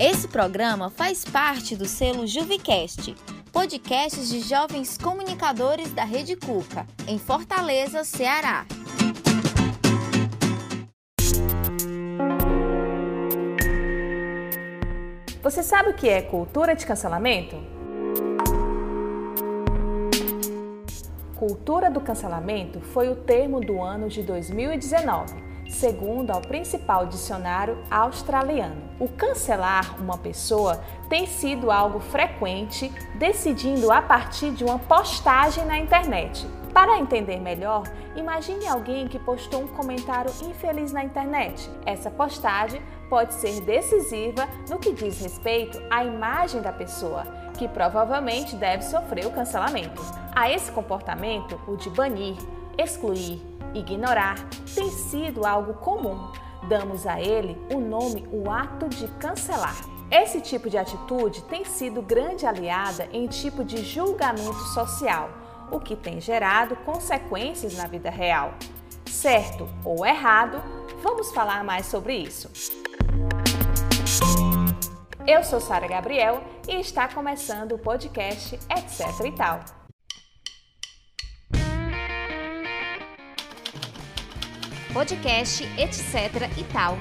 Esse 0.00 0.28
programa 0.28 0.90
faz 0.90 1.24
parte 1.24 1.74
do 1.74 1.84
selo 1.84 2.24
Juvicast, 2.24 3.16
podcasts 3.50 4.28
de 4.28 4.38
jovens 4.42 4.96
comunicadores 4.96 5.92
da 5.92 6.04
Rede 6.04 6.36
Cuca, 6.36 6.86
em 7.08 7.18
Fortaleza, 7.18 8.04
Ceará. 8.04 8.64
Você 15.42 15.64
sabe 15.64 15.90
o 15.90 15.94
que 15.94 16.08
é 16.08 16.22
cultura 16.22 16.76
de 16.76 16.86
cancelamento? 16.86 17.56
Cultura 21.34 21.90
do 21.90 22.00
cancelamento 22.00 22.80
foi 22.80 23.08
o 23.08 23.16
termo 23.16 23.60
do 23.60 23.82
ano 23.82 24.08
de 24.08 24.22
2019 24.22 25.47
segundo 25.68 26.30
ao 26.30 26.40
principal 26.40 27.06
dicionário 27.06 27.78
australiano. 27.90 28.82
O 28.98 29.08
cancelar 29.08 30.00
uma 30.00 30.18
pessoa 30.18 30.82
tem 31.08 31.26
sido 31.26 31.70
algo 31.70 32.00
frequente, 32.00 32.92
decidindo 33.16 33.92
a 33.92 34.02
partir 34.02 34.50
de 34.50 34.64
uma 34.64 34.78
postagem 34.78 35.64
na 35.64 35.78
internet. 35.78 36.46
Para 36.72 36.98
entender 36.98 37.40
melhor, 37.40 37.84
imagine 38.14 38.66
alguém 38.66 39.08
que 39.08 39.18
postou 39.18 39.62
um 39.62 39.68
comentário 39.68 40.30
infeliz 40.42 40.92
na 40.92 41.02
internet. 41.02 41.68
Essa 41.84 42.10
postagem 42.10 42.80
pode 43.08 43.34
ser 43.34 43.60
decisiva 43.62 44.46
no 44.68 44.78
que 44.78 44.92
diz 44.92 45.20
respeito 45.20 45.80
à 45.90 46.04
imagem 46.04 46.60
da 46.60 46.72
pessoa, 46.72 47.24
que 47.58 47.66
provavelmente 47.66 48.54
deve 48.54 48.84
sofrer 48.84 49.26
o 49.26 49.30
cancelamento. 49.30 50.02
A 50.34 50.50
esse 50.52 50.70
comportamento, 50.70 51.58
o 51.66 51.76
de 51.76 51.90
banir, 51.90 52.36
excluir, 52.76 53.42
Ignorar 53.74 54.36
tem 54.74 54.90
sido 54.90 55.46
algo 55.46 55.74
comum. 55.74 56.32
Damos 56.68 57.06
a 57.06 57.20
ele 57.20 57.56
o 57.72 57.80
nome 57.80 58.28
o 58.32 58.50
ato 58.50 58.88
de 58.88 59.06
cancelar. 59.18 59.76
Esse 60.10 60.40
tipo 60.40 60.70
de 60.70 60.78
atitude 60.78 61.42
tem 61.44 61.64
sido 61.64 62.00
grande 62.00 62.46
aliada 62.46 63.08
em 63.12 63.26
tipo 63.26 63.62
de 63.62 63.84
julgamento 63.84 64.58
social, 64.72 65.28
o 65.70 65.78
que 65.78 65.94
tem 65.94 66.20
gerado 66.20 66.76
consequências 66.76 67.76
na 67.76 67.86
vida 67.86 68.08
real. 68.08 68.54
Certo 69.06 69.68
ou 69.84 70.06
errado, 70.06 70.62
vamos 71.02 71.30
falar 71.32 71.62
mais 71.62 71.86
sobre 71.86 72.16
isso. 72.16 72.50
Eu 75.26 75.44
sou 75.44 75.60
Sara 75.60 75.86
Gabriel 75.86 76.42
e 76.66 76.80
está 76.80 77.06
começando 77.06 77.72
o 77.72 77.78
podcast 77.78 78.54
Etc 78.54 79.26
e 79.26 79.32
tal. 79.32 79.60
Podcast, 84.92 85.64
etc 85.78 86.50
e 86.56 86.64
tal. 86.64 86.98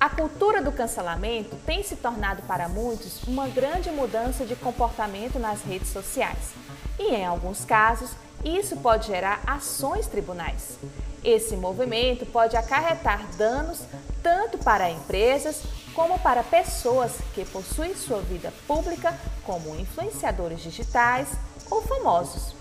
A 0.00 0.08
cultura 0.08 0.62
do 0.62 0.70
cancelamento 0.70 1.56
tem 1.66 1.82
se 1.82 1.96
tornado 1.96 2.42
para 2.42 2.68
muitos 2.68 3.22
uma 3.24 3.48
grande 3.48 3.90
mudança 3.90 4.44
de 4.44 4.54
comportamento 4.54 5.38
nas 5.38 5.62
redes 5.62 5.88
sociais. 5.88 6.52
E 6.98 7.14
em 7.14 7.26
alguns 7.26 7.64
casos, 7.64 8.10
isso 8.44 8.76
pode 8.76 9.08
gerar 9.08 9.40
ações 9.46 10.06
tribunais. 10.06 10.78
Esse 11.24 11.56
movimento 11.56 12.24
pode 12.26 12.56
acarretar 12.56 13.26
danos 13.36 13.80
tanto 14.22 14.56
para 14.58 14.90
empresas 14.90 15.62
como 15.98 16.16
para 16.20 16.44
pessoas 16.44 17.10
que 17.34 17.44
possuem 17.44 17.92
sua 17.92 18.20
vida 18.20 18.52
pública 18.68 19.18
como 19.42 19.74
influenciadores 19.74 20.60
digitais 20.60 21.26
ou 21.68 21.82
famosos. 21.82 22.54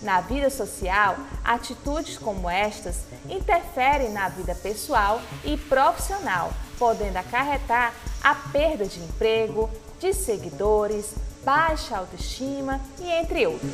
Na 0.00 0.22
vida 0.22 0.48
social, 0.48 1.18
atitudes 1.44 2.16
como 2.16 2.48
estas 2.48 3.00
interferem 3.28 4.10
na 4.10 4.30
vida 4.30 4.54
pessoal 4.54 5.20
e 5.44 5.58
profissional, 5.58 6.50
podendo 6.78 7.18
acarretar 7.18 7.92
a 8.24 8.34
perda 8.34 8.86
de 8.86 9.00
emprego, 9.00 9.68
de 10.00 10.14
seguidores, 10.14 11.12
baixa 11.44 11.98
autoestima 11.98 12.80
e 13.00 13.10
entre 13.10 13.46
outros. 13.46 13.70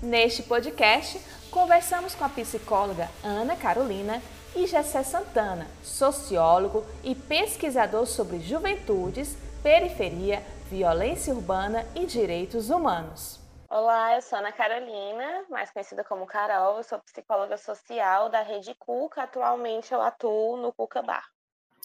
Neste 0.00 0.42
podcast, 0.44 1.20
conversamos 1.50 2.14
com 2.14 2.24
a 2.24 2.28
psicóloga 2.30 3.10
Ana 3.22 3.54
Carolina 3.54 4.22
e 4.56 4.66
Gessé 4.66 5.02
Santana, 5.02 5.66
sociólogo 5.82 6.82
e 7.04 7.14
pesquisador 7.14 8.06
sobre 8.06 8.40
juventudes, 8.40 9.36
periferia, 9.62 10.42
violência 10.70 11.34
urbana 11.34 11.84
e 11.94 12.06
direitos 12.06 12.70
humanos. 12.70 13.38
Olá, 13.68 14.14
eu 14.14 14.22
sou 14.22 14.38
Ana 14.38 14.52
Carolina, 14.52 15.44
mais 15.50 15.70
conhecida 15.70 16.02
como 16.02 16.24
Carol, 16.24 16.78
eu 16.78 16.82
sou 16.82 16.98
psicóloga 17.00 17.58
social 17.58 18.30
da 18.30 18.40
Rede 18.40 18.74
Cuca, 18.78 19.24
atualmente 19.24 19.92
eu 19.92 20.00
atuo 20.00 20.56
no 20.56 20.72
Cuca 20.72 21.02
Bar. 21.02 21.26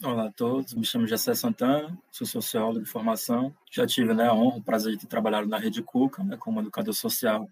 Olá 0.02 0.28
a 0.28 0.32
todos, 0.32 0.74
me 0.74 0.86
chamo 0.86 1.06
Gessé 1.06 1.36
Santana, 1.36 1.96
sou 2.10 2.26
sociólogo 2.26 2.80
de 2.80 2.90
formação, 2.90 3.54
já 3.70 3.86
tive 3.86 4.14
né, 4.14 4.30
a 4.30 4.34
honra, 4.34 4.60
o 4.60 4.64
prazer 4.64 4.94
de 4.94 5.00
ter 5.00 5.08
trabalhado 5.08 5.46
na 5.46 5.58
Rede 5.58 5.84
Cuca, 5.84 6.24
né, 6.24 6.38
como 6.38 6.62
educador 6.62 6.94
social 6.94 7.46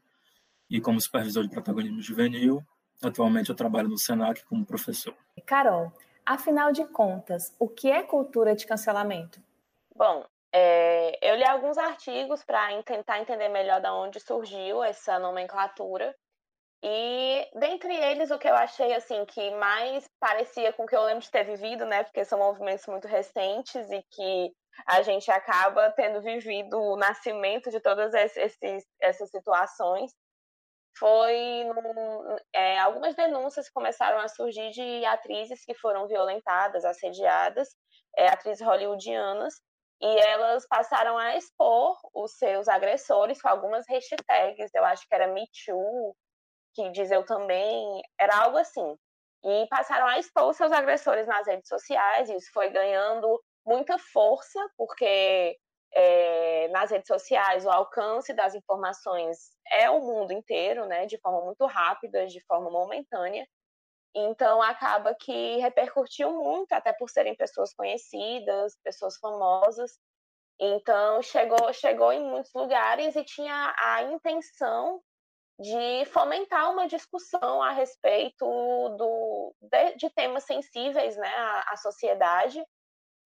e 0.69 0.79
como 0.79 1.01
supervisor 1.01 1.43
de 1.43 1.49
protagonismo 1.49 2.01
juvenil, 2.01 2.63
Atualmente 3.03 3.49
eu 3.49 3.55
trabalho 3.55 3.87
no 3.87 3.97
Senac 3.97 4.43
como 4.45 4.65
professor. 4.65 5.15
Carol, 5.45 5.91
afinal 6.25 6.71
de 6.71 6.85
contas, 6.85 7.55
o 7.57 7.67
que 7.67 7.89
é 7.89 8.03
cultura 8.03 8.55
de 8.55 8.65
cancelamento? 8.65 9.41
Bom, 9.95 10.25
é, 10.51 11.17
eu 11.21 11.35
li 11.35 11.45
alguns 11.45 11.77
artigos 11.77 12.43
para 12.43 12.81
tentar 12.83 13.19
entender 13.19 13.49
melhor 13.49 13.79
de 13.81 13.89
onde 13.89 14.19
surgiu 14.19 14.83
essa 14.83 15.17
nomenclatura. 15.17 16.15
E 16.81 17.47
dentre 17.55 17.93
eles, 17.93 18.31
o 18.31 18.37
que 18.37 18.47
eu 18.47 18.55
achei 18.55 18.93
assim 18.93 19.25
que 19.25 19.51
mais 19.51 20.09
parecia 20.19 20.71
com 20.71 20.83
o 20.83 20.87
que 20.87 20.95
eu 20.95 21.03
lembro 21.03 21.21
de 21.21 21.31
ter 21.31 21.43
vivido, 21.43 21.85
né? 21.85 22.03
Porque 22.03 22.23
são 22.23 22.39
movimentos 22.39 22.85
muito 22.87 23.07
recentes 23.07 23.89
e 23.91 24.01
que 24.11 24.53
a 24.85 25.01
gente 25.01 25.29
acaba 25.29 25.91
tendo 25.91 26.21
vivido 26.21 26.79
o 26.79 26.95
nascimento 26.95 27.69
de 27.69 27.81
todas 27.81 28.13
esses, 28.13 28.85
essas 29.01 29.29
situações 29.29 30.13
foi 30.99 31.63
é, 32.53 32.77
algumas 32.79 33.15
denúncias 33.15 33.69
começaram 33.69 34.19
a 34.19 34.27
surgir 34.27 34.69
de 34.71 35.05
atrizes 35.05 35.63
que 35.63 35.73
foram 35.73 36.07
violentadas, 36.07 36.83
assediadas, 36.83 37.69
é, 38.17 38.27
atrizes 38.27 38.65
hollywoodianas, 38.65 39.53
e 40.01 40.19
elas 40.19 40.65
passaram 40.67 41.17
a 41.17 41.35
expor 41.35 41.97
os 42.13 42.37
seus 42.37 42.67
agressores 42.67 43.41
com 43.41 43.49
algumas 43.49 43.85
hashtags, 43.89 44.73
eu 44.73 44.85
acho 44.85 45.07
que 45.07 45.15
era 45.15 45.27
Me 45.27 45.45
Too, 45.65 46.15
que 46.73 46.89
diz 46.91 47.11
eu 47.11 47.25
também, 47.25 48.01
era 48.19 48.37
algo 48.43 48.57
assim. 48.57 48.97
E 49.43 49.67
passaram 49.67 50.07
a 50.07 50.19
expor 50.19 50.53
seus 50.53 50.71
agressores 50.71 51.27
nas 51.27 51.47
redes 51.47 51.67
sociais, 51.67 52.29
e 52.29 52.35
isso 52.35 52.49
foi 52.53 52.69
ganhando 52.69 53.41
muita 53.65 53.97
força, 53.97 54.59
porque 54.77 55.57
é, 55.93 56.67
nas 56.69 56.91
redes 56.91 57.07
sociais, 57.07 57.65
o 57.65 57.69
alcance 57.69 58.33
das 58.33 58.55
informações 58.55 59.37
é 59.71 59.89
o 59.89 60.01
mundo 60.01 60.31
inteiro, 60.31 60.85
né, 60.85 61.05
de 61.05 61.17
forma 61.17 61.41
muito 61.41 61.65
rápida, 61.65 62.27
de 62.27 62.39
forma 62.45 62.69
momentânea. 62.69 63.47
Então, 64.15 64.61
acaba 64.61 65.13
que 65.13 65.57
repercutiu 65.57 66.31
muito, 66.31 66.73
até 66.73 66.91
por 66.93 67.09
serem 67.09 67.35
pessoas 67.35 67.73
conhecidas, 67.73 68.75
pessoas 68.83 69.17
famosas. 69.17 69.99
Então, 70.59 71.21
chegou, 71.21 71.71
chegou 71.73 72.11
em 72.11 72.23
muitos 72.23 72.51
lugares 72.53 73.15
e 73.15 73.23
tinha 73.23 73.73
a 73.77 74.03
intenção 74.03 75.01
de 75.59 76.05
fomentar 76.05 76.71
uma 76.71 76.87
discussão 76.87 77.61
a 77.61 77.71
respeito 77.71 78.45
do, 78.97 79.53
de, 79.61 79.95
de 79.95 80.09
temas 80.09 80.43
sensíveis 80.45 81.17
né, 81.17 81.27
à, 81.27 81.73
à 81.73 81.77
sociedade 81.77 82.63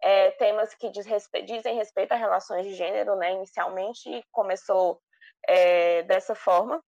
é, 0.03 0.31
temas 0.31 0.73
que 0.75 0.91
respe 1.01 1.43
dizem 1.43 1.77
respeito 1.77 2.11
a 2.11 2.17
relações 2.17 2.65
de 2.65 2.73
gênero, 2.73 3.15
né? 3.15 3.31
Inicialmente 3.31 4.21
começou 4.31 5.01
é, 5.47 6.03
dessa 6.03 6.35
forma 6.35 6.83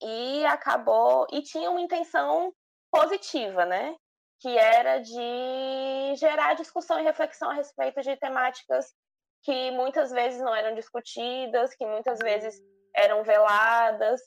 e 0.00 0.46
acabou 0.46 1.26
e 1.32 1.42
tinha 1.42 1.68
uma 1.68 1.80
intenção 1.80 2.54
positiva, 2.88 3.64
né? 3.66 3.96
Que 4.40 4.56
era 4.56 4.98
de 4.98 6.14
gerar 6.16 6.54
discussão 6.54 7.00
e 7.00 7.02
reflexão 7.02 7.50
a 7.50 7.54
respeito 7.54 8.00
de 8.00 8.16
temáticas 8.16 8.94
que 9.42 9.72
muitas 9.72 10.12
vezes 10.12 10.40
não 10.40 10.54
eram 10.54 10.74
discutidas, 10.76 11.74
que 11.74 11.84
muitas 11.84 12.20
vezes 12.20 12.60
eram 12.94 13.24
veladas 13.24 14.20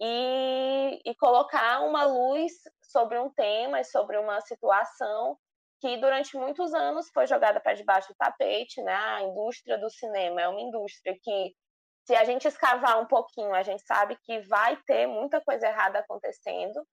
e, 0.00 1.00
e 1.04 1.14
colocar 1.16 1.80
uma 1.80 2.04
luz 2.04 2.52
sobre 2.82 3.18
um 3.18 3.28
tema, 3.30 3.84
sobre 3.84 4.16
uma 4.16 4.40
situação 4.40 5.38
que 5.80 5.96
durante 5.98 6.36
muitos 6.36 6.72
anos 6.74 7.10
foi 7.12 7.26
jogada 7.26 7.60
para 7.60 7.74
debaixo 7.74 8.08
do 8.08 8.16
tapete, 8.16 8.82
né? 8.82 8.94
A 8.94 9.22
indústria 9.22 9.78
do 9.78 9.90
cinema 9.90 10.40
é 10.40 10.48
uma 10.48 10.60
indústria 10.60 11.16
que, 11.22 11.54
se 12.06 12.14
a 12.14 12.24
gente 12.24 12.48
escavar 12.48 13.00
um 13.00 13.06
pouquinho, 13.06 13.54
a 13.54 13.62
gente 13.62 13.82
sabe 13.82 14.16
que 14.22 14.40
vai 14.40 14.76
ter 14.86 15.06
muita 15.06 15.40
coisa 15.40 15.66
errada 15.66 15.98
acontecendo. 15.98 16.86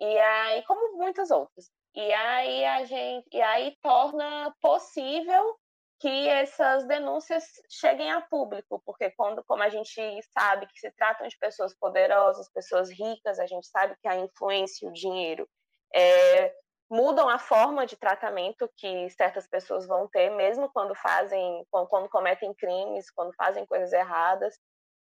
E 0.00 0.18
aí, 0.18 0.62
como 0.64 0.98
muitas 0.98 1.30
outras. 1.30 1.70
E 1.94 2.12
aí 2.12 2.64
a 2.64 2.84
gente, 2.84 3.26
e 3.32 3.40
aí 3.40 3.74
torna 3.82 4.54
possível 4.60 5.56
que 5.98 6.28
essas 6.28 6.86
denúncias 6.86 7.44
cheguem 7.70 8.12
a 8.12 8.20
público, 8.20 8.82
porque 8.84 9.10
quando, 9.12 9.42
como 9.44 9.62
a 9.62 9.70
gente 9.70 10.20
sabe 10.38 10.66
que 10.66 10.78
se 10.78 10.90
tratam 10.92 11.26
de 11.26 11.38
pessoas 11.38 11.74
poderosas, 11.74 12.52
pessoas 12.52 12.90
ricas, 12.90 13.38
a 13.38 13.46
gente 13.46 13.66
sabe 13.66 13.96
que 14.02 14.06
a 14.06 14.16
influência 14.16 14.84
e 14.84 14.88
o 14.90 14.92
dinheiro 14.92 15.48
é, 15.94 16.54
mudam 16.88 17.28
a 17.28 17.38
forma 17.38 17.84
de 17.86 17.96
tratamento 17.96 18.70
que 18.76 19.10
certas 19.10 19.46
pessoas 19.46 19.86
vão 19.86 20.08
ter, 20.08 20.30
mesmo 20.30 20.70
quando 20.72 20.94
fazem, 20.94 21.66
quando 21.70 22.08
cometem 22.08 22.54
crimes, 22.54 23.10
quando 23.10 23.34
fazem 23.34 23.66
coisas 23.66 23.92
erradas, 23.92 24.58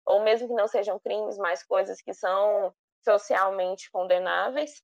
ou 0.06 0.22
mesmo 0.22 0.48
que 0.48 0.54
não 0.54 0.68
sejam 0.68 1.00
crimes, 1.00 1.38
mas 1.38 1.64
coisas 1.64 2.02
que 2.02 2.14
são 2.14 2.74
socialmente 3.04 3.90
condenáveis 3.92 4.84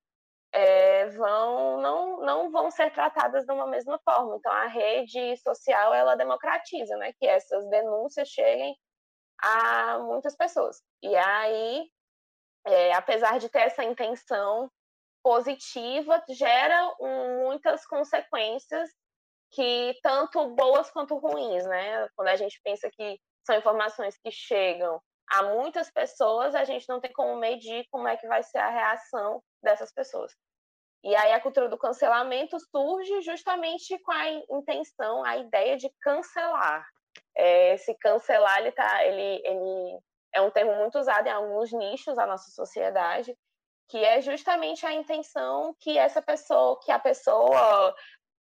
é, 0.52 1.08
vão 1.10 1.80
não, 1.82 2.20
não 2.22 2.52
vão 2.52 2.72
ser 2.72 2.92
tratadas 2.92 3.46
de 3.46 3.52
uma 3.52 3.68
mesma 3.68 4.00
forma. 4.04 4.36
Então, 4.38 4.52
a 4.52 4.68
rede 4.68 5.38
social 5.38 5.94
ela 5.94 6.16
democratiza, 6.16 6.96
né, 6.98 7.14
que 7.14 7.28
essas 7.28 7.68
denúncias 7.70 8.28
cheguem 8.30 8.76
a 9.40 10.00
muitas 10.00 10.36
pessoas. 10.36 10.82
E 11.04 11.16
aí, 11.16 11.88
é, 12.66 12.94
apesar 12.94 13.40
de 13.40 13.50
ter 13.50 13.60
essa 13.60 13.84
intenção 13.84 14.72
positiva, 15.28 16.24
gera 16.30 16.96
muitas 17.42 17.86
consequências 17.86 18.90
que 19.52 19.94
tanto 20.02 20.56
boas 20.56 20.90
quanto 20.90 21.18
ruins, 21.18 21.66
né? 21.66 22.08
Quando 22.16 22.30
a 22.30 22.38
gente 22.38 22.62
pensa 22.64 22.90
que 22.90 23.20
são 23.46 23.58
informações 23.58 24.18
que 24.24 24.32
chegam 24.32 25.02
a 25.30 25.44
muitas 25.44 25.92
pessoas, 25.92 26.56
a 26.56 26.64
gente 26.64 26.88
não 26.88 27.02
tem 27.02 27.12
como 27.12 27.36
medir 27.36 27.86
como 27.92 28.08
é 28.08 28.16
que 28.16 28.26
vai 28.26 28.42
ser 28.42 28.60
a 28.60 28.70
reação 28.70 29.44
dessas 29.62 29.92
pessoas. 29.94 30.32
E 31.04 31.14
aí 31.14 31.34
a 31.34 31.42
cultura 31.42 31.68
do 31.68 31.78
cancelamento 31.78 32.58
surge 32.72 33.22
justamente 33.22 34.00
com 34.00 34.14
a 34.14 34.32
intenção, 34.32 35.26
a 35.26 35.36
ideia 35.36 35.76
de 35.76 35.92
cancelar. 36.00 36.88
É, 37.36 37.74
esse 37.74 37.94
cancelar, 37.96 38.60
ele, 38.60 38.72
tá, 38.72 39.04
ele, 39.04 39.42
ele 39.44 40.00
é 40.34 40.40
um 40.40 40.52
termo 40.52 40.74
muito 40.78 40.98
usado 40.98 41.28
em 41.28 41.32
alguns 41.32 41.74
nichos 41.74 42.16
da 42.16 42.26
nossa 42.26 42.50
sociedade, 42.52 43.38
que 43.88 44.04
é 44.04 44.22
justamente 44.22 44.86
a 44.86 44.94
intenção 44.94 45.76
que 45.80 45.98
essa 45.98 46.22
pessoa, 46.22 46.80
que 46.84 46.92
a 46.92 47.00
pessoa 47.00 47.96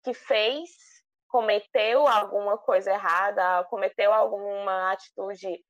que 0.04 0.14
fez, 0.14 0.70
cometeu 1.28 2.08
alguma 2.08 2.58
coisa 2.58 2.92
errada, 2.92 3.64
cometeu 3.66 4.12
alguma 4.12 4.92
atitude 4.92 5.64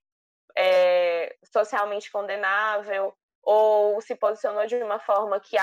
é, 0.57 1.35
socialmente 1.51 2.11
condenável, 2.11 3.13
ou 3.41 4.00
se 4.01 4.15
posicionou 4.15 4.65
de 4.65 4.75
uma 4.83 5.00
forma 5.00 5.39
que, 5.39 5.57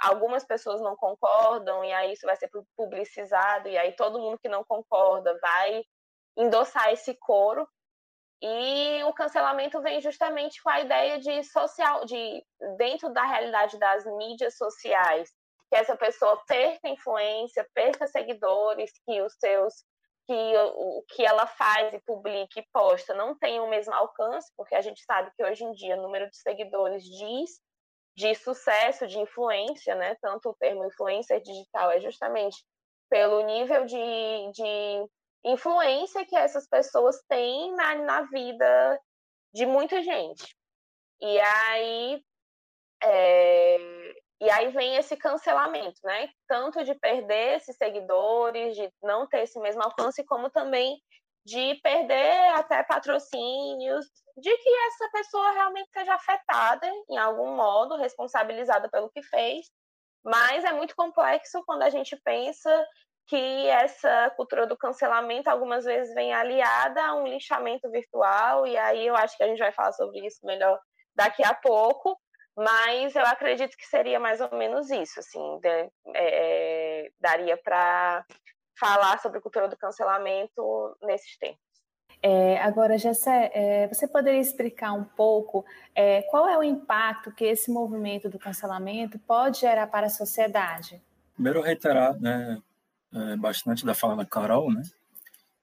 algumas 0.00 0.44
pessoas 0.44 0.80
não 0.80 0.96
concordam, 0.96 1.84
e 1.84 1.92
aí 1.92 2.12
isso 2.12 2.26
vai 2.26 2.36
ser 2.36 2.50
publicizado, 2.76 3.68
e 3.68 3.76
aí 3.76 3.92
todo 3.96 4.20
mundo 4.20 4.38
que 4.38 4.48
não 4.48 4.64
concorda 4.64 5.36
vai 5.40 5.82
endossar 6.36 6.90
esse 6.92 7.14
coro. 7.14 7.68
E 8.46 9.02
o 9.04 9.12
cancelamento 9.14 9.80
vem 9.80 10.02
justamente 10.02 10.62
com 10.62 10.68
a 10.68 10.80
ideia 10.80 11.18
de 11.18 11.42
social, 11.44 12.04
de 12.04 12.44
dentro 12.76 13.08
da 13.10 13.24
realidade 13.24 13.78
das 13.78 14.04
mídias 14.04 14.58
sociais, 14.58 15.30
que 15.70 15.76
essa 15.76 15.96
pessoa 15.96 16.36
perca 16.46 16.86
influência, 16.86 17.66
perca 17.72 18.06
seguidores, 18.06 18.92
que 19.06 19.22
os 19.22 19.32
seus 19.40 19.72
que 20.26 20.56
o 20.74 21.02
que 21.08 21.24
ela 21.24 21.46
faz 21.46 21.92
e 21.94 22.00
publica 22.00 22.60
e 22.60 22.66
posta 22.70 23.14
não 23.14 23.34
tem 23.34 23.60
o 23.60 23.68
mesmo 23.68 23.94
alcance, 23.94 24.52
porque 24.56 24.74
a 24.74 24.80
gente 24.82 25.02
sabe 25.04 25.30
que 25.36 25.44
hoje 25.44 25.64
em 25.64 25.72
dia 25.72 25.96
o 25.96 26.02
número 26.02 26.28
de 26.28 26.36
seguidores 26.36 27.02
diz 27.02 27.50
de 28.14 28.34
sucesso, 28.34 29.06
de 29.06 29.18
influência, 29.18 29.94
né? 29.94 30.16
Tanto 30.20 30.50
o 30.50 30.54
termo 30.54 30.84
influencer 30.84 31.40
digital 31.40 31.90
é 31.92 32.00
justamente 32.00 32.62
pelo 33.08 33.42
nível 33.42 33.86
de, 33.86 33.96
de 34.52 35.10
influência 35.44 36.24
que 36.24 36.36
essas 36.36 36.66
pessoas 36.66 37.20
têm 37.28 37.74
na, 37.74 37.94
na 37.96 38.22
vida 38.22 39.00
de 39.52 39.66
muita 39.66 40.02
gente. 40.02 40.56
E 41.20 41.40
aí, 41.40 42.24
é, 43.02 43.76
e 44.40 44.50
aí 44.50 44.68
vem 44.68 44.96
esse 44.96 45.16
cancelamento, 45.16 46.00
né? 46.02 46.28
Tanto 46.48 46.82
de 46.84 46.94
perder 46.94 47.56
esses 47.56 47.76
seguidores, 47.76 48.74
de 48.74 48.90
não 49.02 49.26
ter 49.26 49.42
esse 49.42 49.58
mesmo 49.60 49.82
alcance, 49.82 50.24
como 50.24 50.50
também 50.50 51.00
de 51.46 51.74
perder 51.76 52.54
até 52.54 52.82
patrocínios, 52.82 54.06
de 54.36 54.56
que 54.56 54.70
essa 54.86 55.10
pessoa 55.12 55.52
realmente 55.52 55.90
seja 55.92 56.14
afetada 56.14 56.90
em 57.08 57.18
algum 57.18 57.54
modo, 57.54 57.96
responsabilizada 57.96 58.88
pelo 58.88 59.10
que 59.10 59.22
fez. 59.22 59.66
Mas 60.24 60.64
é 60.64 60.72
muito 60.72 60.96
complexo 60.96 61.62
quando 61.66 61.82
a 61.82 61.90
gente 61.90 62.16
pensa 62.24 62.86
que 63.26 63.66
essa 63.68 64.30
cultura 64.36 64.66
do 64.66 64.76
cancelamento 64.76 65.48
algumas 65.48 65.84
vezes 65.84 66.14
vem 66.14 66.32
aliada 66.32 67.02
a 67.02 67.14
um 67.14 67.26
lixamento 67.26 67.90
virtual, 67.90 68.66
e 68.66 68.76
aí 68.76 69.06
eu 69.06 69.16
acho 69.16 69.36
que 69.36 69.42
a 69.42 69.48
gente 69.48 69.58
vai 69.58 69.72
falar 69.72 69.92
sobre 69.92 70.26
isso 70.26 70.44
melhor 70.44 70.78
daqui 71.14 71.42
a 71.44 71.54
pouco. 71.54 72.18
Mas 72.56 73.16
eu 73.16 73.26
acredito 73.26 73.76
que 73.76 73.84
seria 73.84 74.20
mais 74.20 74.40
ou 74.40 74.48
menos 74.56 74.88
isso, 74.88 75.18
assim, 75.18 75.58
de, 75.60 75.68
é, 75.68 75.90
é 76.14 77.10
daria 77.18 77.56
para 77.56 78.24
falar 78.78 79.18
sobre 79.18 79.40
cultura 79.40 79.68
do 79.68 79.76
cancelamento 79.76 80.96
nesses 81.02 81.36
tempos. 81.36 81.64
É, 82.22 82.58
agora, 82.58 82.96
Jessé, 82.96 83.50
é, 83.52 83.88
você 83.88 84.06
poderia 84.08 84.40
explicar 84.40 84.92
um 84.92 85.04
pouco 85.04 85.64
é, 85.94 86.22
qual 86.22 86.48
é 86.48 86.56
o 86.56 86.62
impacto 86.62 87.32
que 87.32 87.44
esse 87.44 87.70
movimento 87.70 88.30
do 88.30 88.38
cancelamento 88.38 89.18
pode 89.18 89.60
gerar 89.60 89.88
para 89.88 90.06
a 90.06 90.10
sociedade? 90.10 91.02
Primeiro, 91.34 91.60
reiterar 91.60 92.18
né, 92.20 92.62
é, 93.14 93.36
bastante 93.36 93.84
da 93.84 93.94
fala 93.94 94.16
da 94.16 94.26
Carol, 94.26 94.72
né, 94.72 94.82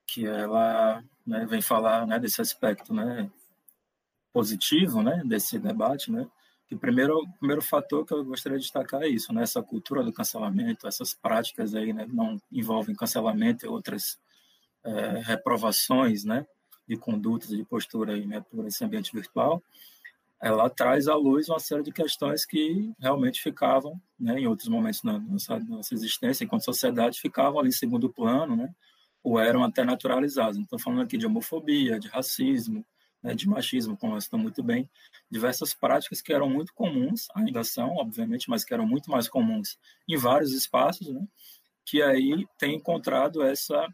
que 0.06 0.26
ela 0.26 1.02
né, 1.26 1.46
vem 1.46 1.60
falar 1.60 2.06
né, 2.06 2.18
desse 2.18 2.40
aspecto 2.40 2.92
né, 2.94 3.30
positivo 4.32 5.02
né, 5.02 5.22
desse 5.24 5.58
debate, 5.58 6.10
né, 6.10 6.26
o 6.74 6.78
primeiro, 6.78 7.18
o 7.18 7.32
primeiro 7.38 7.62
fator 7.62 8.04
que 8.04 8.14
eu 8.14 8.24
gostaria 8.24 8.58
de 8.58 8.64
destacar 8.64 9.02
é 9.02 9.08
isso, 9.08 9.32
né? 9.32 9.42
Essa 9.42 9.62
cultura 9.62 10.02
do 10.02 10.12
cancelamento, 10.12 10.86
essas 10.86 11.14
práticas 11.14 11.74
aí, 11.74 11.92
né? 11.92 12.06
Não 12.08 12.40
envolvem 12.50 12.94
cancelamento 12.94 13.66
e 13.66 13.68
outras 13.68 14.18
é, 14.84 15.20
reprovações, 15.20 16.24
né? 16.24 16.46
De 16.86 16.96
condutas, 16.96 17.50
de 17.50 17.64
postura 17.64 18.14
aí, 18.14 18.26
né? 18.26 18.44
Por 18.50 18.66
esse 18.66 18.84
ambiente 18.84 19.12
virtual. 19.12 19.62
Ela 20.42 20.68
traz 20.68 21.06
à 21.06 21.14
luz 21.14 21.48
uma 21.48 21.60
série 21.60 21.84
de 21.84 21.92
questões 21.92 22.44
que 22.44 22.92
realmente 22.98 23.40
ficavam, 23.40 24.00
né? 24.18 24.40
Em 24.40 24.46
outros 24.46 24.68
momentos 24.68 25.02
na 25.04 25.18
nossa, 25.18 25.58
nossa 25.60 25.94
existência, 25.94 26.44
enquanto 26.44 26.64
sociedade, 26.64 27.20
ficavam 27.20 27.60
ali 27.60 27.68
em 27.68 27.72
segundo 27.72 28.12
plano, 28.12 28.56
né? 28.56 28.74
Ou 29.22 29.38
eram 29.38 29.62
até 29.62 29.84
naturalizadas. 29.84 30.56
Então, 30.56 30.78
falando 30.78 31.02
aqui 31.02 31.16
de 31.16 31.26
homofobia, 31.26 32.00
de 32.00 32.08
racismo, 32.08 32.84
né, 33.22 33.34
de 33.34 33.48
machismo, 33.48 33.96
como 33.96 34.18
estão 34.18 34.38
muito 34.38 34.62
bem, 34.62 34.90
diversas 35.30 35.72
práticas 35.72 36.20
que 36.20 36.32
eram 36.32 36.50
muito 36.50 36.74
comuns, 36.74 37.28
ainda 37.34 37.62
são, 37.62 37.94
obviamente, 37.96 38.50
mas 38.50 38.64
que 38.64 38.74
eram 38.74 38.86
muito 38.86 39.10
mais 39.10 39.28
comuns 39.28 39.78
em 40.08 40.16
vários 40.16 40.52
espaços, 40.52 41.08
né, 41.08 41.24
que 41.84 42.02
aí 42.02 42.46
tem 42.58 42.74
encontrado 42.74 43.42
essa 43.42 43.86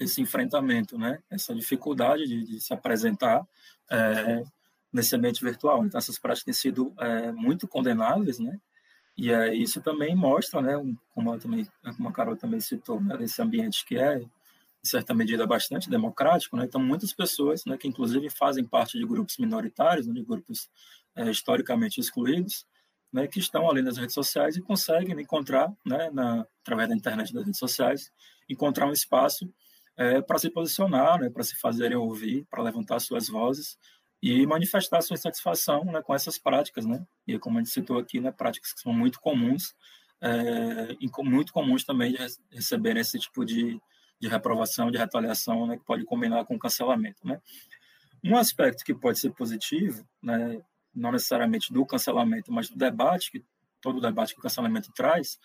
esse 0.00 0.22
enfrentamento, 0.22 0.96
né, 0.96 1.18
essa 1.28 1.52
dificuldade 1.52 2.24
de, 2.24 2.44
de 2.44 2.60
se 2.60 2.72
apresentar 2.72 3.44
é, 3.90 4.44
nesse 4.92 5.14
ambiente 5.14 5.44
virtual. 5.44 5.84
Então, 5.84 5.98
essas 5.98 6.18
práticas 6.18 6.44
têm 6.44 6.54
sido 6.54 6.94
é, 6.98 7.32
muito 7.32 7.68
condenáveis, 7.68 8.38
né, 8.38 8.58
e 9.16 9.32
é, 9.32 9.52
isso 9.52 9.80
também 9.80 10.14
mostra, 10.14 10.62
né, 10.62 10.74
como, 11.12 11.36
também, 11.38 11.66
como 11.96 12.08
a 12.08 12.12
Carol 12.12 12.36
também 12.36 12.60
citou, 12.60 13.00
né, 13.00 13.16
esse 13.20 13.42
ambiente 13.42 13.84
que 13.84 13.98
é 13.98 14.20
em 14.20 14.88
certa 14.88 15.12
medida, 15.12 15.44
bastante 15.44 15.90
democrático, 15.90 16.56
né? 16.56 16.64
então 16.64 16.80
muitas 16.80 17.12
pessoas, 17.12 17.64
né, 17.64 17.76
que 17.76 17.88
inclusive 17.88 18.30
fazem 18.30 18.64
parte 18.64 18.96
de 18.96 19.04
grupos 19.04 19.36
minoritários, 19.38 20.06
né, 20.06 20.14
de 20.14 20.22
grupos 20.22 20.70
é, 21.16 21.28
historicamente 21.28 22.00
excluídos, 22.00 22.64
né, 23.12 23.26
que 23.26 23.40
estão 23.40 23.68
ali 23.68 23.82
nas 23.82 23.96
redes 23.96 24.14
sociais 24.14 24.56
e 24.56 24.62
conseguem 24.62 25.18
encontrar, 25.20 25.72
né, 25.84 26.10
na, 26.12 26.46
através 26.62 26.88
da 26.88 26.94
internet 26.94 27.32
das 27.32 27.44
redes 27.44 27.58
sociais, 27.58 28.12
encontrar 28.48 28.86
um 28.86 28.92
espaço 28.92 29.52
é, 29.96 30.20
para 30.22 30.38
se 30.38 30.48
posicionar, 30.48 31.20
né, 31.20 31.28
para 31.28 31.42
se 31.42 31.56
fazerem 31.56 31.96
ouvir, 31.96 32.46
para 32.48 32.62
levantar 32.62 33.00
suas 33.00 33.28
vozes 33.28 33.76
e 34.22 34.46
manifestar 34.46 35.00
sua 35.00 35.14
insatisfação 35.14 35.84
né, 35.84 36.02
com 36.02 36.14
essas 36.14 36.38
práticas, 36.38 36.84
né? 36.84 37.04
E 37.26 37.38
como 37.38 37.58
a 37.58 37.60
gente 37.60 37.70
citou 37.70 37.98
aqui, 37.98 38.20
né, 38.20 38.32
práticas 38.32 38.72
que 38.72 38.80
são 38.80 38.92
muito 38.92 39.20
comuns, 39.20 39.74
é, 40.20 40.96
e 41.00 41.08
muito 41.22 41.52
comuns 41.52 41.84
também 41.84 42.12
de 42.12 42.18
receberem 42.50 43.00
esse 43.00 43.18
tipo 43.18 43.44
de, 43.44 43.80
de 44.20 44.28
reprovação, 44.28 44.90
de 44.90 44.98
retaliação, 44.98 45.66
né, 45.66 45.76
que 45.76 45.84
pode 45.84 46.04
combinar 46.04 46.44
com 46.44 46.58
cancelamento. 46.58 47.26
Né? 47.26 47.40
Um 48.24 48.36
aspecto 48.36 48.84
que 48.84 48.92
pode 48.92 49.20
ser 49.20 49.30
positivo, 49.30 50.04
né, 50.20 50.60
não 50.92 51.12
necessariamente 51.12 51.72
do 51.72 51.86
cancelamento, 51.86 52.52
mas 52.52 52.68
do 52.68 52.76
debate, 52.76 53.30
que 53.30 53.44
todo 53.80 53.98
o 53.98 54.00
debate 54.00 54.34
que 54.34 54.40
o 54.40 54.42
cancelamento 54.42 54.90
traz, 54.92 55.38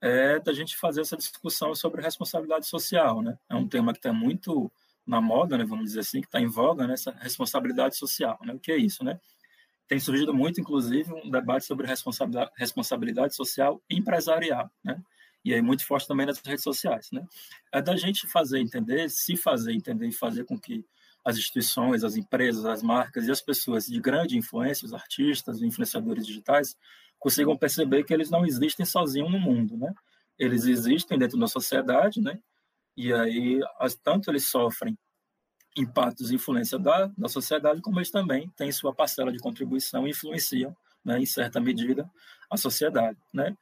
é 0.00 0.40
da 0.40 0.52
gente 0.52 0.76
fazer 0.76 1.02
essa 1.02 1.16
discussão 1.16 1.74
sobre 1.74 2.02
responsabilidade 2.02 2.66
social. 2.66 3.20
Né? 3.20 3.38
É 3.48 3.54
um 3.54 3.68
tema 3.68 3.92
que 3.92 3.98
está 3.98 4.12
muito 4.12 4.72
na 5.06 5.20
moda, 5.20 5.58
né, 5.58 5.64
vamos 5.64 5.86
dizer 5.86 6.00
assim, 6.00 6.20
que 6.20 6.26
está 6.26 6.40
em 6.40 6.46
voga, 6.46 6.86
né, 6.86 6.94
essa 6.94 7.12
responsabilidade 7.20 7.96
social. 7.96 8.38
Né? 8.42 8.54
O 8.54 8.58
que 8.58 8.72
é 8.72 8.76
isso? 8.76 9.04
Né? 9.04 9.18
Tem 9.86 9.98
surgido 10.00 10.32
muito, 10.32 10.60
inclusive, 10.60 11.12
um 11.12 11.30
debate 11.30 11.66
sobre 11.66 11.86
responsabilidade, 11.86 12.50
responsabilidade 12.56 13.34
social 13.34 13.82
empresarial. 13.90 14.70
Né? 14.82 15.02
e 15.44 15.52
aí 15.52 15.60
muito 15.60 15.86
forte 15.86 16.08
também 16.08 16.24
nas 16.24 16.38
redes 16.38 16.64
sociais, 16.64 17.10
né? 17.12 17.22
É 17.70 17.82
da 17.82 17.94
gente 17.96 18.26
fazer 18.26 18.60
entender, 18.60 19.10
se 19.10 19.36
fazer 19.36 19.72
entender 19.72 20.08
e 20.08 20.12
fazer 20.12 20.44
com 20.44 20.58
que 20.58 20.84
as 21.24 21.36
instituições, 21.36 22.02
as 22.02 22.16
empresas, 22.16 22.64
as 22.64 22.82
marcas 22.82 23.26
e 23.26 23.30
as 23.30 23.40
pessoas 23.40 23.86
de 23.86 24.00
grande 24.00 24.38
influência, 24.38 24.86
os 24.86 24.94
artistas, 24.94 25.56
os 25.56 25.62
influenciadores 25.62 26.26
digitais, 26.26 26.76
consigam 27.18 27.56
perceber 27.56 28.04
que 28.04 28.12
eles 28.12 28.30
não 28.30 28.46
existem 28.46 28.86
sozinhos 28.86 29.30
no 29.30 29.38
mundo, 29.38 29.76
né? 29.76 29.92
Eles 30.38 30.64
existem 30.64 31.18
dentro 31.18 31.38
da 31.38 31.46
sociedade, 31.46 32.20
né? 32.20 32.38
E 32.96 33.12
aí, 33.12 33.60
tanto 34.02 34.30
eles 34.30 34.46
sofrem 34.46 34.96
impactos 35.76 36.30
e 36.30 36.36
influência 36.36 36.78
da, 36.78 37.10
da 37.18 37.28
sociedade, 37.28 37.80
como 37.80 37.98
eles 37.98 38.10
também 38.10 38.48
têm 38.56 38.70
sua 38.70 38.94
parcela 38.94 39.32
de 39.32 39.38
contribuição 39.38 40.06
e 40.06 40.10
influenciam, 40.10 40.74
né, 41.04 41.18
em 41.18 41.26
certa 41.26 41.60
medida, 41.60 42.08
a 42.50 42.56
sociedade, 42.56 43.18
né? 43.32 43.56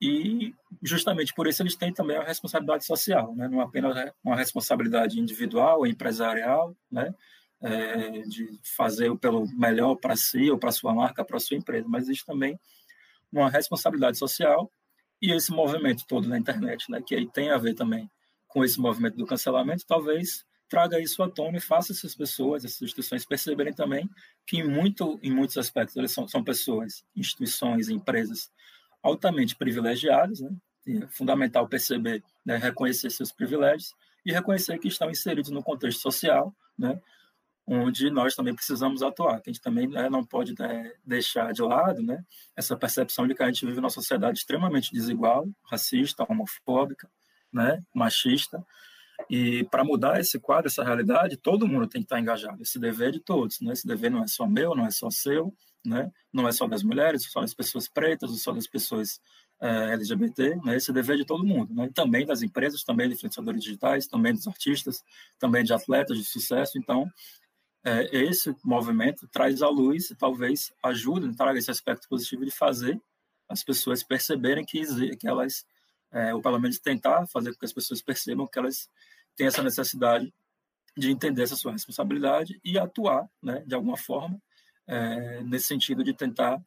E 0.00 0.52
justamente 0.82 1.32
por 1.32 1.46
isso 1.46 1.62
eles 1.62 1.76
têm 1.76 1.92
também 1.92 2.16
a 2.16 2.24
responsabilidade 2.24 2.84
social, 2.84 3.36
né? 3.36 3.46
não 3.46 3.60
apenas 3.60 3.96
uma 4.24 4.34
responsabilidade 4.34 5.20
individual 5.20 5.86
empresarial, 5.86 6.76
né? 6.90 7.14
É, 7.64 8.22
de 8.22 8.58
fazer 8.76 9.08
o 9.08 9.16
pelo 9.16 9.46
melhor 9.56 9.94
para 9.94 10.16
si 10.16 10.50
ou 10.50 10.58
para 10.58 10.72
sua 10.72 10.92
marca, 10.92 11.24
para 11.24 11.38
sua 11.38 11.56
empresa, 11.56 11.86
mas 11.88 12.02
existe 12.02 12.26
também 12.26 12.58
uma 13.32 13.48
responsabilidade 13.48 14.18
social 14.18 14.68
e 15.22 15.30
esse 15.30 15.52
movimento 15.52 16.04
todo 16.08 16.28
na 16.28 16.36
internet, 16.36 16.90
né? 16.90 17.00
Que 17.00 17.14
aí 17.14 17.30
tem 17.30 17.50
a 17.52 17.58
ver 17.58 17.74
também 17.74 18.10
com 18.52 18.62
esse 18.62 18.78
movimento 18.78 19.16
do 19.16 19.24
cancelamento, 19.24 19.86
talvez 19.86 20.44
traga 20.68 21.00
isso 21.00 21.22
à 21.22 21.30
tona 21.30 21.56
e 21.56 21.60
faça 21.60 21.92
essas 21.92 22.14
pessoas, 22.14 22.66
essas 22.66 22.82
instituições 22.82 23.24
perceberem 23.24 23.72
também 23.72 24.08
que 24.46 24.58
em 24.58 24.68
muito, 24.68 25.18
em 25.22 25.30
muitos 25.30 25.56
aspectos 25.56 25.96
eles 25.96 26.12
são, 26.12 26.28
são 26.28 26.44
pessoas, 26.44 27.02
instituições, 27.16 27.88
empresas 27.88 28.50
altamente 29.02 29.56
privilegiados, 29.56 30.40
né? 30.40 30.50
é 30.86 31.06
fundamental 31.08 31.66
perceber, 31.66 32.22
né, 32.44 32.56
reconhecer 32.56 33.08
seus 33.08 33.32
privilégios 33.32 33.94
e 34.24 34.32
reconhecer 34.32 34.78
que 34.78 34.88
estão 34.88 35.10
inseridos 35.10 35.50
no 35.50 35.62
contexto 35.62 36.00
social, 36.00 36.54
né, 36.78 37.00
onde 37.66 38.10
nós 38.10 38.34
também 38.34 38.54
precisamos 38.54 39.02
atuar. 39.02 39.40
Que 39.40 39.48
a 39.48 39.52
gente 39.52 39.62
também 39.62 39.88
né, 39.88 40.10
não 40.10 40.24
pode 40.24 40.54
né, 40.58 40.92
deixar 41.06 41.52
de 41.52 41.62
lado 41.62 42.02
né, 42.02 42.22
essa 42.54 42.76
percepção 42.76 43.26
de 43.26 43.34
que 43.34 43.42
a 43.42 43.46
gente 43.46 43.64
vive 43.64 43.80
numa 43.80 43.88
sociedade 43.88 44.40
extremamente 44.40 44.92
desigual, 44.92 45.48
racista, 45.64 46.26
homofóbica, 46.28 47.08
né, 47.52 47.82
machista, 47.94 48.64
e 49.30 49.64
para 49.64 49.84
mudar 49.84 50.20
esse 50.20 50.38
quadro, 50.38 50.68
essa 50.68 50.82
realidade, 50.82 51.36
todo 51.36 51.68
mundo 51.68 51.86
tem 51.86 52.00
que 52.02 52.06
estar 52.06 52.20
engajado. 52.20 52.62
Esse 52.62 52.78
dever 52.78 53.08
é 53.08 53.12
de 53.12 53.20
todos, 53.20 53.60
né? 53.60 53.72
Esse 53.72 53.86
dever 53.86 54.10
não 54.10 54.22
é 54.22 54.26
só 54.26 54.46
meu, 54.46 54.74
não 54.74 54.84
é 54.84 54.90
só 54.90 55.10
seu, 55.10 55.54
né? 55.84 56.10
não 56.32 56.46
é 56.48 56.52
só 56.52 56.66
das 56.66 56.82
mulheres, 56.82 57.24
só 57.30 57.40
das 57.40 57.54
pessoas 57.54 57.88
pretas, 57.88 58.30
só 58.40 58.52
das 58.52 58.66
pessoas 58.66 59.20
é, 59.60 59.92
LGBT, 59.92 60.56
né? 60.64 60.76
esse 60.76 60.92
dever 60.92 61.14
é 61.14 61.18
de 61.18 61.24
todo 61.24 61.44
mundo, 61.44 61.74
né? 61.74 61.90
também 61.94 62.24
das 62.24 62.42
empresas, 62.42 62.82
também 62.82 63.08
de 63.08 63.14
influenciadores 63.14 63.62
digitais, 63.62 64.06
também 64.06 64.32
dos 64.32 64.46
artistas, 64.46 65.04
também 65.38 65.64
de 65.64 65.72
atletas 65.72 66.16
de 66.16 66.24
sucesso. 66.24 66.78
Então, 66.78 67.10
é, 67.84 68.08
esse 68.16 68.54
movimento 68.64 69.28
traz 69.28 69.60
à 69.62 69.68
luz 69.68 70.10
e 70.10 70.14
talvez 70.14 70.72
ajude, 70.82 71.34
traga 71.36 71.58
esse 71.58 71.70
aspecto 71.70 72.08
positivo 72.08 72.44
de 72.44 72.50
fazer 72.50 73.00
as 73.48 73.62
pessoas 73.62 74.02
perceberem 74.02 74.64
que, 74.64 75.16
que 75.16 75.28
elas, 75.28 75.66
é, 76.12 76.34
ou 76.34 76.42
pelo 76.42 76.58
menos 76.58 76.78
tentar 76.78 77.26
fazer 77.26 77.52
com 77.52 77.58
que 77.58 77.64
as 77.64 77.72
pessoas 77.72 78.02
percebam 78.02 78.46
que 78.46 78.58
elas 78.58 78.88
têm 79.36 79.46
essa 79.46 79.62
necessidade 79.62 80.32
de 80.96 81.10
entender 81.10 81.42
essa 81.42 81.56
sua 81.56 81.72
responsabilidade 81.72 82.60
e 82.62 82.78
atuar, 82.78 83.28
né, 83.42 83.62
de 83.66 83.74
alguma 83.74 83.96
forma, 83.96 84.40
é, 84.86 85.42
nesse 85.42 85.66
sentido 85.66 86.04
de 86.04 86.12
tentar 86.12 86.60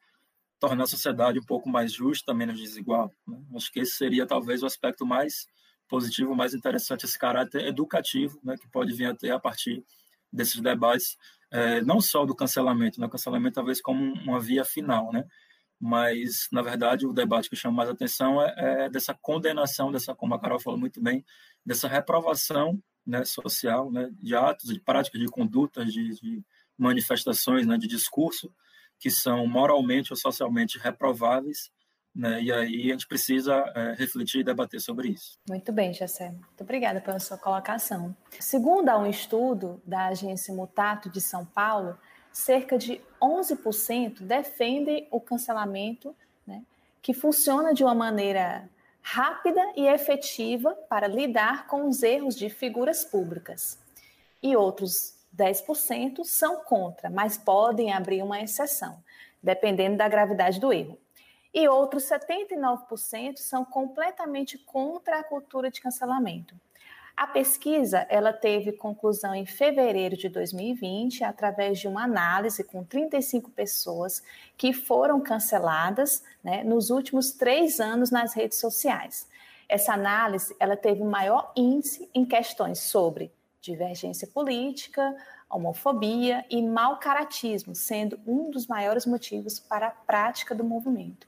tornar 0.60 0.86
a 0.86 0.88
sociedade 0.88 1.40
um 1.40 1.44
pouco 1.44 1.70
mais 1.70 1.92
justa, 1.94 2.34
menos 2.34 2.60
desigual. 2.60 3.12
Né? 3.28 3.38
Acho 3.56 3.72
que 3.72 3.82
esse 3.82 3.96
seria 3.96 4.26
talvez 4.26 4.64
o 4.64 4.66
aspecto 4.66 5.06
mais 5.06 5.46
positivo, 5.88 6.36
mais 6.36 6.54
interessante, 6.54 7.06
esse 7.06 7.20
caráter 7.20 7.66
educativo 7.68 8.40
né, 8.44 8.58
que 8.58 8.68
pode 8.70 8.94
vir 8.94 9.06
a 9.06 9.16
ter 9.16 9.32
a 9.32 9.40
partir 9.40 9.86
desses 10.32 10.60
debates, 10.60 11.18
é, 11.52 11.82
não 11.82 12.02
só 12.02 12.26
do 12.26 12.36
cancelamento, 12.36 13.00
né? 13.00 13.06
o 13.06 13.10
cancelamento 13.10 13.56
talvez 13.56 13.80
como 13.80 14.14
uma 14.16 14.40
via 14.40 14.66
final, 14.66 15.12
né? 15.12 15.24
Mas, 15.80 16.48
na 16.52 16.62
verdade, 16.62 17.06
o 17.06 17.14
debate 17.14 17.50
que 17.50 17.56
chama 17.56 17.78
mais 17.78 17.90
atenção 17.90 18.42
é, 18.42 18.86
é 18.86 18.90
dessa 18.90 19.14
condenação, 19.14 19.92
dessa, 19.92 20.16
como 20.16 20.34
a 20.34 20.40
Carol 20.40 20.60
falou 20.60 20.80
muito 20.80 21.02
bem, 21.02 21.24
dessa 21.66 21.88
reprovação 21.88 22.82
né, 23.06 23.24
social 23.24 23.92
né, 23.92 24.10
de 24.14 24.36
atos, 24.36 24.74
de 24.74 24.80
práticas, 24.80 25.22
de 25.22 25.28
condutas, 25.28 25.92
de, 25.92 26.16
de 26.16 26.44
manifestações, 26.78 27.68
né, 27.68 27.78
de 27.78 27.88
discurso, 27.88 28.52
que 29.00 29.12
são 29.12 29.46
moralmente 29.46 30.12
ou 30.12 30.18
socialmente 30.18 30.80
reprováveis, 30.80 31.70
né, 32.16 32.42
e 32.42 32.52
aí 32.52 32.90
a 32.90 32.94
gente 32.94 33.08
precisa 33.08 33.54
é, 33.76 33.94
refletir 33.98 34.40
e 34.40 34.44
debater 34.44 34.80
sobre 34.80 35.10
isso. 35.10 35.38
Muito 35.48 35.72
bem, 35.74 35.94
Jessé. 35.94 36.32
Muito 36.32 36.62
obrigada 36.62 37.02
pela 37.02 37.20
sua 37.20 37.38
colocação. 37.38 38.16
Segundo 38.40 38.90
um 38.98 39.06
estudo 39.06 39.82
da 39.86 40.08
agência 40.08 40.54
Mutato 40.54 41.10
de 41.10 41.20
São 41.20 41.46
Paulo, 41.46 41.98
cerca 42.36 42.78
de 42.78 43.02
11% 43.22 44.20
defendem 44.20 45.08
o 45.10 45.22
cancelamento, 45.22 46.14
né, 46.46 46.64
que 47.02 47.14
funciona 47.14 47.74
de 47.74 47.82
uma 47.82 47.96
maneira 47.96 48.70
rápida 49.02 49.62
e 49.78 49.88
efetiva 49.88 50.74
para 50.90 51.08
lidar 51.08 51.66
com 51.68 51.88
os 51.88 52.04
erros 52.04 52.36
de 52.36 52.50
figuras 52.50 53.06
públicas. 53.06 53.80
E 54.44 54.54
outros 54.54 55.16
10% 55.36 56.26
são 56.26 56.58
contra, 56.58 57.10
mas 57.10 57.38
podem 57.38 57.94
abrir 57.94 58.22
uma 58.22 58.42
exceção, 58.42 59.02
dependendo 59.42 59.96
da 59.96 60.10
gravidade 60.10 60.60
do 60.60 60.74
erro. 60.74 61.00
E 61.54 61.70
outros 61.70 62.04
79% 62.04 63.38
são 63.38 63.64
completamente 63.64 64.58
contra 64.58 65.20
a 65.20 65.24
cultura 65.24 65.72
de 65.72 65.80
cancelamento. 65.80 66.54
A 67.16 67.26
pesquisa 67.26 68.06
ela 68.10 68.34
teve 68.34 68.74
conclusão 68.74 69.34
em 69.34 69.46
fevereiro 69.46 70.18
de 70.18 70.28
2020, 70.28 71.24
através 71.24 71.80
de 71.80 71.88
uma 71.88 72.04
análise 72.04 72.62
com 72.62 72.84
35 72.84 73.52
pessoas 73.52 74.22
que 74.58 74.74
foram 74.74 75.22
canceladas 75.22 76.22
né, 76.44 76.62
nos 76.64 76.90
últimos 76.90 77.32
três 77.32 77.80
anos 77.80 78.12
nas 78.12 78.34
redes 78.34 78.60
sociais. 78.60 79.30
Essa 79.70 79.94
análise 79.94 80.54
ela 80.60 80.76
teve 80.76 81.06
maior 81.06 81.54
índice 81.56 82.10
em 82.14 82.26
questões 82.26 82.80
sobre 82.80 83.32
divergência 83.62 84.28
política, 84.28 85.16
homofobia 85.50 86.46
e 86.50 86.62
mau 86.62 87.00
caratismo, 87.00 87.74
sendo 87.74 88.20
um 88.28 88.52
dos 88.52 88.68
maiores 88.68 89.06
motivos 89.06 89.58
para 89.58 89.88
a 89.88 89.92
prática 89.92 90.54
do 90.54 90.66
movimento. 90.66 91.28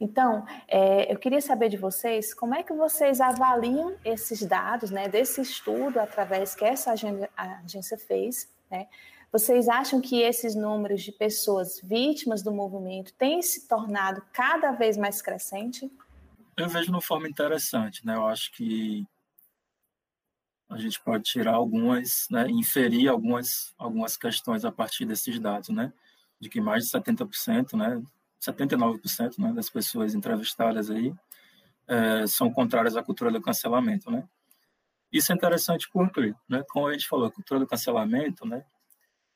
Então, 0.00 0.46
é, 0.68 1.12
eu 1.12 1.18
queria 1.18 1.40
saber 1.40 1.68
de 1.68 1.76
vocês 1.76 2.34
como 2.34 2.54
é 2.54 2.62
que 2.62 2.72
vocês 2.72 3.20
avaliam 3.20 3.94
esses 4.04 4.42
dados, 4.42 4.90
né, 4.90 5.08
desse 5.08 5.40
estudo 5.40 5.98
através 5.98 6.54
que 6.54 6.64
essa 6.64 6.92
agência 6.92 7.96
fez, 7.96 8.48
né? 8.70 8.86
Vocês 9.32 9.68
acham 9.68 10.00
que 10.00 10.20
esses 10.22 10.54
números 10.54 11.02
de 11.02 11.12
pessoas 11.12 11.80
vítimas 11.82 12.42
do 12.42 12.52
movimento 12.52 13.12
têm 13.14 13.42
se 13.42 13.66
tornado 13.66 14.22
cada 14.32 14.72
vez 14.72 14.96
mais 14.96 15.20
crescente? 15.20 15.90
Eu 16.56 16.68
vejo 16.68 16.86
de 16.86 16.90
uma 16.90 17.02
forma 17.02 17.28
interessante, 17.28 18.06
né? 18.06 18.14
Eu 18.14 18.26
acho 18.26 18.52
que 18.52 19.06
a 20.68 20.78
gente 20.78 21.00
pode 21.00 21.24
tirar 21.24 21.54
algumas, 21.54 22.26
né, 22.30 22.48
inferir 22.48 23.08
algumas, 23.08 23.74
algumas 23.76 24.16
questões 24.16 24.64
a 24.64 24.72
partir 24.72 25.04
desses 25.04 25.38
dados, 25.38 25.68
né? 25.68 25.92
De 26.40 26.48
que 26.48 26.60
mais 26.60 26.84
de 26.84 26.90
70%, 26.90 27.76
né, 27.76 28.02
79% 28.40 29.38
né, 29.38 29.52
das 29.52 29.70
pessoas 29.70 30.14
entrevistadas 30.14 30.90
aí 30.90 31.12
é, 31.88 32.26
são 32.26 32.52
contrárias 32.52 32.96
à 32.96 33.02
cultura 33.02 33.30
do 33.30 33.40
cancelamento, 33.40 34.10
né? 34.10 34.28
Isso 35.12 35.32
é 35.32 35.34
interessante 35.34 35.88
porque, 35.92 36.34
né, 36.48 36.64
como 36.68 36.88
a 36.88 36.92
gente 36.92 37.06
falou, 37.06 37.26
a 37.26 37.30
cultura 37.30 37.60
do 37.60 37.66
cancelamento, 37.66 38.46
né, 38.46 38.64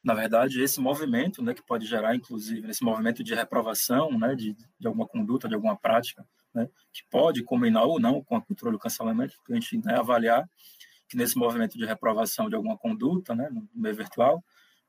na 0.02 0.14
verdade, 0.14 0.62
esse 0.62 0.80
movimento, 0.80 1.42
né, 1.42 1.54
que 1.54 1.62
pode 1.62 1.86
gerar, 1.86 2.14
inclusive, 2.14 2.68
esse 2.68 2.82
movimento 2.82 3.22
de 3.22 3.34
reprovação, 3.34 4.10
né, 4.18 4.34
de, 4.34 4.56
de 4.78 4.86
alguma 4.86 5.06
conduta, 5.06 5.48
de 5.48 5.54
alguma 5.54 5.76
prática, 5.76 6.26
né, 6.54 6.68
que 6.92 7.02
pode 7.10 7.44
combinar 7.44 7.84
ou 7.84 8.00
não 8.00 8.22
com 8.22 8.34
a 8.36 8.42
cultura 8.42 8.72
do 8.72 8.78
cancelamento, 8.78 9.34
a 9.48 9.54
gente 9.54 9.78
né, 9.84 9.98
avaliar 9.98 10.48
que 11.08 11.16
nesse 11.16 11.36
movimento 11.36 11.76
de 11.76 11.84
reprovação 11.84 12.48
de 12.48 12.54
alguma 12.54 12.78
conduta, 12.78 13.34
né, 13.34 13.48
no 13.50 13.68
meio 13.74 13.94
virtual, 13.94 14.42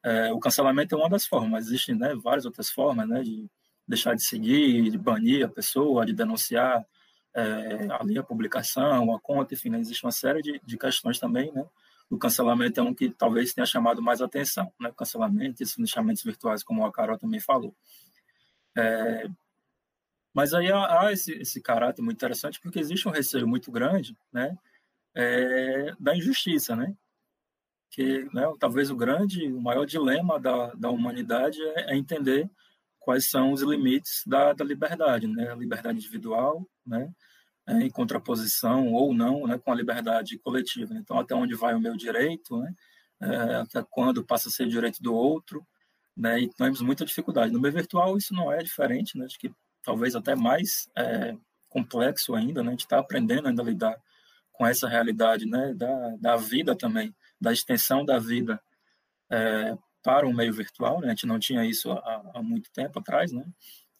é, 0.03 0.31
o 0.31 0.39
cancelamento 0.39 0.95
é 0.95 0.97
uma 0.97 1.09
das 1.09 1.25
formas, 1.25 1.67
existem 1.67 1.95
né, 1.95 2.15
várias 2.15 2.45
outras 2.45 2.69
formas, 2.69 3.07
né, 3.07 3.21
de 3.21 3.49
deixar 3.87 4.15
de 4.15 4.23
seguir, 4.23 4.89
de 4.89 4.97
banir 4.97 5.45
a 5.45 5.49
pessoa, 5.49 6.05
de 6.05 6.13
denunciar 6.13 6.85
é, 7.33 7.87
ali 7.99 8.17
a 8.17 8.23
publicação, 8.23 9.13
a 9.15 9.19
conta, 9.19 9.53
enfim, 9.53 9.69
né, 9.69 9.79
existe 9.79 10.05
uma 10.05 10.11
série 10.11 10.41
de, 10.41 10.61
de 10.63 10.77
questões 10.77 11.19
também, 11.19 11.51
né? 11.51 11.65
O 12.09 12.17
cancelamento 12.17 12.77
é 12.77 12.83
um 12.83 12.93
que 12.93 13.09
talvez 13.09 13.53
tenha 13.53 13.65
chamado 13.65 14.01
mais 14.01 14.21
atenção, 14.21 14.71
né? 14.77 14.91
Cancelamento, 14.97 15.63
esses 15.63 15.77
lixamentos 15.77 16.23
virtuais, 16.23 16.61
como 16.61 16.85
a 16.85 16.91
Carol 16.91 17.17
também 17.17 17.39
falou. 17.39 17.73
É, 18.77 19.29
mas 20.33 20.53
aí 20.53 20.69
há, 20.71 21.01
há 21.01 21.13
esse, 21.13 21.33
esse, 21.33 21.61
caráter 21.61 22.01
muito 22.01 22.17
interessante 22.17 22.59
porque 22.59 22.79
existe 22.79 23.07
um 23.07 23.11
receio 23.11 23.47
muito 23.47 23.71
grande, 23.71 24.17
né? 24.31 24.57
É, 25.15 25.93
da 25.99 26.15
injustiça, 26.15 26.75
né? 26.75 26.93
Que 27.89 28.23
né, 28.33 28.43
talvez 28.59 28.89
o 28.89 28.95
grande, 28.95 29.47
o 29.47 29.61
maior 29.61 29.85
dilema 29.85 30.37
da, 30.37 30.73
da 30.73 30.89
humanidade 30.89 31.61
é, 31.61 31.93
é 31.93 31.97
entender 31.97 32.49
quais 33.01 33.29
são 33.29 33.51
os 33.51 33.61
limites 33.61 34.23
da, 34.25 34.53
da 34.53 34.63
liberdade, 34.63 35.27
né? 35.27 35.51
A 35.51 35.55
liberdade 35.55 35.97
individual, 35.97 36.65
né? 36.85 37.11
é, 37.67 37.73
em 37.73 37.89
contraposição 37.89 38.91
ou 38.93 39.13
não 39.13 39.47
né, 39.47 39.57
com 39.57 39.71
a 39.71 39.75
liberdade 39.75 40.37
coletiva. 40.39 40.93
Então, 40.95 41.19
até 41.19 41.35
onde 41.35 41.55
vai 41.55 41.73
o 41.73 41.79
meu 41.79 41.95
direito, 41.95 42.57
né, 42.57 42.73
é, 43.21 43.55
até 43.55 43.83
quando 43.89 44.25
passa 44.25 44.49
a 44.49 44.51
ser 44.51 44.67
direito 44.67 45.01
do 45.01 45.13
outro, 45.13 45.65
né, 46.15 46.39
e 46.41 46.49
temos 46.49 46.81
muita 46.81 47.05
dificuldade. 47.05 47.53
No 47.53 47.59
meio 47.59 47.73
virtual 47.73 48.17
isso 48.17 48.33
não 48.33 48.51
é 48.51 48.57
diferente, 48.59 49.17
né, 49.17 49.25
acho 49.25 49.39
que 49.39 49.51
talvez 49.83 50.15
até 50.15 50.35
mais 50.35 50.89
é, 50.97 51.35
complexo 51.69 52.35
ainda, 52.35 52.61
né, 52.61 52.69
a 52.69 52.71
gente 52.71 52.81
está 52.81 52.99
aprendendo 52.99 53.47
ainda 53.47 53.61
a 53.61 53.65
lidar 53.65 53.97
com 54.51 54.65
essa 54.65 54.87
realidade 54.87 55.45
né, 55.45 55.73
da, 55.73 56.15
da 56.17 56.35
vida 56.35 56.75
também, 56.75 57.15
da 57.39 57.53
extensão 57.53 58.03
da 58.03 58.19
vida 58.19 58.61
é, 59.29 59.77
para 60.03 60.27
o 60.27 60.33
meio 60.33 60.53
virtual, 60.53 60.99
né, 61.01 61.07
a 61.07 61.09
gente 61.11 61.25
não 61.25 61.39
tinha 61.39 61.65
isso 61.65 61.91
há, 61.91 62.31
há 62.35 62.43
muito 62.43 62.71
tempo 62.71 62.99
atrás, 62.99 63.31
né, 63.31 63.45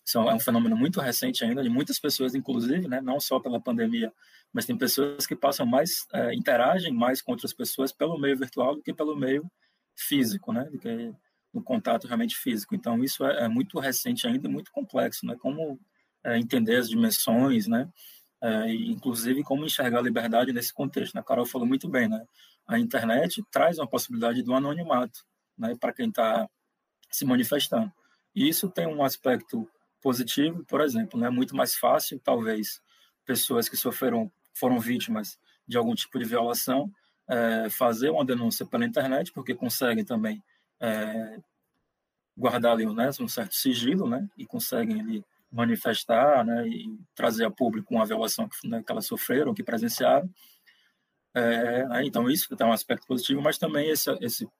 isso 0.04 0.18
é 0.18 0.34
um 0.34 0.40
fenômeno 0.40 0.76
muito 0.76 1.00
recente 1.00 1.44
ainda, 1.44 1.64
de 1.64 1.70
muitas 1.70 2.00
pessoas, 2.00 2.36
inclusive, 2.36 2.88
né, 2.88 3.00
não 3.02 3.20
só 3.20 3.40
pela 3.40 3.62
pandemia, 3.62 4.12
mas 4.52 4.66
tem 4.66 4.78
pessoas 4.78 5.26
que 5.26 5.36
passam 5.36 5.66
mais, 5.66 6.06
é, 6.14 6.34
interagem 6.34 6.92
mais 6.94 7.22
com 7.22 7.32
outras 7.32 7.54
pessoas 7.54 7.92
pelo 7.92 8.20
meio 8.20 8.38
virtual 8.38 8.76
do 8.76 8.82
que 8.82 8.94
pelo 8.94 9.16
meio 9.16 9.50
físico, 9.96 10.52
né, 10.52 10.66
do 10.66 10.80
que 10.80 11.14
no 11.54 11.62
contato 11.62 12.08
realmente 12.08 12.36
físico. 12.36 12.74
Então, 12.74 13.04
isso 13.04 13.26
é, 13.26 13.46
é 13.46 13.48
muito 13.48 13.80
recente 13.80 14.26
ainda 14.26 14.48
e 14.48 14.52
muito 14.52 14.72
complexo, 14.72 15.26
né, 15.26 15.36
como 15.40 15.80
é, 16.24 16.38
entender 16.38 16.78
as 16.78 16.90
dimensões, 16.90 17.68
né, 17.68 17.88
é, 18.42 18.74
inclusive 18.74 19.44
como 19.44 19.66
enxergar 19.66 20.00
a 20.00 20.04
liberdade 20.04 20.52
nesse 20.52 20.74
contexto. 20.74 21.14
Né? 21.14 21.22
A 21.22 21.24
Carol 21.24 21.46
falou 21.46 21.68
muito 21.68 21.88
bem, 21.88 22.10
né, 22.10 22.26
a 22.68 22.80
internet 22.80 23.44
traz 23.52 23.78
uma 23.78 23.88
possibilidade 23.88 24.42
do 24.42 24.54
anonimato, 24.54 25.24
né, 25.62 25.76
para 25.80 25.94
quem 25.94 26.10
está 26.10 26.50
se 27.10 27.24
manifestando. 27.24 27.92
E 28.36 28.50
isso 28.50 28.70
tem 28.70 28.88
um 28.88 29.04
aspecto 29.04 29.70
positivo, 30.02 30.66
por 30.66 30.82
exemplo, 30.82 31.20
né? 31.20 31.28
é 31.28 31.30
muito 31.30 31.56
mais 31.56 31.76
fácil, 31.76 32.20
talvez, 32.20 32.82
pessoas 33.26 33.70
que 33.70 33.78
sofreram, 33.78 34.32
foram 34.54 34.80
vítimas 34.80 35.38
de 35.68 35.78
algum 35.78 35.94
tipo 35.94 36.18
de 36.18 36.26
violação, 36.26 36.92
é, 37.28 37.70
fazer 37.70 38.10
uma 38.10 38.26
denúncia 38.26 38.66
pela 38.66 38.86
internet, 38.86 39.32
porque 39.32 39.54
conseguem 39.54 40.04
também 40.04 40.44
é, 40.80 41.38
guardar 42.36 42.74
ali 42.74 42.86
né, 42.94 43.10
um 43.20 43.28
certo 43.28 43.54
sigilo, 43.54 44.10
né, 44.10 44.28
e 44.36 44.46
conseguem 44.46 45.00
ali 45.00 45.24
manifestar, 45.52 46.44
né, 46.44 46.68
e 46.68 46.98
trazer 47.14 47.46
a 47.46 47.52
público 47.52 47.94
uma 47.94 48.06
violação 48.06 48.50
que, 48.50 48.68
né, 48.68 48.82
que 48.84 48.92
elas 48.92 49.06
sofreram, 49.06 49.54
que 49.54 49.64
presenciaram. 49.64 50.30
É, 51.34 51.86
então 52.04 52.30
isso 52.30 52.54
tem 52.56 52.68
um 52.68 52.74
aspecto 52.74 53.08
positivo, 53.08 53.42
mas 53.42 53.58
também 53.58 53.90
esse, 53.90 54.10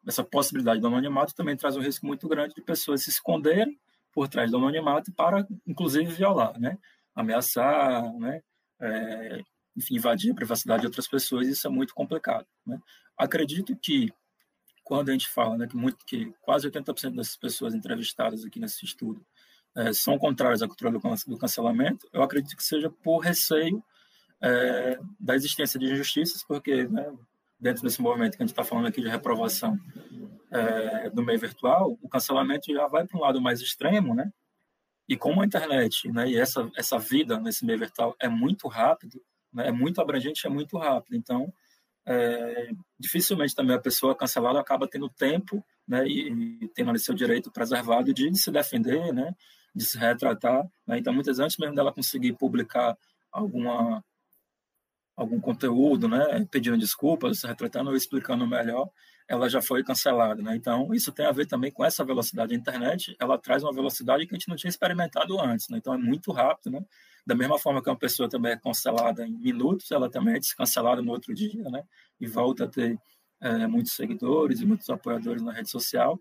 essa 0.08 0.24
possibilidade 0.24 0.80
do 0.80 0.88
anonimato 0.88 1.36
também 1.36 1.58
traz 1.58 1.76
um 1.76 1.82
risco 1.82 2.06
muito 2.06 2.28
grande 2.30 2.56
de 2.56 2.62
pessoas 2.62 3.04
se 3.04 3.10
esconderem 3.10 3.78
por 4.14 4.28
trás 4.28 4.52
do 4.52 4.58
anonimato 4.58 5.12
para, 5.14 5.46
inclusive, 5.68 6.12
violar, 6.12 6.60
né? 6.60 6.78
ameaçar, 7.16 8.14
né? 8.18 8.42
É, 8.80 9.42
enfim, 9.76 9.96
invadir 9.96 10.32
a 10.32 10.36
privacidade 10.36 10.82
de 10.82 10.88
outras 10.88 11.08
pessoas, 11.08 11.48
isso 11.48 11.66
é 11.68 11.70
muito 11.70 11.94
complicado. 11.94 12.46
Né? 12.66 12.80
Acredito 13.18 13.76
que, 13.76 14.12
quando 14.84 15.10
a 15.10 15.12
gente 15.14 15.30
fala 15.30 15.58
né, 15.58 15.68
que, 15.68 15.78
muito, 15.78 16.04
que 16.06 16.34
quase 16.42 16.70
80% 16.70 17.16
dessas 17.16 17.38
pessoas 17.38 17.74
entrevistadas 17.74 18.44
aqui 18.44 18.60
nesse 18.60 18.84
estudo 18.84 19.26
é, 19.76 19.94
são 19.94 20.18
contrárias 20.18 20.62
à 20.62 20.68
cultura 20.68 20.92
do 20.92 21.38
cancelamento, 21.38 22.08
eu 22.12 22.22
acredito 22.22 22.58
que 22.58 22.64
seja 22.64 22.90
por 22.90 23.20
receio 23.20 23.84
é, 24.42 25.00
da 25.20 25.36
existência 25.36 25.80
de 25.80 25.86
injustiças, 25.86 26.44
porque 26.44 26.88
né, 26.88 27.14
dentro 27.60 27.84
desse 27.84 28.02
movimento 28.02 28.36
que 28.36 28.44
a 28.44 28.46
gente 28.46 28.54
está 28.54 28.64
falando 28.64 28.88
aqui 28.88 29.02
de 29.02 29.08
reprovação 29.08 29.78
é, 30.52 31.10
do 31.12 31.24
meio 31.24 31.40
virtual, 31.40 31.98
o 32.02 32.10
cancelamento 32.10 32.74
já 32.74 32.88
vai 32.88 33.06
para 33.06 33.18
um 33.18 33.22
lado 33.22 33.40
mais 33.40 33.62
extremo, 33.62 34.16
né? 34.16 34.32
E 35.08 35.16
como 35.16 35.42
a 35.42 35.46
internet 35.46 36.10
né, 36.10 36.30
e 36.30 36.38
essa, 36.38 36.70
essa 36.76 36.98
vida 36.98 37.40
nesse 37.40 37.66
meio 37.66 37.78
virtual 37.78 38.16
é 38.20 38.30
muito 38.30 38.68
rápido, 38.68 39.22
né, 39.54 39.68
é 39.68 39.72
muito 39.72 40.02
abrangente, 40.02 40.48
é 40.48 40.50
muito 40.50 40.78
rápido. 40.78 41.16
Então, 41.16 41.54
é, 42.06 42.72
dificilmente 42.98 43.54
também 43.54 43.76
a 43.76 43.82
pessoa 43.82 44.16
cancelada 44.16 44.60
acaba 44.60 44.88
tendo 44.88 45.10
tempo 45.10 45.64
né, 45.88 46.08
e, 46.08 46.64
e 46.64 46.68
tendo 46.70 46.90
ali 46.90 47.00
seu 47.00 47.14
direito 47.14 47.52
preservado 47.52 48.14
de, 48.14 48.30
de 48.30 48.38
se 48.38 48.52
defender, 48.52 49.14
né, 49.14 49.36
de 49.76 49.86
se 49.86 49.98
retratar. 49.98 50.64
Né? 50.88 51.00
Então, 51.00 51.14
muitas 51.14 51.40
antes 51.40 51.58
mesmo 51.58 51.76
dela 51.76 51.94
conseguir 51.94 52.34
publicar 52.34 52.98
alguma 53.32 54.04
algum 55.22 55.40
conteúdo, 55.40 56.08
né, 56.08 56.48
pedindo 56.50 56.78
desculpas, 56.78 57.44
retratando 57.44 57.92
ou 57.92 57.96
explicando 57.96 58.48
melhor, 58.48 58.90
ela 59.28 59.48
já 59.48 59.62
foi 59.62 59.84
cancelada, 59.84 60.42
né? 60.42 60.56
Então, 60.56 60.94
isso 60.94 61.12
tem 61.12 61.26
a 61.26 61.32
ver 61.32 61.46
também 61.46 61.72
com 61.72 61.86
essa 61.86 62.04
velocidade. 62.04 62.54
A 62.54 62.58
internet, 62.58 63.16
ela 63.20 63.38
traz 63.38 63.64
uma 63.64 63.72
velocidade 63.72 64.26
que 64.26 64.34
a 64.34 64.38
gente 64.38 64.50
não 64.50 64.56
tinha 64.56 64.70
experimentado 64.70 65.40
antes, 65.40 65.70
né? 65.70 65.78
Então, 65.78 65.94
é 65.94 65.98
muito 65.98 66.32
rápido, 66.32 66.72
né? 66.72 66.84
Da 67.26 67.36
mesma 67.36 67.58
forma 67.60 67.82
que 67.84 67.90
uma 67.90 67.98
pessoa 67.98 68.28
também 68.28 68.54
é 68.54 68.58
cancelada 68.58 69.26
em 69.26 69.38
minutos, 69.38 69.92
ela 69.92 70.10
também 70.10 70.36
é 70.36 70.40
descancelada 70.40 71.02
no 71.04 71.12
outro 71.12 71.34
dia, 71.36 71.64
né? 71.70 71.84
E 72.20 72.28
volta 72.28 72.66
a 72.66 72.68
ter 72.68 72.98
é, 73.40 73.68
muitos 73.68 73.94
seguidores 73.94 74.60
e 74.60 74.66
muitos 74.66 74.90
apoiadores 74.90 75.44
na 75.44 75.54
rede 75.54 75.70
social. 75.70 76.20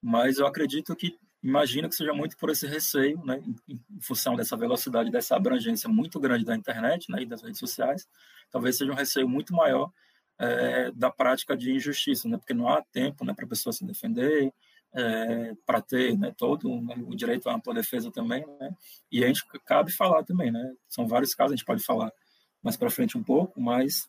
Mas 0.00 0.38
eu 0.38 0.46
acredito 0.46 0.94
que 0.94 1.18
imagino 1.42 1.88
que 1.88 1.94
seja 1.94 2.12
muito 2.12 2.36
por 2.36 2.50
esse 2.50 2.66
receio, 2.66 3.22
né, 3.24 3.42
em, 3.68 3.80
função 4.00 4.36
dessa 4.36 4.56
velocidade, 4.56 5.10
dessa 5.10 5.36
abrangência 5.36 5.88
muito 5.88 6.20
grande 6.20 6.44
da 6.44 6.54
internet 6.54 7.10
né, 7.10 7.22
e 7.22 7.26
das 7.26 7.42
redes 7.42 7.58
sociais, 7.58 8.08
talvez 8.50 8.76
seja 8.78 8.92
um 8.92 8.96
receio 8.96 9.28
muito 9.28 9.52
maior 9.52 9.90
é, 10.38 10.90
da 10.92 11.10
prática 11.10 11.56
de 11.56 11.72
injustiça, 11.72 12.28
né, 12.28 12.36
porque 12.36 12.54
não 12.54 12.68
há 12.68 12.80
tempo 12.82 13.24
né, 13.24 13.34
para 13.34 13.44
a 13.44 13.48
pessoa 13.48 13.72
se 13.72 13.84
defender, 13.84 14.52
é, 14.94 15.54
para 15.66 15.80
ter 15.80 16.16
né, 16.16 16.32
todo 16.36 16.80
né, 16.80 16.94
o 17.06 17.14
direito 17.16 17.48
à 17.48 17.54
ampla 17.54 17.74
defesa 17.74 18.10
também, 18.10 18.46
né, 18.60 18.70
e 19.10 19.24
a 19.24 19.26
gente 19.26 19.44
cabe 19.66 19.90
falar 19.90 20.22
também, 20.22 20.52
né, 20.52 20.74
são 20.88 21.08
vários 21.08 21.34
casos, 21.34 21.52
a 21.52 21.56
gente 21.56 21.66
pode 21.66 21.82
falar 21.82 22.12
mais 22.62 22.76
para 22.76 22.90
frente 22.90 23.18
um 23.18 23.22
pouco, 23.24 23.60
mas 23.60 24.08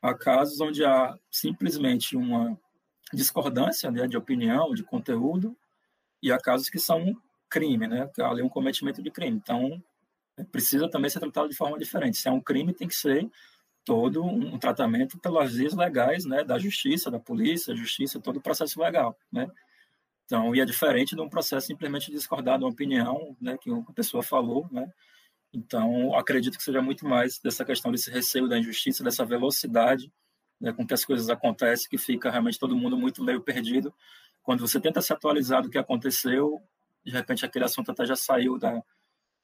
há 0.00 0.14
casos 0.14 0.58
onde 0.60 0.84
há 0.84 1.18
simplesmente 1.30 2.16
uma 2.16 2.58
discordância 3.12 3.90
né, 3.90 4.06
de 4.06 4.16
opinião, 4.16 4.72
de 4.72 4.82
conteúdo, 4.82 5.56
e 6.26 6.32
há 6.32 6.38
casos 6.38 6.68
que 6.68 6.78
são 6.78 7.16
crime, 7.48 7.86
né? 7.86 8.10
Ali 8.20 8.42
um 8.42 8.48
cometimento 8.48 9.00
de 9.00 9.10
crime. 9.12 9.36
Então, 9.36 9.80
precisa 10.50 10.90
também 10.90 11.08
ser 11.08 11.20
tratado 11.20 11.48
de 11.48 11.54
forma 11.54 11.78
diferente. 11.78 12.16
Se 12.16 12.28
é 12.28 12.32
um 12.32 12.40
crime, 12.40 12.74
tem 12.74 12.88
que 12.88 12.96
ser 12.96 13.30
todo 13.84 14.24
um 14.24 14.58
tratamento 14.58 15.16
pelas 15.20 15.54
vias 15.54 15.72
legais, 15.74 16.24
né? 16.24 16.42
Da 16.42 16.58
justiça, 16.58 17.10
da 17.10 17.20
polícia, 17.20 17.76
justiça, 17.76 18.20
todo 18.20 18.38
o 18.38 18.42
processo 18.42 18.80
legal, 18.80 19.16
né? 19.30 19.46
Então, 20.24 20.52
e 20.52 20.60
é 20.60 20.64
diferente 20.64 21.14
de 21.14 21.22
um 21.22 21.28
processo 21.28 21.68
simplesmente 21.68 22.10
discordar 22.10 22.58
de 22.58 22.64
uma 22.64 22.72
opinião, 22.72 23.36
né? 23.40 23.56
Que 23.56 23.70
uma 23.70 23.92
pessoa 23.92 24.22
falou, 24.22 24.68
né? 24.72 24.90
Então, 25.54 26.12
acredito 26.16 26.58
que 26.58 26.64
seja 26.64 26.82
muito 26.82 27.06
mais 27.06 27.38
dessa 27.38 27.64
questão 27.64 27.92
desse 27.92 28.10
receio 28.10 28.48
da 28.48 28.58
injustiça, 28.58 29.04
dessa 29.04 29.24
velocidade 29.24 30.12
né, 30.60 30.72
com 30.72 30.86
que 30.86 30.94
as 30.94 31.04
coisas 31.04 31.28
acontecem, 31.28 31.88
que 31.88 31.98
fica 31.98 32.30
realmente 32.30 32.58
todo 32.58 32.76
mundo 32.76 32.96
muito 32.96 33.22
meio 33.22 33.40
perdido 33.40 33.94
quando 34.46 34.60
você 34.60 34.80
tenta 34.80 35.02
se 35.02 35.12
atualizar 35.12 35.60
do 35.60 35.68
que 35.68 35.76
aconteceu, 35.76 36.62
de 37.04 37.10
repente 37.10 37.44
aquele 37.44 37.64
assunto 37.64 37.90
até 37.90 38.06
já 38.06 38.14
saiu 38.14 38.56
da, 38.56 38.80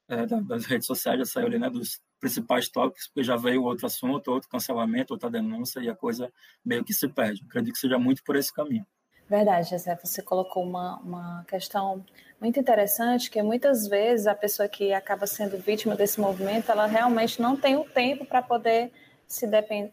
é, 0.08 0.24
das 0.24 0.64
redes 0.64 0.86
sociais, 0.86 1.18
já 1.18 1.24
saiu 1.24 1.48
ali, 1.48 1.58
né, 1.58 1.68
dos 1.68 2.00
principais 2.20 2.68
tópicos, 2.68 3.08
porque 3.08 3.24
já 3.24 3.36
veio 3.36 3.64
outro 3.64 3.84
assunto, 3.84 4.30
outro 4.30 4.48
cancelamento, 4.48 5.12
outra 5.12 5.28
denúncia, 5.28 5.80
e 5.80 5.90
a 5.90 5.96
coisa 5.96 6.32
meio 6.64 6.84
que 6.84 6.94
se 6.94 7.08
perde. 7.08 7.42
Acredito 7.44 7.74
que 7.74 7.80
seja 7.80 7.98
muito 7.98 8.22
por 8.22 8.36
esse 8.36 8.54
caminho. 8.54 8.86
Verdade, 9.28 9.70
José, 9.70 9.98
você 10.00 10.22
colocou 10.22 10.62
uma, 10.62 10.98
uma 10.98 11.44
questão 11.48 12.04
muito 12.40 12.60
interessante, 12.60 13.28
que 13.28 13.42
muitas 13.42 13.88
vezes 13.88 14.28
a 14.28 14.36
pessoa 14.36 14.68
que 14.68 14.92
acaba 14.92 15.26
sendo 15.26 15.58
vítima 15.58 15.96
desse 15.96 16.20
movimento, 16.20 16.70
ela 16.70 16.86
realmente 16.86 17.42
não 17.42 17.56
tem 17.56 17.74
o 17.74 17.84
tempo 17.84 18.24
para 18.24 18.40
poder 18.40 18.92
se, 19.32 19.48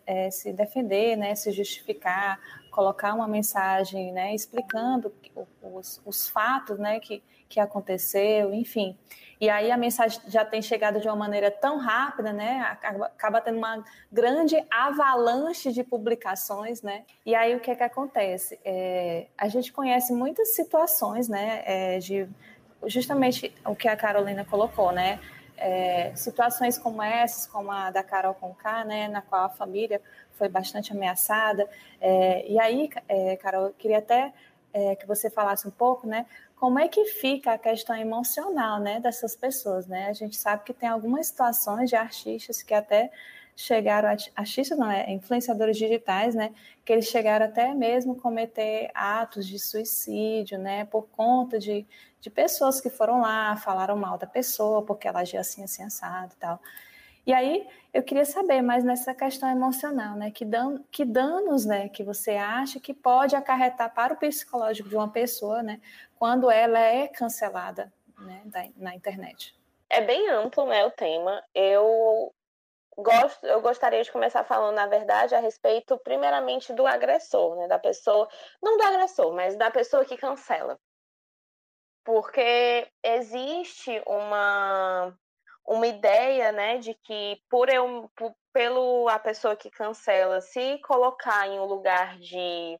é, 0.06 0.30
se 0.30 0.52
defender, 0.52 1.16
né, 1.16 1.34
se 1.34 1.52
justificar, 1.52 2.40
colocar 2.70 3.14
uma 3.14 3.28
mensagem, 3.28 4.12
né, 4.12 4.36
explicando 4.36 5.14
os, 5.62 6.02
os 6.06 6.28
fatos, 6.28 6.78
né, 6.78 7.00
que, 7.00 7.24
que 7.48 7.60
aconteceu, 7.60 8.54
enfim. 8.54 8.98
E 9.40 9.50
aí 9.50 9.72
a 9.72 9.78
mensagem 9.78 10.20
já 10.28 10.44
tem 10.44 10.62
chegado 10.62 11.00
de 11.00 11.08
uma 11.08 11.16
maneira 11.16 11.50
tão 11.50 11.78
rápida, 11.78 12.34
né, 12.34 12.60
acaba, 12.70 13.06
acaba 13.06 13.42
tendo 13.42 13.58
uma 13.58 13.82
grande 14.12 14.62
avalanche 14.70 15.72
de 15.72 15.86
publicações, 15.86 16.82
né. 16.82 17.06
E 17.26 17.34
aí 17.34 17.56
o 17.56 17.62
que 17.62 17.72
é 17.72 17.76
que 17.76 17.84
acontece? 17.84 18.60
É, 18.66 19.28
a 19.38 19.48
gente 19.48 19.72
conhece 19.72 20.12
muitas 20.12 20.54
situações, 20.54 21.30
né, 21.30 21.64
é, 21.66 22.00
de 22.00 22.28
justamente 22.88 23.54
o 23.66 23.74
que 23.74 23.88
a 23.88 23.96
Carolina 23.96 24.44
colocou, 24.44 24.92
né, 24.92 25.20
é, 25.60 26.16
situações 26.16 26.78
como 26.78 27.02
essas, 27.02 27.46
como 27.46 27.72
a 27.72 27.92
da 27.92 28.04
Carol 28.04 28.34
Conká, 28.34 28.84
né, 28.84 29.08
na 29.08 29.22
qual 29.22 29.46
a 29.46 29.50
família 29.50 30.02
foi 30.34 30.48
bastante 30.50 30.92
ameaçada. 30.92 31.70
É, 32.00 32.50
e 32.50 32.60
aí, 32.60 32.90
é, 33.08 33.36
Carol, 33.38 33.68
eu 33.68 33.74
queria 33.74 34.00
até 34.00 34.34
é, 34.74 34.96
que 34.96 35.06
você 35.06 35.30
falasse 35.30 35.68
um 35.68 35.72
pouco, 35.72 36.08
né, 36.08 36.26
como 36.56 36.80
é 36.80 36.88
que 36.88 37.06
fica 37.06 37.54
a 37.54 37.58
questão 37.58 37.96
emocional, 37.96 38.80
né, 38.80 39.00
dessas 39.00 39.36
pessoas, 39.36 39.88
né? 39.88 40.08
A 40.10 40.14
gente 40.14 40.36
sabe 40.36 40.64
que 40.66 40.74
tem 40.74 40.90
algumas 40.90 41.28
situações 41.28 41.90
de 41.90 41.96
artistas 41.96 42.62
que 42.62 42.74
até 42.74 43.10
chegaram, 43.56 44.10
artistas 44.10 44.78
não, 44.78 44.90
é, 44.90 45.12
influenciadores 45.12 45.78
digitais, 45.78 46.34
né, 46.34 46.52
que 46.86 46.94
eles 46.94 47.08
chegaram 47.08 47.46
até 47.46 47.74
mesmo 47.74 48.16
cometer 48.16 48.90
atos 48.94 49.46
de 49.46 49.60
suicídio, 49.60 50.58
né, 50.58 50.86
por 50.86 51.08
conta 51.10 51.60
de, 51.60 51.86
de 52.20 52.30
pessoas 52.30 52.82
que 52.82 52.90
foram 52.90 53.22
lá, 53.22 53.56
falaram 53.58 53.96
mal 53.96 54.18
da 54.18 54.28
pessoa, 54.28 54.86
porque 54.86 55.08
ela 55.08 55.22
agia 55.22 55.40
assim, 55.40 55.64
assim, 55.64 55.84
assado 55.84 56.34
e 56.34 56.38
tal. 56.38 56.60
E 57.26 57.34
aí 57.34 57.68
eu 57.94 58.02
queria 58.02 58.26
saber 58.26 58.62
mais 58.62 58.84
nessa 58.84 59.14
questão 59.14 59.50
emocional, 59.50 60.16
né? 60.16 60.32
Que, 60.32 60.44
dan 60.44 60.82
que 60.92 61.06
danos, 61.06 61.66
né, 61.66 61.90
que 61.90 62.04
você 62.04 62.32
acha 62.32 62.80
que 62.80 62.94
pode 62.94 63.36
acarretar 63.36 63.94
para 63.94 64.14
o 64.14 64.18
psicológico 64.18 64.90
de 64.90 64.96
uma 64.96 65.12
pessoa, 65.12 65.62
né, 65.62 65.80
quando 66.18 66.50
ela 66.50 66.80
é 66.80 67.08
cancelada, 67.08 67.92
né, 68.18 68.42
da, 68.46 68.66
na 68.78 68.96
internet? 68.96 69.56
É 69.90 70.02
bem 70.02 70.30
amplo, 70.30 70.66
né, 70.66 70.86
o 70.86 70.92
tema. 70.92 71.44
Eu 71.54 72.34
gosto, 72.98 73.46
eu 73.46 73.62
gostaria 73.62 74.04
de 74.04 74.12
começar 74.12 74.44
falando, 74.44 74.76
na 74.76 74.88
verdade, 74.88 75.36
a 75.36 75.40
respeito, 75.40 75.98
primeiramente, 76.00 76.74
do 76.74 76.86
agressor, 76.86 77.56
né? 77.56 77.68
Da 77.68 77.80
pessoa, 77.80 78.28
não 78.62 78.78
do 78.78 78.84
agressor, 78.84 79.34
mas 79.34 79.56
da 79.56 79.72
pessoa 79.72 80.06
que 80.06 80.18
cancela. 80.18 80.80
Porque 82.10 82.92
existe 83.04 84.02
uma, 84.08 85.16
uma 85.64 85.86
ideia, 85.86 86.52
né, 86.52 86.80
de 86.80 86.96
que 86.96 87.40
por 87.48 87.70
eu, 87.70 88.10
por, 88.16 88.34
pelo 88.52 89.08
a 89.08 89.20
pessoa 89.20 89.56
que 89.56 89.70
cancela 89.70 90.42
se 90.42 90.80
colocar 90.80 91.48
em 91.48 91.60
um 91.60 91.66
lugar 91.66 92.18
de 92.18 92.80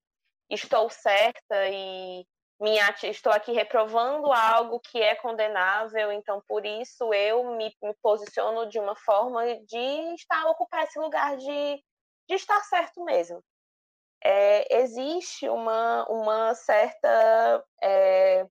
estou 0.50 0.90
certa 0.90 1.68
e 1.68 2.26
minha, 2.60 2.90
estou 3.04 3.32
aqui 3.32 3.52
reprovando 3.52 4.34
algo 4.34 4.80
que 4.80 5.00
é 5.00 5.14
condenável, 5.14 6.12
então 6.12 6.42
por 6.48 6.66
isso 6.66 7.14
eu 7.14 7.56
me, 7.56 7.72
me 7.84 7.94
posiciono 8.02 8.68
de 8.68 8.80
uma 8.80 8.96
forma 8.96 9.46
de 9.64 10.16
estar 10.16 10.44
ocupar 10.48 10.86
esse 10.86 10.98
lugar 10.98 11.38
de, 11.38 11.84
de 12.28 12.34
estar 12.34 12.60
certo 12.62 13.04
mesmo. 13.04 13.44
É, 14.24 14.80
existe 14.82 15.48
uma, 15.48 16.08
uma 16.10 16.56
certa 16.56 17.64
é, 17.80 18.48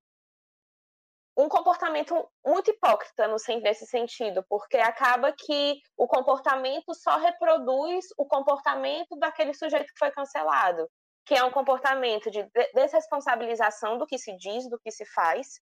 um 1.38 1.48
comportamento 1.48 2.28
muito 2.44 2.70
hipócrita 2.70 3.28
no, 3.28 3.36
nesse 3.62 3.86
sentido, 3.86 4.44
porque 4.48 4.76
acaba 4.76 5.32
que 5.32 5.80
o 5.96 6.06
comportamento 6.06 6.92
só 6.94 7.16
reproduz 7.16 8.06
o 8.18 8.26
comportamento 8.26 9.16
daquele 9.18 9.54
sujeito 9.54 9.86
que 9.86 9.98
foi 9.98 10.10
cancelado 10.10 10.88
que 11.28 11.34
é 11.34 11.44
um 11.44 11.50
comportamento 11.50 12.30
de 12.30 12.42
desresponsabilização 12.74 13.98
do 13.98 14.06
que 14.06 14.16
se 14.16 14.34
diz, 14.38 14.66
do 14.66 14.80
que 14.80 14.90
se 14.90 15.04
faz, 15.04 15.60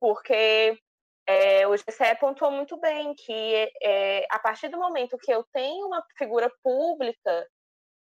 porque 0.00 0.76
é, 1.24 1.64
o 1.68 1.70
GCE 1.74 2.16
pontuou 2.18 2.50
muito 2.50 2.76
bem 2.80 3.14
que 3.14 3.70
é, 3.80 4.26
a 4.28 4.40
partir 4.40 4.68
do 4.68 4.76
momento 4.76 5.16
que 5.16 5.32
eu 5.32 5.44
tenho 5.52 5.86
uma 5.86 6.04
figura 6.18 6.50
pública 6.60 7.48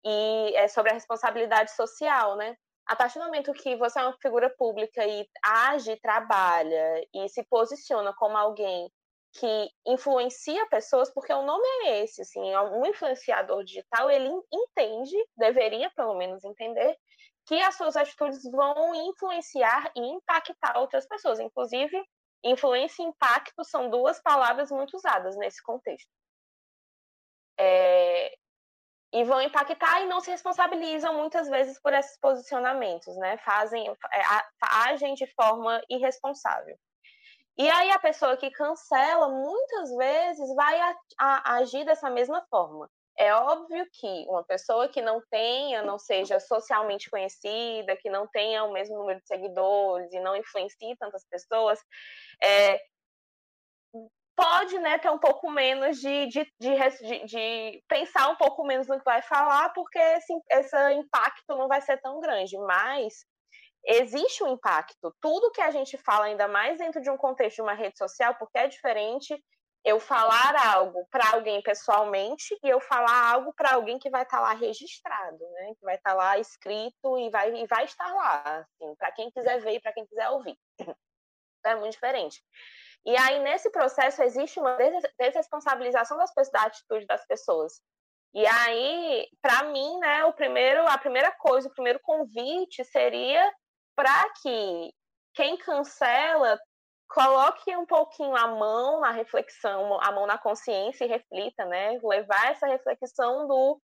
e 0.06 0.56
é 0.56 0.68
sobre 0.68 0.92
a 0.92 0.94
responsabilidade 0.94 1.72
social, 1.72 2.36
né? 2.36 2.56
A 2.86 2.96
partir 2.96 3.20
do 3.20 3.26
momento 3.26 3.54
que 3.54 3.76
você 3.76 4.00
é 4.00 4.04
uma 4.04 4.18
figura 4.22 4.50
pública 4.50 5.06
e 5.06 5.28
age, 5.44 5.96
trabalha 5.98 7.08
e 7.14 7.30
se 7.30 7.44
posiciona 7.44 8.14
como 8.14 8.38
alguém 8.38 8.92
que 9.34 9.70
influencia 9.86 10.66
pessoas, 10.68 11.10
porque 11.14 11.32
o 11.32 11.44
nome 11.44 11.66
é 11.86 12.04
esse, 12.04 12.22
assim, 12.22 12.54
um 12.56 12.86
influenciador 12.86 13.64
digital, 13.64 14.10
ele 14.12 14.30
entende, 14.52 15.16
deveria 15.38 15.90
pelo 15.92 16.16
menos 16.16 16.44
entender, 16.44 16.98
que 17.46 17.56
as 17.62 17.76
suas 17.76 17.96
atitudes 17.96 18.44
vão 18.44 18.94
influenciar 19.10 19.92
e 19.96 20.02
impactar 20.02 20.78
outras 20.78 21.08
pessoas. 21.08 21.40
Inclusive, 21.40 21.98
influência 22.44 23.04
e 23.04 23.06
impacto 23.06 23.64
são 23.64 23.90
duas 23.90 24.22
palavras 24.22 24.70
muito 24.70 24.96
usadas 24.96 25.36
nesse 25.38 25.62
contexto. 25.64 26.10
É... 27.58 28.36
E 29.14 29.24
vão 29.24 29.42
impactar 29.42 30.02
e 30.02 30.08
não 30.08 30.22
se 30.22 30.32
responsabilizam 30.32 31.14
muitas 31.16 31.50
vezes 31.50 31.80
por 31.82 31.94
esses 31.94 32.18
posicionamentos, 32.20 33.16
né? 33.18 33.38
Fazem, 33.40 33.90
é, 33.90 34.22
agem 34.62 35.14
de 35.16 35.28
forma 35.34 35.82
irresponsável. 35.90 36.78
E 37.58 37.70
aí 37.70 37.92
a 37.92 38.00
pessoa 38.00 38.38
que 38.38 38.50
cancela 38.50 39.28
muitas 39.30 39.94
vezes 39.96 40.56
vai 40.56 40.80
a, 40.80 40.96
a, 41.20 41.56
agir 41.58 41.84
dessa 41.86 42.10
mesma 42.10 42.42
forma. 42.50 42.90
É 43.18 43.34
óbvio 43.36 43.86
que 43.92 44.26
uma 44.28 44.44
pessoa 44.44 44.88
que 44.88 45.02
não 45.02 45.22
tenha, 45.30 45.84
não 45.84 46.00
seja 46.00 46.40
socialmente 46.40 47.10
conhecida, 47.10 47.98
que 47.98 48.10
não 48.10 48.26
tenha 48.26 48.64
o 48.64 48.72
mesmo 48.72 48.98
número 48.98 49.20
de 49.20 49.28
seguidores 49.28 50.12
e 50.14 50.20
não 50.22 50.36
influencie 50.36 50.96
tantas 50.98 51.24
pessoas, 51.30 51.80
é, 52.42 52.82
pode 54.42 54.80
né, 54.80 54.98
ter 54.98 55.10
um 55.12 55.20
pouco 55.20 55.52
menos 55.52 56.00
de, 56.00 56.26
de, 56.28 56.52
de, 56.60 57.26
de, 57.26 57.84
pensar 57.88 58.30
um 58.30 58.36
pouco 58.36 58.66
menos 58.66 58.88
no 58.88 58.98
que 58.98 59.06
vai 59.06 59.22
falar, 59.22 59.70
porque 59.70 60.00
esse, 60.00 60.34
esse 60.50 60.94
impacto 60.94 61.56
não 61.56 61.68
vai 61.68 61.80
ser 61.80 62.02
tão 62.02 62.20
grande. 62.20 62.58
Mas 62.58 63.24
existe 63.86 64.44
um 64.44 64.48
impacto. 64.48 65.16
Tudo 65.22 65.52
que 65.52 65.62
a 65.62 65.70
gente 65.70 65.96
fala, 66.00 66.26
ainda 66.26 66.48
mais 66.48 66.80
dentro 66.80 67.00
de 67.02 67.12
um 67.12 67.18
contexto 67.18 67.58
de 67.58 67.62
uma 67.62 67.76
rede 67.76 68.00
social, 68.00 68.34
porque 68.40 68.58
é 68.58 68.68
diferente 68.68 69.40
eu 69.84 70.00
falar 70.00 70.56
algo 70.74 71.08
para 71.12 71.34
alguém 71.34 71.62
pessoalmente 71.62 72.58
e 72.64 72.70
eu 72.70 72.80
falar 72.80 73.34
algo 73.34 73.54
para 73.54 73.74
alguém 73.74 74.00
que 74.00 74.10
vai 74.10 74.24
estar 74.24 74.38
tá 74.38 74.44
lá 74.44 74.54
registrado, 74.54 75.38
né? 75.38 75.74
Que 75.78 75.86
vai 75.86 75.96
estar 75.96 76.12
tá 76.12 76.16
lá 76.16 76.40
escrito 76.40 77.18
e 77.20 77.30
vai, 77.30 77.54
e 77.54 77.68
vai 77.68 77.86
estar 77.86 78.12
lá, 78.12 78.58
assim, 78.58 78.96
para 78.96 79.12
quem 79.12 79.30
quiser 79.30 79.60
ver 79.62 79.76
e 79.76 79.80
para 79.80 79.94
quem 79.94 80.06
quiser 80.08 80.30
ouvir. 80.30 80.58
É 81.64 81.76
muito 81.76 81.92
diferente. 81.92 82.42
E 83.06 83.18
aí, 83.18 83.40
nesse 83.40 83.70
processo, 83.72 84.22
existe 84.22 84.60
uma 84.60 84.78
desresponsabilização 85.20 86.18
das 86.18 86.34
pessoas, 86.34 86.52
da 86.52 86.68
atitude 86.68 87.06
das 87.08 87.26
pessoas. 87.26 87.82
E 88.34 88.46
aí, 88.46 89.28
para 89.42 89.64
mim, 89.64 89.98
né, 90.00 90.24
o 90.26 90.34
primeiro, 90.34 90.88
a 90.88 90.98
primeira 90.98 91.32
coisa, 91.32 91.68
o 91.68 91.74
primeiro 91.74 92.00
convite 92.02 92.84
seria 92.86 93.52
para 93.96 94.30
que 94.42 94.94
quem 95.34 95.58
cancela 95.58 96.60
coloque 97.10 97.76
um 97.76 97.86
pouquinho 97.86 98.36
a 98.36 98.48
mão 98.48 99.02
na 99.02 99.12
reflexão, 99.12 100.00
a 100.02 100.12
mão 100.12 100.26
na 100.26 100.38
consciência 100.38 101.04
e 101.04 101.10
reflita, 101.10 101.66
né? 101.66 102.00
Levar 102.02 102.52
essa 102.52 102.68
reflexão 102.68 103.48
do 103.48 103.82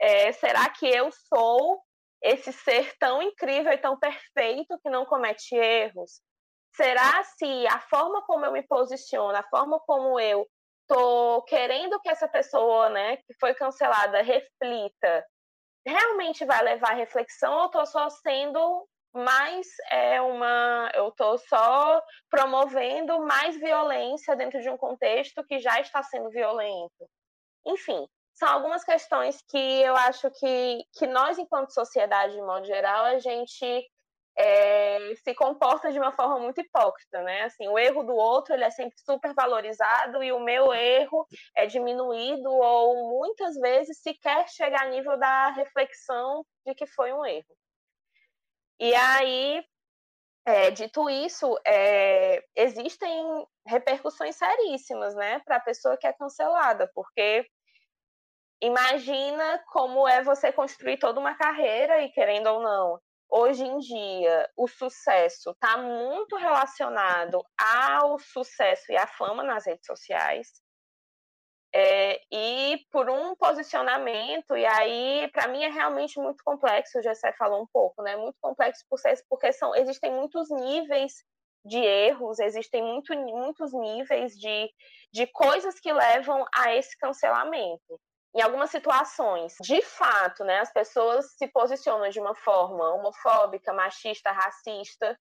é, 0.00 0.32
será 0.32 0.68
que 0.70 0.86
eu 0.86 1.10
sou 1.12 1.82
esse 2.22 2.52
ser 2.52 2.96
tão 2.98 3.20
incrível 3.22 3.72
e 3.72 3.78
tão 3.78 3.98
perfeito 3.98 4.78
que 4.82 4.90
não 4.90 5.04
comete 5.04 5.54
erros? 5.54 6.20
Será 6.74 7.22
se 7.24 7.66
a 7.66 7.80
forma 7.80 8.22
como 8.22 8.46
eu 8.46 8.52
me 8.52 8.62
posiciono, 8.62 9.36
a 9.36 9.42
forma 9.42 9.80
como 9.80 10.18
eu 10.18 10.48
tô 10.86 11.42
querendo 11.42 12.00
que 12.00 12.08
essa 12.08 12.28
pessoa, 12.28 12.88
né, 12.88 13.16
que 13.18 13.34
foi 13.38 13.54
cancelada, 13.54 14.22
reflita, 14.22 15.24
realmente 15.86 16.44
vai 16.44 16.62
levar 16.62 16.94
reflexão 16.94 17.54
ou 17.54 17.68
tô 17.68 17.84
só 17.86 18.08
sendo 18.10 18.86
mais 19.12 19.66
é 19.90 20.20
uma. 20.20 20.90
Eu 20.94 21.08
estou 21.08 21.36
só 21.38 22.02
promovendo 22.30 23.20
mais 23.20 23.56
violência 23.56 24.36
dentro 24.36 24.60
de 24.60 24.70
um 24.70 24.76
contexto 24.76 25.44
que 25.44 25.58
já 25.58 25.80
está 25.80 26.02
sendo 26.02 26.30
violento. 26.30 27.08
Enfim, 27.66 28.06
são 28.34 28.48
algumas 28.48 28.84
questões 28.84 29.42
que 29.48 29.58
eu 29.82 29.96
acho 29.96 30.30
que, 30.30 30.84
que 30.94 31.06
nós, 31.06 31.38
enquanto 31.38 31.74
sociedade, 31.74 32.34
de 32.34 32.42
modo 32.42 32.64
geral, 32.64 33.04
a 33.04 33.18
gente 33.18 33.84
é, 34.36 35.14
se 35.16 35.34
comporta 35.34 35.92
de 35.92 35.98
uma 35.98 36.12
forma 36.12 36.38
muito 36.38 36.60
hipócrita, 36.60 37.22
né? 37.22 37.42
Assim, 37.42 37.68
o 37.68 37.78
erro 37.78 38.02
do 38.02 38.14
outro 38.14 38.54
ele 38.54 38.64
é 38.64 38.70
sempre 38.70 38.98
super 38.98 39.34
valorizado 39.34 40.22
e 40.22 40.32
o 40.32 40.40
meu 40.40 40.72
erro 40.72 41.26
é 41.54 41.66
diminuído 41.66 42.50
ou 42.50 43.10
muitas 43.10 43.56
vezes 43.56 44.00
sequer 44.00 44.48
chega 44.48 44.80
a 44.80 44.86
nível 44.86 45.18
da 45.18 45.50
reflexão 45.50 46.44
de 46.64 46.74
que 46.74 46.86
foi 46.86 47.12
um 47.12 47.24
erro. 47.24 47.56
E 48.78 48.94
aí, 48.94 49.62
é, 50.46 50.70
dito 50.70 51.10
isso, 51.10 51.58
é, 51.66 52.42
existem 52.56 53.46
repercussões 53.66 54.36
seríssimas, 54.36 55.14
né, 55.14 55.40
para 55.40 55.56
a 55.56 55.60
pessoa 55.60 55.98
que 55.98 56.06
é 56.06 56.12
cancelada, 56.14 56.90
porque 56.94 57.46
imagina 58.62 59.62
como 59.70 60.08
é 60.08 60.22
você 60.22 60.50
construir 60.50 60.98
toda 60.98 61.20
uma 61.20 61.34
carreira 61.34 62.00
e 62.02 62.10
querendo 62.10 62.46
ou 62.48 62.62
não, 62.62 63.00
hoje 63.30 63.64
em 63.64 63.78
dia 63.78 64.50
o 64.56 64.66
sucesso 64.66 65.50
está 65.50 65.76
muito 65.76 66.36
relacionado 66.36 67.42
ao 67.58 68.18
sucesso 68.18 68.90
e 68.92 68.96
à 68.96 69.06
fama 69.06 69.42
nas 69.42 69.66
redes 69.66 69.86
sociais. 69.86 70.48
É, 71.72 72.20
e 72.32 72.84
por 72.90 73.08
um 73.08 73.36
posicionamento, 73.36 74.56
e 74.56 74.66
aí, 74.66 75.30
para 75.32 75.46
mim, 75.46 75.62
é 75.62 75.68
realmente 75.68 76.18
muito 76.18 76.42
complexo, 76.44 76.98
o 76.98 77.02
Gessé 77.02 77.32
falou 77.34 77.62
um 77.62 77.66
pouco, 77.72 78.02
né? 78.02 78.16
Muito 78.16 78.36
complexo 78.40 78.84
porque 79.28 79.52
são, 79.52 79.72
existem 79.76 80.10
muitos 80.10 80.50
níveis 80.50 81.24
de 81.64 81.78
erros, 81.78 82.40
existem 82.40 82.82
muito, 82.82 83.14
muitos 83.14 83.72
níveis 83.72 84.32
de, 84.32 84.68
de 85.12 85.26
coisas 85.28 85.78
que 85.78 85.92
levam 85.92 86.44
a 86.54 86.74
esse 86.74 86.96
cancelamento. 86.98 88.00
Em 88.34 88.42
algumas 88.42 88.70
situações, 88.70 89.56
de 89.60 89.82
fato, 89.82 90.44
né, 90.44 90.60
as 90.60 90.72
pessoas 90.72 91.32
se 91.36 91.48
posicionam 91.48 92.08
de 92.10 92.20
uma 92.20 92.34
forma 92.34 92.94
homofóbica, 92.94 93.72
machista, 93.72 94.30
racista, 94.30 95.18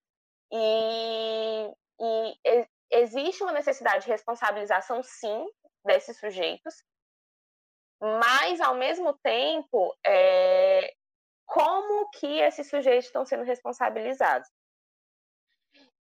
e, 0.52 1.72
e 2.00 2.68
existe 2.92 3.42
uma 3.44 3.52
necessidade 3.52 4.06
de 4.06 4.12
responsabilização, 4.12 5.02
sim, 5.02 5.46
desses 5.84 6.20
sujeitos, 6.20 6.76
mas, 8.02 8.62
ao 8.62 8.76
mesmo 8.76 9.14
tempo, 9.24 9.96
é, 10.06 10.94
como 11.46 12.10
que 12.12 12.40
esses 12.40 12.70
sujeitos 12.70 13.06
estão 13.06 13.26
sendo 13.26 13.44
responsabilizados? 13.44 14.48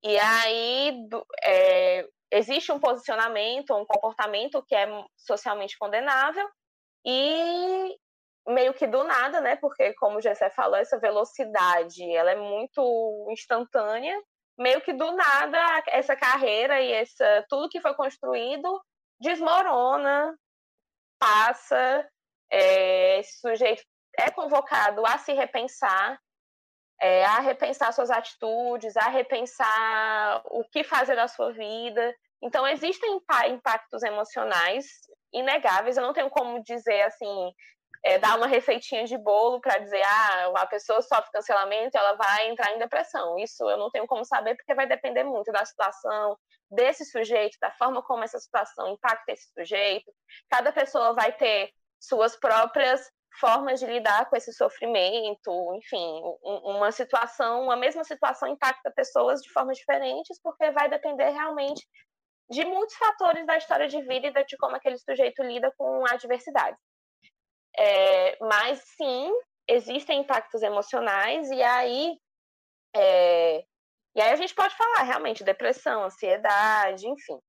E 0.02 0.17
aí, 0.17 1.08
é, 1.43 2.08
existe 2.32 2.72
um 2.72 2.80
posicionamento, 2.80 3.76
um 3.76 3.86
comportamento 3.86 4.63
que 4.65 4.76
é 4.76 4.88
socialmente 5.17 5.78
condenável 5.78 6.48
e 7.06 7.96
meio 8.48 8.74
que 8.74 8.88
do 8.88 9.04
nada, 9.04 9.42
né? 9.42 9.56
Porque 9.56 9.94
como 9.94 10.18
o 10.18 10.22
Gessé 10.22 10.50
falou, 10.50 10.78
essa 10.78 11.00
velocidade, 11.00 12.04
ela 12.16 12.32
é 12.32 12.36
muito 12.36 13.28
instantânea. 13.32 14.20
Meio 14.58 14.82
que 14.82 14.92
do 14.92 15.12
nada 15.12 15.84
essa 15.88 16.16
carreira 16.16 16.82
e 16.82 16.92
essa 16.92 17.46
tudo 17.48 17.70
que 17.70 17.80
foi 17.80 17.94
construído 17.94 18.82
desmorona, 19.22 20.36
passa, 21.20 22.10
é, 22.52 23.20
esse 23.20 23.40
sujeito 23.40 23.84
é 24.18 24.32
convocado 24.32 25.06
a 25.06 25.18
se 25.18 25.34
repensar, 25.34 26.20
é, 27.02 27.24
a 27.26 27.40
repensar 27.40 27.94
suas 27.94 28.10
atitudes, 28.10 28.96
a 28.98 29.10
repensar 29.10 30.42
o 30.46 30.64
que 30.66 30.84
fazer 30.84 31.16
da 31.16 31.28
sua 31.28 31.52
vida. 31.54 32.16
Então, 32.42 32.68
existem 32.68 33.20
impactos 33.48 34.04
emocionais 34.04 34.86
inegáveis. 35.34 35.98
Eu 35.98 36.04
não 36.04 36.14
tenho 36.14 36.30
como 36.30 36.64
dizer 36.64 37.02
assim, 37.04 37.54
é, 38.04 38.18
dar 38.18 38.38
uma 38.38 38.48
receitinha 38.48 39.06
de 39.06 39.18
bolo 39.18 39.60
para 39.60 39.78
dizer, 39.78 40.02
ah, 40.04 40.52
a 40.56 40.68
pessoa 40.68 41.02
sofre 41.02 41.32
cancelamento, 41.32 41.98
ela 41.98 42.14
vai 42.14 42.50
entrar 42.50 42.74
em 42.74 42.80
depressão. 42.80 43.38
Isso 43.38 43.70
eu 43.70 43.78
não 43.78 43.90
tenho 43.90 44.08
como 44.08 44.24
saber, 44.26 44.56
porque 44.56 44.74
vai 44.74 44.88
depender 44.88 45.24
muito 45.24 45.52
da 45.52 45.66
situação 45.66 46.38
desse 46.72 47.06
sujeito, 47.06 47.58
da 47.62 47.72
forma 47.72 48.02
como 48.04 48.24
essa 48.24 48.40
situação 48.40 48.90
impacta 48.90 49.32
esse 49.32 49.52
sujeito. 49.54 50.12
Cada 50.50 50.72
pessoa 50.72 51.14
vai 51.14 51.32
ter 51.32 51.72
suas 52.00 52.36
próprias 52.36 53.10
formas 53.39 53.80
de 53.80 53.86
lidar 53.86 54.30
com 54.30 54.36
esse 54.36 54.54
sofrimento, 54.54 55.73
enfim, 55.75 56.21
uma 56.43 56.91
situação, 56.91 57.63
uma 57.63 57.75
mesma 57.75 58.04
situação 58.04 58.49
impacta 58.49 58.91
pessoas 58.91 59.41
de 59.41 59.52
formas 59.52 59.78
diferentes, 59.78 60.39
porque 60.41 60.71
vai 60.71 60.89
depender 60.89 61.30
realmente 61.30 61.86
de 62.49 62.65
muitos 62.65 62.95
fatores 62.95 63.45
da 63.45 63.58
história 63.58 63.88
de 63.88 64.02
vida 64.02 64.28
e 64.28 64.45
de 64.45 64.58
como 64.58 64.75
aquele 64.75 64.97
sujeito 64.97 65.43
lida 65.43 65.71
com 65.78 66.06
a 66.08 66.13
adversidade. 66.13 66.78
É, 67.78 68.38
mas 68.41 68.82
sim, 68.97 69.32
existem 69.67 70.21
impactos 70.21 70.62
emocionais 70.62 71.49
e 71.52 71.62
aí 71.62 72.17
é, 72.95 73.63
e 74.15 74.21
aí 74.21 74.32
a 74.32 74.36
gente 74.36 74.56
pode 74.56 74.75
falar 74.75 75.04
realmente 75.04 75.43
depressão, 75.43 76.04
ansiedade, 76.04 77.08
enfim. 77.08 77.39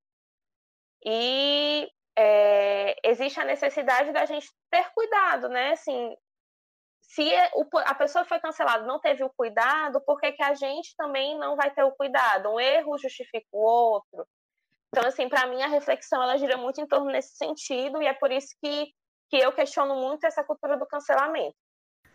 E 1.05 1.89
é, 2.17 2.95
existe 3.03 3.41
a 3.41 3.45
necessidade 3.45 4.13
da 4.13 4.27
gente 4.27 4.47
ter 4.71 4.91
cuidado, 4.93 5.49
né? 5.49 5.73
Assim, 5.73 6.17
se 7.03 7.29
é 7.33 7.51
a 7.87 7.95
pessoa 7.95 8.25
foi 8.25 8.39
cancelada 8.39 8.87
não 8.87 9.01
teve 9.01 9.25
o 9.25 9.31
cuidado, 9.31 10.01
por 10.03 10.21
que, 10.21 10.33
que 10.33 10.43
a 10.43 10.55
gente 10.55 10.95
também 10.97 11.37
não 11.39 11.57
vai 11.57 11.71
ter 11.73 11.83
o 11.83 11.93
cuidado? 11.93 12.51
Um 12.51 12.61
erro 12.61 12.99
justifica 12.99 13.47
o 13.53 13.59
outro. 13.59 14.27
Então, 14.89 15.07
assim, 15.09 15.29
para 15.29 15.47
mim 15.47 15.63
a 15.63 15.69
reflexão 15.69 16.23
ela 16.23 16.37
gira 16.37 16.57
muito 16.57 16.81
em 16.81 16.87
torno 16.87 17.11
nesse 17.11 17.37
sentido 17.37 18.03
e 18.03 18.07
é 18.07 18.15
por 18.15 18.31
isso 18.31 18.55
que, 18.63 18.93
que 19.29 19.37
eu 19.37 19.53
questiono 19.53 19.95
muito 19.97 20.25
essa 20.25 20.45
cultura 20.45 20.77
do 20.77 20.87
cancelamento. 20.87 21.57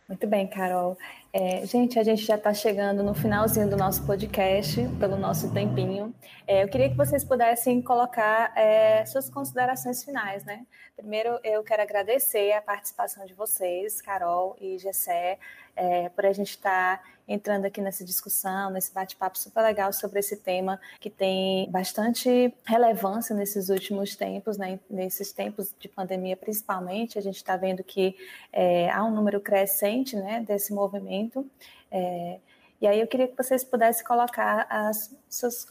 Muito 0.07 0.27
bem, 0.27 0.45
Carol. 0.47 0.95
É, 1.33 1.65
gente, 1.65 1.97
a 1.97 2.03
gente 2.03 2.23
já 2.23 2.35
está 2.35 2.53
chegando 2.53 3.01
no 3.01 3.15
finalzinho 3.15 3.67
do 3.67 3.75
nosso 3.75 4.05
podcast, 4.05 4.79
pelo 4.99 5.17
nosso 5.17 5.51
tempinho. 5.51 6.13
É, 6.45 6.63
eu 6.63 6.67
queria 6.67 6.89
que 6.89 6.95
vocês 6.95 7.23
pudessem 7.23 7.81
colocar 7.81 8.55
é, 8.55 9.03
suas 9.07 9.31
considerações 9.31 10.03
finais, 10.03 10.45
né? 10.45 10.63
Primeiro, 10.95 11.39
eu 11.43 11.63
quero 11.63 11.81
agradecer 11.81 12.51
a 12.51 12.61
participação 12.61 13.25
de 13.25 13.33
vocês, 13.33 13.99
Carol 13.99 14.55
e 14.61 14.77
Gessé, 14.77 15.39
é, 15.75 16.09
por 16.09 16.25
a 16.25 16.33
gente 16.33 16.51
estar 16.51 16.97
tá 16.97 17.03
entrando 17.27 17.65
aqui 17.65 17.81
nessa 17.81 18.05
discussão, 18.05 18.69
nesse 18.69 18.93
bate-papo 18.93 19.37
super 19.37 19.61
legal 19.61 19.91
sobre 19.91 20.19
esse 20.19 20.37
tema 20.37 20.79
que 20.99 21.09
tem 21.09 21.69
bastante 21.71 22.53
relevância 22.63 23.35
nesses 23.35 23.69
últimos 23.69 24.15
tempos, 24.15 24.57
né? 24.57 24.79
nesses 24.89 25.31
tempos 25.31 25.73
de 25.79 25.87
pandemia 25.87 26.37
principalmente, 26.37 27.17
a 27.17 27.21
gente 27.21 27.37
está 27.37 27.57
vendo 27.57 27.83
que 27.83 28.15
é, 28.53 28.89
há 28.91 29.03
um 29.03 29.11
número 29.11 29.39
crescente 29.39 30.15
né, 30.15 30.43
desse 30.47 30.73
movimento. 30.73 31.49
É, 31.91 32.39
e 32.81 32.87
aí 32.87 32.99
eu 32.99 33.07
queria 33.07 33.27
que 33.27 33.35
vocês 33.35 33.63
pudessem 33.63 34.05
colocar 34.05 34.67
as 34.69 35.15
suas 35.29 35.65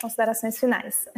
considerações 0.00 0.58
finais. 0.58 1.08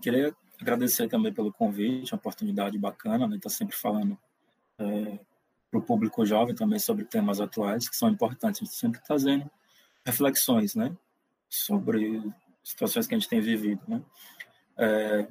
Queria 0.00 0.34
agradecer 0.60 1.08
também 1.08 1.32
pelo 1.32 1.52
convite, 1.52 2.12
uma 2.12 2.18
oportunidade 2.18 2.78
bacana, 2.78 3.26
né? 3.26 3.36
Estar 3.36 3.48
tá 3.48 3.54
sempre 3.54 3.74
falando 3.74 4.16
é, 4.78 5.18
para 5.70 5.78
o 5.78 5.82
público 5.82 6.26
jovem 6.26 6.54
também 6.54 6.78
sobre 6.78 7.04
temas 7.04 7.40
atuais 7.40 7.88
que 7.88 7.96
são 7.96 8.08
importantes. 8.08 8.70
Sempre 8.72 9.00
trazendo 9.02 9.48
reflexões, 10.04 10.74
né, 10.74 10.96
sobre 11.48 12.22
situações 12.64 13.06
que 13.06 13.14
a 13.14 13.18
gente 13.18 13.28
tem 13.28 13.40
vivido, 13.40 13.82
né. 13.86 14.02
É, 14.76 15.26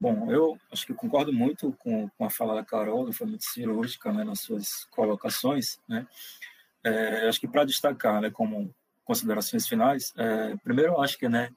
bom, 0.00 0.30
eu 0.30 0.58
acho 0.72 0.86
que 0.86 0.92
concordo 0.92 1.32
muito 1.32 1.72
com, 1.78 2.08
com 2.10 2.24
a 2.24 2.30
fala 2.30 2.54
da 2.54 2.64
Carol, 2.64 3.12
foi 3.12 3.26
muito 3.26 3.44
cirúrgica, 3.44 4.12
né, 4.12 4.24
nas 4.24 4.40
suas 4.40 4.84
colocações, 4.86 5.78
né. 5.88 6.06
É, 6.82 7.28
acho 7.28 7.40
que 7.40 7.48
para 7.48 7.64
destacar, 7.64 8.20
né, 8.20 8.30
como 8.30 8.74
considerações 9.04 9.66
finais, 9.66 10.12
é, 10.16 10.56
primeiro 10.56 10.92
eu 10.92 11.02
acho 11.02 11.18
que, 11.18 11.28
né, 11.28 11.50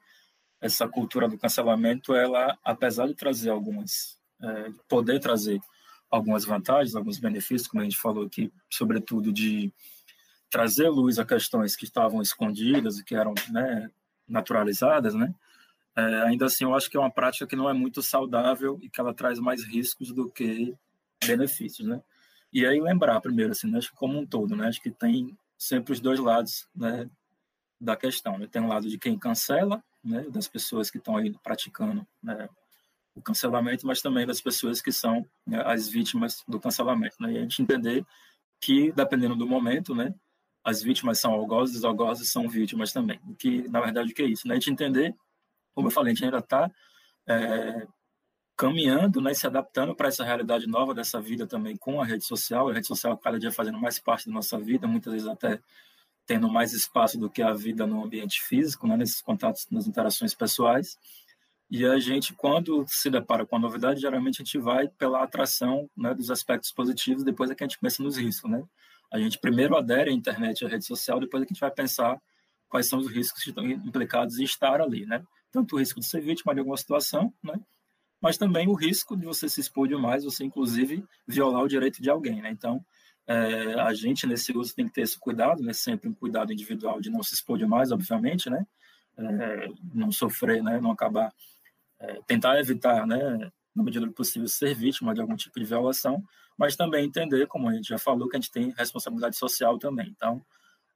essa 0.61 0.87
cultura 0.87 1.27
do 1.27 1.37
cancelamento, 1.37 2.15
ela, 2.15 2.57
apesar 2.63 3.07
de 3.07 3.13
trazer 3.15 3.49
algumas, 3.49 4.17
é, 4.41 4.71
poder 4.87 5.19
trazer 5.19 5.59
algumas 6.13 6.45
vantagens, 6.45 6.95
alguns 6.95 7.17
benefícios, 7.17 7.67
como 7.67 7.81
a 7.81 7.83
gente 7.83 7.97
falou 7.97 8.23
aqui, 8.23 8.53
sobretudo 8.69 9.33
de 9.33 9.73
trazer 10.47 10.87
luz 10.87 11.17
a 11.17 11.25
questões 11.25 11.75
que 11.75 11.85
estavam 11.85 12.21
escondidas 12.21 12.99
e 12.99 13.03
que 13.03 13.15
eram 13.15 13.33
né, 13.49 13.89
naturalizadas, 14.27 15.15
né? 15.15 15.33
É, 15.95 16.21
ainda 16.21 16.45
assim, 16.45 16.65
eu 16.65 16.75
acho 16.75 16.87
que 16.87 16.97
é 16.97 16.99
uma 16.99 17.11
prática 17.11 17.47
que 17.47 17.55
não 17.55 17.67
é 17.67 17.73
muito 17.73 18.03
saudável 18.03 18.77
e 18.83 18.89
que 18.89 19.01
ela 19.01 19.13
traz 19.13 19.39
mais 19.39 19.63
riscos 19.63 20.11
do 20.11 20.29
que 20.29 20.75
benefícios, 21.25 21.87
né? 21.87 21.99
E 22.51 22.63
aí 22.63 22.79
lembrar 22.79 23.19
primeiro, 23.19 23.51
assim, 23.51 23.67
né, 23.67 23.79
acho 23.79 23.89
que 23.89 23.97
como 23.97 24.19
um 24.19 24.25
todo, 24.25 24.55
né? 24.55 24.67
Acho 24.67 24.81
que 24.81 24.91
tem 24.91 25.35
sempre 25.57 25.93
os 25.93 25.99
dois 25.99 26.19
lados, 26.19 26.67
né, 26.75 27.09
da 27.81 27.95
questão. 27.95 28.37
Né? 28.37 28.45
Tem 28.45 28.61
um 28.61 28.67
lado 28.67 28.87
de 28.87 28.99
quem 28.99 29.17
cancela, 29.17 29.83
né, 30.03 30.23
das 30.29 30.47
pessoas 30.47 30.91
que 30.91 30.99
estão 30.99 31.17
aí 31.17 31.33
praticando 31.43 32.05
né, 32.21 32.47
o 33.15 33.21
cancelamento, 33.21 33.85
mas 33.85 34.01
também 34.01 34.25
das 34.25 34.41
pessoas 34.41 34.81
que 34.81 34.91
são 34.91 35.25
né, 35.45 35.61
as 35.65 35.87
vítimas 35.87 36.43
do 36.47 36.59
cancelamento. 36.59 37.15
Né? 37.19 37.33
E 37.33 37.37
a 37.37 37.41
gente 37.41 37.61
entender 37.61 38.05
que, 38.59 38.91
dependendo 38.91 39.35
do 39.35 39.45
momento, 39.45 39.93
né, 39.93 40.13
as 40.63 40.81
vítimas 40.81 41.19
são 41.19 41.33
algozes, 41.33 41.77
os 41.77 41.85
algozes 41.85 42.31
são 42.31 42.47
vítimas 42.47 42.91
também. 42.91 43.19
Que, 43.37 43.67
na 43.67 43.81
verdade, 43.81 44.11
o 44.11 44.15
que 44.15 44.23
é 44.23 44.27
isso? 44.27 44.47
Né? 44.47 44.53
A 44.53 44.59
gente 44.59 44.71
entender, 44.71 45.15
como 45.75 45.87
eu 45.87 45.91
falei, 45.91 46.11
a 46.11 46.15
gente 46.15 46.25
ainda 46.25 46.39
está 46.39 46.71
é, 47.27 47.87
caminhando, 48.55 49.19
né, 49.21 49.33
se 49.33 49.45
adaptando 49.45 49.95
para 49.95 50.07
essa 50.07 50.23
realidade 50.23 50.67
nova 50.67 50.93
dessa 50.93 51.19
vida 51.19 51.45
também 51.45 51.75
com 51.75 52.01
a 52.01 52.05
rede 52.05 52.25
social, 52.25 52.69
a 52.69 52.73
rede 52.73 52.87
social 52.87 53.17
cada 53.17 53.39
dia 53.39 53.51
fazendo 53.51 53.79
mais 53.79 53.99
parte 53.99 54.27
da 54.27 54.33
nossa 54.33 54.57
vida, 54.59 54.87
muitas 54.87 55.11
vezes 55.11 55.27
até 55.27 55.59
tendo 56.25 56.49
mais 56.49 56.71
espaço 56.71 57.19
do 57.19 57.29
que 57.29 57.41
a 57.41 57.53
vida 57.53 57.85
no 57.85 58.03
ambiente 58.03 58.41
físico, 58.41 58.87
né, 58.87 58.95
nesses 58.95 59.21
contatos, 59.21 59.67
nas 59.69 59.87
interações 59.87 60.33
pessoais. 60.33 60.97
E 61.73 61.87
a 61.87 61.97
gente, 61.97 62.35
quando 62.35 62.85
se 62.87 63.09
depara 63.09 63.47
com 63.47 63.55
a 63.55 63.59
novidade, 63.59 63.99
geralmente 63.99 64.39
a 64.39 64.45
gente 64.45 64.59
vai 64.59 64.87
pela 64.87 65.23
atração 65.23 65.89
né, 65.97 66.13
dos 66.13 66.29
aspectos 66.29 66.71
positivos, 66.71 67.23
depois 67.23 67.49
é 67.49 67.55
que 67.55 67.63
a 67.63 67.67
gente 67.67 67.79
pensa 67.79 68.03
nos 68.03 68.15
riscos, 68.15 68.47
né? 68.47 68.63
A 69.11 69.17
gente 69.17 69.39
primeiro 69.39 69.75
adere 69.75 70.11
à 70.11 70.13
internet, 70.13 70.63
à 70.63 70.69
rede 70.69 70.85
social, 70.85 71.19
depois 71.19 71.41
é 71.41 71.47
que 71.47 71.51
a 71.51 71.55
gente 71.55 71.61
vai 71.61 71.71
pensar 71.71 72.21
quais 72.69 72.87
são 72.87 72.99
os 72.99 73.07
riscos 73.07 73.41
que 73.41 73.49
estão 73.49 73.67
implicados 73.67 74.37
em 74.37 74.43
estar 74.43 74.81
ali, 74.81 75.07
né? 75.07 75.23
Tanto 75.51 75.75
o 75.75 75.79
risco 75.79 75.99
de 75.99 76.05
ser 76.05 76.21
vítima 76.21 76.53
de 76.53 76.59
alguma 76.59 76.77
situação, 76.77 77.33
né? 77.43 77.59
Mas 78.21 78.37
também 78.37 78.67
o 78.67 78.75
risco 78.75 79.17
de 79.17 79.25
você 79.25 79.49
se 79.49 79.59
expor 79.59 79.87
demais, 79.87 80.23
você 80.23 80.43
inclusive 80.43 81.03
violar 81.27 81.63
o 81.63 81.67
direito 81.67 82.03
de 82.03 82.09
alguém, 82.11 82.39
né? 82.39 82.51
Então, 82.51 82.85
é, 83.25 83.79
a 83.79 83.95
gente 83.95 84.27
nesse 84.27 84.55
uso 84.55 84.75
tem 84.75 84.85
que 84.87 84.93
ter 84.93 85.01
esse 85.01 85.17
cuidado, 85.17 85.63
né? 85.63 85.73
Sempre 85.73 86.07
um 86.07 86.13
cuidado 86.13 86.53
individual 86.53 87.01
de 87.01 87.09
não 87.09 87.23
se 87.23 87.33
expor 87.33 87.57
demais, 87.57 87.91
obviamente, 87.91 88.47
né? 88.47 88.63
É, 89.17 89.67
não 89.91 90.11
sofrer, 90.11 90.61
né? 90.61 90.79
Não 90.79 90.91
acabar 90.91 91.33
é, 92.03 92.19
tentar 92.27 92.59
evitar, 92.59 93.07
né, 93.07 93.51
na 93.73 93.83
medida 93.83 94.05
do 94.05 94.11
possível, 94.11 94.47
ser 94.47 94.75
vítima 94.75 95.13
de 95.13 95.21
algum 95.21 95.35
tipo 95.35 95.57
de 95.57 95.65
violação, 95.65 96.21
mas 96.57 96.75
também 96.75 97.05
entender, 97.05 97.47
como 97.47 97.69
a 97.69 97.73
gente 97.73 97.87
já 97.87 97.97
falou, 97.97 98.27
que 98.27 98.35
a 98.35 98.39
gente 98.39 98.51
tem 98.51 98.71
responsabilidade 98.77 99.37
social 99.37 99.79
também. 99.79 100.13
Então, 100.15 100.45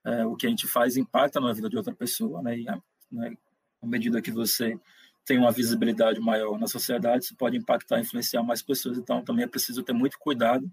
é, 0.06 0.26
o 0.26 0.36
que 0.36 0.46
a 0.46 0.50
gente 0.50 0.68
faz 0.68 0.98
impacta 0.98 1.40
na 1.40 1.54
vida 1.54 1.70
de 1.70 1.78
outra 1.78 1.94
pessoa, 1.94 2.42
né, 2.42 2.60
e 2.60 2.66
né, 3.12 3.36
à 3.82 3.88
medida 3.88 4.22
que 4.22 4.32
você 4.32 4.78
tem 5.26 5.38
uma 5.38 5.52
visibilidade 5.52 6.20
maior 6.20 6.60
na 6.60 6.68
sociedade, 6.68 7.26
isso 7.26 7.36
pode 7.36 7.58
impactar, 7.58 8.00
influenciar 8.00 8.44
mais 8.44 8.62
pessoas. 8.62 8.98
Então, 8.98 9.24
também 9.24 9.44
é 9.44 9.48
preciso 9.48 9.84
ter 9.84 9.94
muito 9.94 10.18
cuidado 10.20 10.70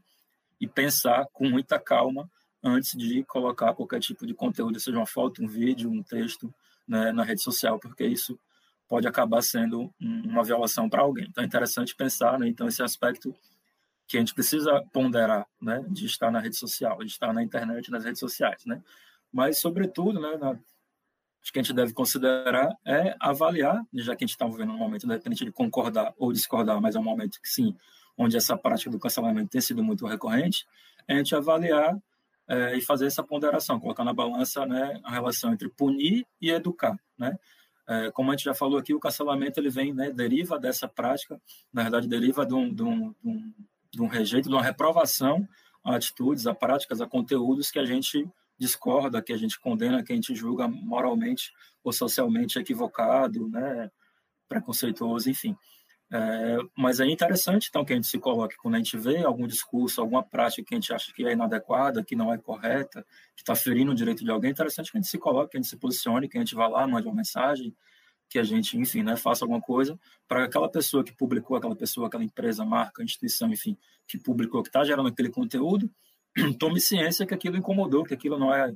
e 0.61 0.66
pensar 0.66 1.27
com 1.33 1.49
muita 1.49 1.79
calma 1.79 2.31
antes 2.62 2.97
de 2.97 3.25
colocar 3.25 3.75
qualquer 3.75 4.01
tipo 4.01 4.27
de 4.27 4.33
conteúdo, 4.33 4.79
seja 4.81 4.97
uma 4.97 5.07
foto, 5.07 5.42
um 5.42 5.49
vídeo, 5.49 5.90
um 5.90 6.03
texto, 6.03 6.53
né, 6.87 7.12
na 7.12 7.23
rede 7.23 7.42
social, 7.42 7.79
porque 7.79 8.07
isso 8.07 8.38
pode 8.88 9.07
acabar 9.09 9.42
sendo 9.42 9.92
uma 10.01 10.44
violação 10.44 10.88
para 10.88 11.03
alguém. 11.03 11.27
Então 11.29 11.42
é 11.42 11.47
interessante 11.47 11.94
pensar, 11.94 12.38
né, 12.38 12.49
então 12.49 12.68
esse 12.68 12.83
aspecto 12.83 13.35
que 14.07 14.16
a 14.16 14.20
gente 14.20 14.35
precisa 14.35 14.83
ponderar, 14.92 15.47
né, 15.61 15.85
de 15.88 16.07
estar 16.07 16.31
na 16.31 16.38
rede 16.38 16.57
social, 16.57 16.99
de 16.99 17.07
estar 17.07 17.33
na 17.33 17.42
internet, 17.42 17.90
nas 17.90 18.05
redes 18.05 18.20
sociais, 18.20 18.64
né? 18.66 18.83
Mas 19.33 19.61
sobretudo, 19.61 20.20
né, 20.20 20.37
na, 20.37 20.51
acho 20.51 21.53
que 21.53 21.59
a 21.59 21.62
gente 21.62 21.75
deve 21.75 21.92
considerar 21.92 22.75
é 22.87 23.16
avaliar, 23.20 23.83
já 23.92 24.14
que 24.14 24.25
a 24.25 24.27
gente 24.27 24.35
está 24.35 24.47
vivendo 24.47 24.73
um 24.73 24.79
momento, 24.79 25.05
independente 25.05 25.44
de 25.44 25.53
concordar 25.53 26.14
ou 26.18 26.33
discordar, 26.33 26.81
mas 26.81 26.94
é 26.94 26.99
um 26.99 27.05
momento 27.05 27.40
que 27.40 27.49
sim, 27.49 27.77
onde 28.16 28.37
essa 28.37 28.57
prática 28.57 28.90
do 28.90 28.99
cancelamento 28.99 29.51
tem 29.51 29.61
sido 29.61 29.83
muito 29.83 30.07
recorrente, 30.07 30.66
é 31.09 31.14
a 31.14 31.16
gente 31.18 31.35
avaliar 31.35 31.99
é, 32.49 32.77
e 32.77 32.81
fazer 32.81 33.07
essa 33.07 33.23
ponderação, 33.23 33.81
colocar 33.81 34.05
na 34.05 34.12
balança 34.12 34.64
né, 34.66 35.01
a 35.03 35.11
relação 35.11 35.53
entre 35.53 35.68
punir 35.68 36.27
e 36.40 36.51
educar. 36.51 36.99
Né? 37.18 37.37
É, 37.87 38.11
como 38.11 38.31
a 38.31 38.35
gente 38.35 38.44
já 38.44 38.55
falou 38.55 38.79
aqui, 38.79 38.94
o 38.94 39.01
cancelamento 39.01 39.61
ele 39.61 39.68
vem, 39.68 39.92
né, 39.92 40.11
deriva 40.11 40.59
dessa 40.59 40.88
prática, 40.88 41.40
na 41.73 41.83
verdade, 41.83 42.09
deriva 42.09 42.47
de 42.47 42.55
um, 42.55 42.73
de 42.73 42.83
um, 42.83 43.11
de 43.11 43.29
um, 43.29 43.55
de 43.90 44.03
um 44.03 44.07
rejeito, 44.07 44.49
de 44.49 44.55
uma 44.55 44.62
reprovação 44.62 45.47
a 45.85 45.97
atitudes, 45.97 46.47
a 46.47 46.55
práticas, 46.55 47.01
a 47.01 47.07
conteúdos 47.07 47.70
que 47.70 47.79
a 47.79 47.85
gente 47.85 48.27
discorda, 48.59 49.20
que 49.20 49.33
a 49.33 49.37
gente 49.37 49.61
condena, 49.61 50.03
que 50.03 50.12
a 50.12 50.14
gente 50.14 50.35
julga 50.35 50.66
moralmente 50.66 51.53
ou 51.83 51.92
socialmente 51.92 52.59
equivocado, 52.59 53.49
né, 53.49 53.90
preconceituoso, 54.49 55.29
enfim. 55.29 55.55
É, 56.16 56.59
mas 56.79 57.00
é 57.00 57.07
interessante, 57.07 57.66
então, 57.68 57.85
que 57.85 57.92
a 57.92 57.96
gente 57.96 58.07
se 58.07 58.20
coloque 58.20 58.57
quando 58.57 58.77
a 58.77 58.79
gente 58.79 58.96
vê 58.96 59.24
algum 59.24 59.48
discurso, 59.48 60.00
alguma 60.00 60.22
prática 60.22 60.62
que 60.62 60.72
a 60.72 60.77
gente 60.77 60.94
acha 60.94 61.12
que 61.12 61.27
é 61.27 61.33
inadequada, 61.33 62.05
que 62.05 62.14
não 62.14 62.33
é 62.33 62.38
correta, 62.38 63.05
que 63.35 63.42
está 63.42 63.57
ferindo 63.57 63.90
o 63.90 63.94
direito 63.96 64.22
de 64.22 64.31
alguém, 64.31 64.50
é 64.50 64.53
interessante 64.53 64.92
que 64.92 64.96
a 64.96 65.00
gente 65.00 65.11
se 65.11 65.18
coloque, 65.18 65.50
que 65.50 65.57
a 65.57 65.61
gente 65.61 65.68
se 65.68 65.77
posicione, 65.77 66.29
que 66.29 66.38
a 66.38 66.40
gente 66.40 66.55
vá 66.55 66.68
lá, 66.68 66.87
mande 66.87 67.09
uma 67.09 67.16
mensagem, 67.16 67.74
que 68.29 68.38
a 68.38 68.44
gente, 68.44 68.79
enfim, 68.79 69.03
né, 69.03 69.16
faça 69.16 69.44
alguma 69.44 69.61
coisa 69.61 69.98
para 70.29 70.44
aquela 70.44 70.68
pessoa 70.70 71.03
que 71.03 71.12
publicou, 71.12 71.57
aquela 71.57 71.74
pessoa, 71.74 72.07
aquela 72.07 72.22
empresa, 72.22 72.64
marca, 72.64 73.03
instituição, 73.03 73.50
enfim, 73.50 73.77
que 74.07 74.16
publicou, 74.16 74.62
que 74.62 74.68
está 74.68 74.85
gerando 74.85 75.09
aquele 75.09 75.31
conteúdo, 75.31 75.90
tome 76.61 76.81
ciência 76.81 77.27
que 77.27 77.35
aquilo 77.35 77.57
incomodou, 77.57 78.05
que 78.05 78.14
aquilo 78.14 78.38
não 78.38 78.55
é 78.55 78.72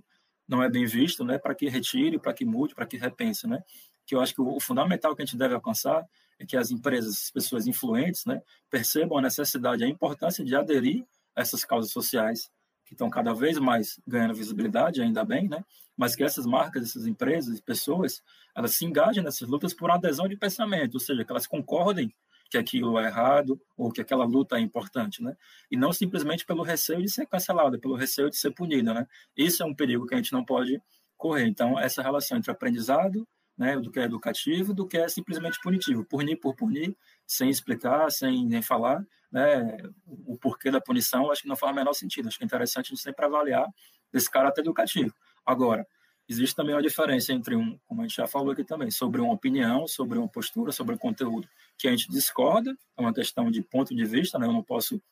não 0.49 0.61
é 0.63 0.69
bem 0.69 0.87
visto, 0.87 1.25
né, 1.25 1.39
para 1.39 1.55
que 1.55 1.69
retire, 1.69 2.19
para 2.19 2.33
que 2.33 2.45
mude, 2.45 2.75
para 2.75 2.87
que 2.87 2.97
repense, 2.97 3.47
né? 3.47 3.63
Que 4.07 4.15
eu 4.15 4.21
acho 4.21 4.35
que 4.35 4.41
o, 4.41 4.59
fundamental 4.59 5.15
que 5.15 5.21
a 5.21 5.25
gente 5.25 5.37
deve 5.37 5.55
alcançar 5.55 6.03
é 6.39 6.47
que 6.47 6.57
as 6.57 6.71
empresas, 6.71 7.25
as 7.25 7.31
pessoas 7.31 7.67
influentes, 7.67 8.25
né, 8.25 8.41
percebam 8.71 9.19
a 9.19 9.23
necessidade, 9.23 9.85
a 9.85 9.89
importância 9.89 10.45
de 10.45 10.55
aderir 10.55 11.05
a 11.35 11.41
essas 11.41 11.65
causas 11.65 11.91
sociais 11.91 12.51
que 12.85 12.95
estão 12.95 13.11
cada 13.11 13.35
vez 13.35 13.59
mais 13.59 14.01
ganhando 14.07 14.35
visibilidade, 14.35 15.03
ainda 15.03 15.23
bem, 15.23 15.47
né? 15.47 15.63
Mas 15.95 16.17
que 16.17 16.25
essas 16.25 16.47
marcas, 16.47 16.85
essas 16.85 17.07
empresas 17.07 17.61
pessoas, 17.61 18.23
elas 18.57 18.75
se 18.75 18.85
engajem 18.87 19.23
nessas 19.23 19.47
lutas 19.47 19.75
por 19.75 19.91
adesão 19.91 20.27
de 20.27 20.37
pensamento, 20.39 20.95
ou 20.95 21.01
seja, 21.01 21.23
que 21.23 21.31
elas 21.31 21.47
concordem 21.47 22.15
que 22.51 22.57
aquilo 22.57 22.99
é 22.99 23.07
errado 23.07 23.61
ou 23.77 23.93
que 23.93 24.01
aquela 24.01 24.25
luta 24.25 24.57
é 24.57 24.61
importante, 24.61 25.23
né? 25.23 25.37
E 25.71 25.77
não 25.77 25.93
simplesmente 25.93 26.47
pelo 26.47 26.63
receio 26.63 27.03
de 27.03 27.11
ser 27.11 27.27
cancelada, 27.27 27.79
pelo 27.79 27.95
receio 27.95 28.31
de 28.31 28.37
ser 28.37 28.53
punida, 28.53 28.95
né? 28.95 29.07
Isso 29.37 29.63
é 29.63 29.67
um 29.67 29.75
perigo 29.75 30.07
que 30.07 30.15
a 30.15 30.17
gente 30.17 30.33
não 30.33 30.43
pode 30.43 30.81
correr. 31.17 31.47
Então, 31.47 31.79
essa 31.79 32.03
relação 32.03 32.39
entre 32.39 32.51
aprendizado 32.51 33.29
né, 33.59 33.77
do 33.79 33.91
que 33.91 33.99
é 33.99 34.05
educativo, 34.05 34.73
do 34.73 34.87
que 34.87 34.97
é 34.97 35.09
simplesmente 35.09 35.59
punitivo. 35.61 36.05
Punir 36.05 36.37
por 36.37 36.55
punir, 36.55 36.97
sem 37.27 37.51
explicar, 37.51 38.11
sem 38.11 38.47
nem 38.47 38.63
falar, 38.63 39.05
né, 39.31 39.77
o 40.07 40.39
porquê 40.39 40.71
da 40.71 40.81
punição, 40.81 41.31
acho 41.31 41.43
que 41.43 41.49
não 41.49 41.57
faz 41.57 41.73
o 41.73 41.75
menor 41.75 41.93
sentido. 41.93 42.29
Acho 42.29 42.39
que 42.39 42.45
é 42.45 42.47
interessante 42.47 42.97
sempre 42.97 43.27
avaliar 43.27 43.67
esse 44.13 44.31
caráter 44.31 44.61
educativo. 44.61 45.13
Agora, 45.45 45.87
existe 46.29 46.55
também 46.55 46.75
uma 46.75 46.83
diferença 46.83 47.33
entre 47.33 47.57
um, 47.57 47.79
como 47.87 48.03
a 48.03 48.05
gente 48.07 48.17
já 48.17 48.27
falou 48.27 48.53
aqui 48.53 48.63
também, 48.63 48.91
sobre 48.91 49.21
uma 49.21 49.33
opinião, 49.33 49.89
sobre 49.89 50.19
uma 50.19 50.29
postura, 50.29 50.71
sobre 50.71 50.95
um 50.95 50.99
conteúdo 50.99 51.49
que 51.77 51.89
a 51.89 51.91
gente 51.91 52.11
discorda, 52.11 52.77
é 52.97 53.01
uma 53.01 53.13
questão 53.13 53.51
de 53.51 53.63
ponto 53.63 53.95
de 53.95 54.05
vista, 54.05 54.39
né, 54.39 54.47
eu 54.47 54.53
não 54.53 54.63
posso 54.63 55.03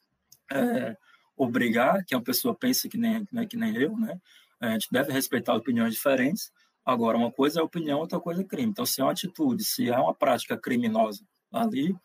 é, 0.53 0.97
obrigar 1.37 2.05
que 2.05 2.15
uma 2.15 2.23
pessoa 2.23 2.55
pense 2.55 2.89
que 2.89 2.99
nem, 2.99 3.27
né, 3.33 3.47
que 3.47 3.57
nem 3.57 3.77
eu, 3.77 3.97
né, 3.97 4.21
a 4.61 4.71
gente 4.71 4.89
deve 4.91 5.13
respeitar 5.13 5.55
opiniões 5.55 5.95
diferentes, 5.95 6.53
Agora, 6.87 7.19
uma 7.19 7.33
coisa 7.33 7.59
é 7.59 7.63
opinião, 7.63 7.99
outra 7.99 8.21
coisa 8.21 8.43
é 8.43 8.45
crime. 8.45 8.71
Então, 8.71 8.87
se 8.87 9.01
é 9.01 9.05
uma 9.05 9.11
atitude, 9.11 9.65
se 9.65 9.91
é 9.91 9.99
uma 9.99 10.15
prática 10.15 10.57
criminosa 10.57 11.27
ali, 11.53 11.97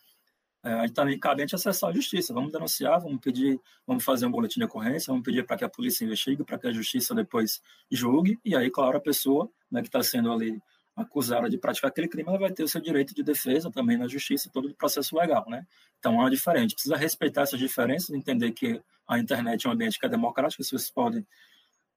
é, 0.63 0.73
a 0.73 0.81
gente 0.81 0.93
também 0.93 1.19
cabe 1.19 1.41
a 1.41 1.45
gente 1.45 1.53
acessar 1.53 1.91
a 1.91 1.93
justiça. 1.93 2.33
Vamos 2.33 2.51
denunciar, 2.51 2.99
vamos 2.99 3.19
pedir, 3.19 3.59
vamos 3.85 4.03
fazer 4.03 4.25
um 4.25 4.31
boletim 4.31 4.59
de 4.59 4.65
ocorrência, 4.65 5.11
vamos 5.11 5.23
pedir 5.23 5.45
para 5.45 5.55
que 5.57 5.63
a 5.63 5.69
polícia 5.69 6.03
investigue, 6.03 6.43
para 6.43 6.57
que 6.57 6.67
a 6.67 6.71
justiça 6.71 7.13
depois 7.13 7.61
julgue, 7.91 8.39
e 8.43 8.55
aí, 8.55 8.71
claro, 8.71 8.97
a 8.97 9.01
pessoa 9.01 9.49
né, 9.71 9.81
que 9.81 9.87
está 9.87 10.01
sendo 10.01 10.31
ali 10.31 10.59
acusada 10.95 11.49
de 11.49 11.57
praticar 11.57 11.89
aquele 11.89 12.07
crime, 12.07 12.29
ela 12.29 12.39
vai 12.39 12.51
ter 12.51 12.63
o 12.63 12.67
seu 12.67 12.81
direito 12.81 13.13
de 13.15 13.23
defesa 13.23 13.71
também 13.71 13.97
na 13.97 14.07
justiça, 14.07 14.49
todo 14.51 14.67
o 14.67 14.75
processo 14.75 15.15
legal, 15.15 15.45
né? 15.47 15.65
Então, 15.99 16.13
é 16.13 16.17
uma 16.17 16.29
diferente. 16.29 16.73
Precisa 16.73 16.97
respeitar 16.97 17.43
essas 17.43 17.59
diferenças, 17.59 18.09
entender 18.09 18.51
que 18.51 18.81
a 19.07 19.17
internet 19.17 19.65
é 19.65 19.69
um 19.69 19.73
ambiente 19.73 19.99
que 19.99 20.05
é 20.05 20.09
democrático, 20.09 20.61
as 20.61 20.69
pessoas 20.69 20.89
podem 20.91 21.25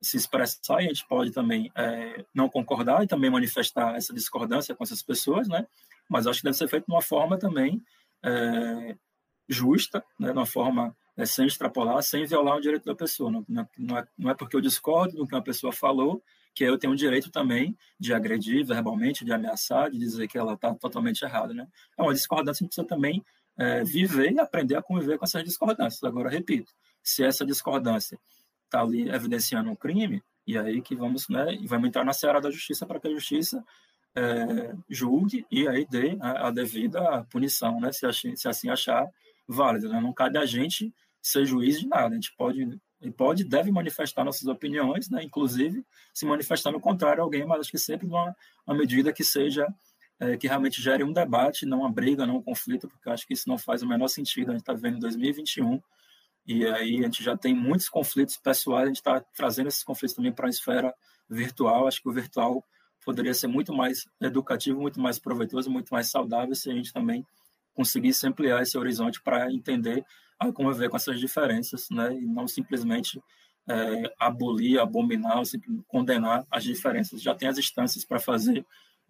se 0.04 0.16
expressar 0.16 0.82
e 0.82 0.84
a 0.84 0.88
gente 0.88 1.06
pode 1.08 1.32
também 1.32 1.72
é, 1.74 2.24
não 2.34 2.48
concordar 2.48 3.02
e 3.02 3.06
também 3.06 3.30
manifestar 3.30 3.96
essa 3.96 4.12
discordância 4.12 4.74
com 4.74 4.84
essas 4.84 5.02
pessoas, 5.02 5.48
né? 5.48 5.66
Mas 6.08 6.26
acho 6.26 6.40
que 6.40 6.44
deve 6.44 6.56
ser 6.56 6.68
feito 6.68 6.86
de 6.86 6.92
uma 6.92 7.00
forma 7.00 7.38
também 7.38 7.82
é, 8.22 8.96
justa, 9.48 10.04
né? 10.20 10.30
De 10.30 10.38
uma 10.38 10.46
forma 10.46 10.94
é, 11.16 11.24
sem 11.24 11.46
extrapolar, 11.46 12.02
sem 12.02 12.26
violar 12.26 12.56
o 12.56 12.60
direito 12.60 12.84
da 12.84 12.94
pessoa. 12.94 13.30
Não, 13.30 13.66
não, 13.78 13.98
é, 13.98 14.06
não 14.18 14.30
é 14.30 14.34
porque 14.34 14.54
eu 14.54 14.60
discordo 14.60 15.16
do 15.16 15.26
que 15.26 15.34
uma 15.34 15.42
pessoa 15.42 15.72
falou 15.72 16.22
que 16.54 16.62
eu 16.62 16.78
tenho 16.78 16.92
o 16.92 16.96
direito 16.96 17.30
também 17.30 17.76
de 17.98 18.12
agredir 18.12 18.64
verbalmente, 18.64 19.24
de 19.24 19.32
ameaçar, 19.32 19.90
de 19.90 19.98
dizer 19.98 20.28
que 20.28 20.38
ela 20.38 20.52
está 20.52 20.72
totalmente 20.74 21.22
errada, 21.22 21.52
né? 21.54 21.66
É 21.98 22.02
uma 22.02 22.12
discordância 22.12 22.62
que 22.62 22.68
precisa 22.68 22.86
também 22.86 23.24
é, 23.56 23.82
viver 23.82 24.32
e 24.32 24.38
aprender 24.38 24.76
a 24.76 24.82
conviver 24.82 25.18
com 25.18 25.24
essas 25.24 25.42
discordâncias. 25.42 26.04
Agora, 26.04 26.28
repito, 26.28 26.72
se 27.02 27.24
essa 27.24 27.44
discordância 27.44 28.18
está 28.64 28.81
ali 28.81 29.09
evidenciando 29.09 29.70
um 29.70 29.77
crime, 29.77 30.22
e 30.46 30.59
aí 30.59 30.83
que 30.83 30.94
vamos, 30.94 31.29
né, 31.29 31.59
vamos 31.66 31.88
entrar 31.88 32.05
na 32.05 32.12
seara 32.12 32.40
da 32.40 32.50
justiça 32.50 32.87
para 32.87 33.00
que 33.00 33.09
a 33.09 33.12
justiça 33.12 33.64
é, 34.14 34.74
julgue 34.88 35.46
e 35.50 35.66
aí 35.66 35.87
dê 35.90 36.16
a, 36.20 36.48
a 36.48 36.50
devida 36.50 37.24
punição, 37.31 37.81
né, 37.81 37.92
se, 37.92 38.07
assim, 38.07 38.37
se 38.37 38.48
assim 38.48 38.68
achar 38.68 39.07
válida. 39.48 39.88
Né? 39.88 40.00
Não 40.00 40.12
cabe 40.12 40.38
a 40.38 40.46
gente 40.46 40.92
ser 41.20 41.46
juiz 41.46 41.81
de 41.81 41.87
nada, 41.87 42.09
a 42.09 42.14
gente 42.14 42.35
pode 42.37 42.79
e 43.00 43.11
pode 43.11 43.44
deve 43.44 43.70
manifestar 43.70 44.24
nossas 44.24 44.46
opiniões, 44.46 45.11
né, 45.11 45.22
inclusive 45.22 45.85
se 46.12 46.24
manifestar 46.24 46.72
no 46.72 46.81
contrário 46.81 47.22
a 47.22 47.24
alguém, 47.24 47.44
mas 47.44 47.61
acho 47.61 47.70
que 47.70 47.79
sempre 47.79 48.07
numa 48.07 48.35
uma 48.66 48.77
medida 48.77 49.12
que 49.12 49.24
seja 49.24 49.66
é, 50.20 50.37
que 50.37 50.46
realmente 50.46 50.81
gere 50.81 51.03
um 51.03 51.12
debate, 51.12 51.66
não 51.66 51.81
uma 51.81 51.92
briga, 51.92 52.27
não 52.27 52.37
um 52.37 52.42
conflito, 52.42 52.88
porque 52.88 53.11
acho 53.11 53.27
que 53.27 53.35
isso 53.35 53.48
não 53.48 53.59
faz 53.59 53.83
o 53.83 53.87
menor 53.87 54.09
sentido. 54.09 54.50
A 54.50 54.53
gente 54.53 54.62
está 54.62 54.72
vivendo 54.72 54.96
em 54.96 55.00
2021 55.00 55.81
e 56.46 56.66
aí 56.66 57.00
a 57.00 57.04
gente 57.04 57.22
já 57.22 57.37
tem 57.37 57.54
muitos 57.54 57.88
conflitos 57.88 58.37
pessoais, 58.37 58.85
a 58.85 58.87
gente 58.88 58.96
está 58.96 59.20
trazendo 59.35 59.68
esses 59.68 59.83
conflitos 59.83 60.14
também 60.14 60.33
para 60.33 60.46
a 60.46 60.50
esfera 60.50 60.94
virtual. 61.28 61.87
Acho 61.87 62.02
que 62.02 62.09
o 62.09 62.12
virtual 62.12 62.62
poderia 63.04 63.35
ser 63.35 63.46
muito 63.46 63.72
mais 63.72 64.07
educativo, 64.20 64.80
muito 64.80 65.00
mais 65.00 65.18
proveitoso, 65.18 65.70
muito 65.70 65.92
mais 65.92 66.11
saudável 66.11 66.54
se 66.54 66.70
a 66.70 66.74
gente 66.74 66.92
também 66.92 67.26
conseguisse 67.74 68.26
ampliar 68.26 68.62
esse 68.62 68.76
horizonte 68.78 69.20
para 69.22 69.50
entender 69.52 70.04
a 70.38 70.52
conviver 70.52 70.88
com 70.88 70.96
essas 70.96 71.18
diferenças, 71.18 71.88
né? 71.90 72.14
E 72.14 72.26
não 72.26 72.46
simplesmente 72.46 73.22
é, 73.68 74.14
abolir, 74.18 74.78
abominar, 74.78 75.42
condenar 75.88 76.46
as 76.50 76.64
diferenças. 76.64 77.22
Já 77.22 77.35
tem 77.35 77.48
as 77.48 77.59
instâncias 77.59 78.04
para 78.04 78.18
fazer 78.18 78.64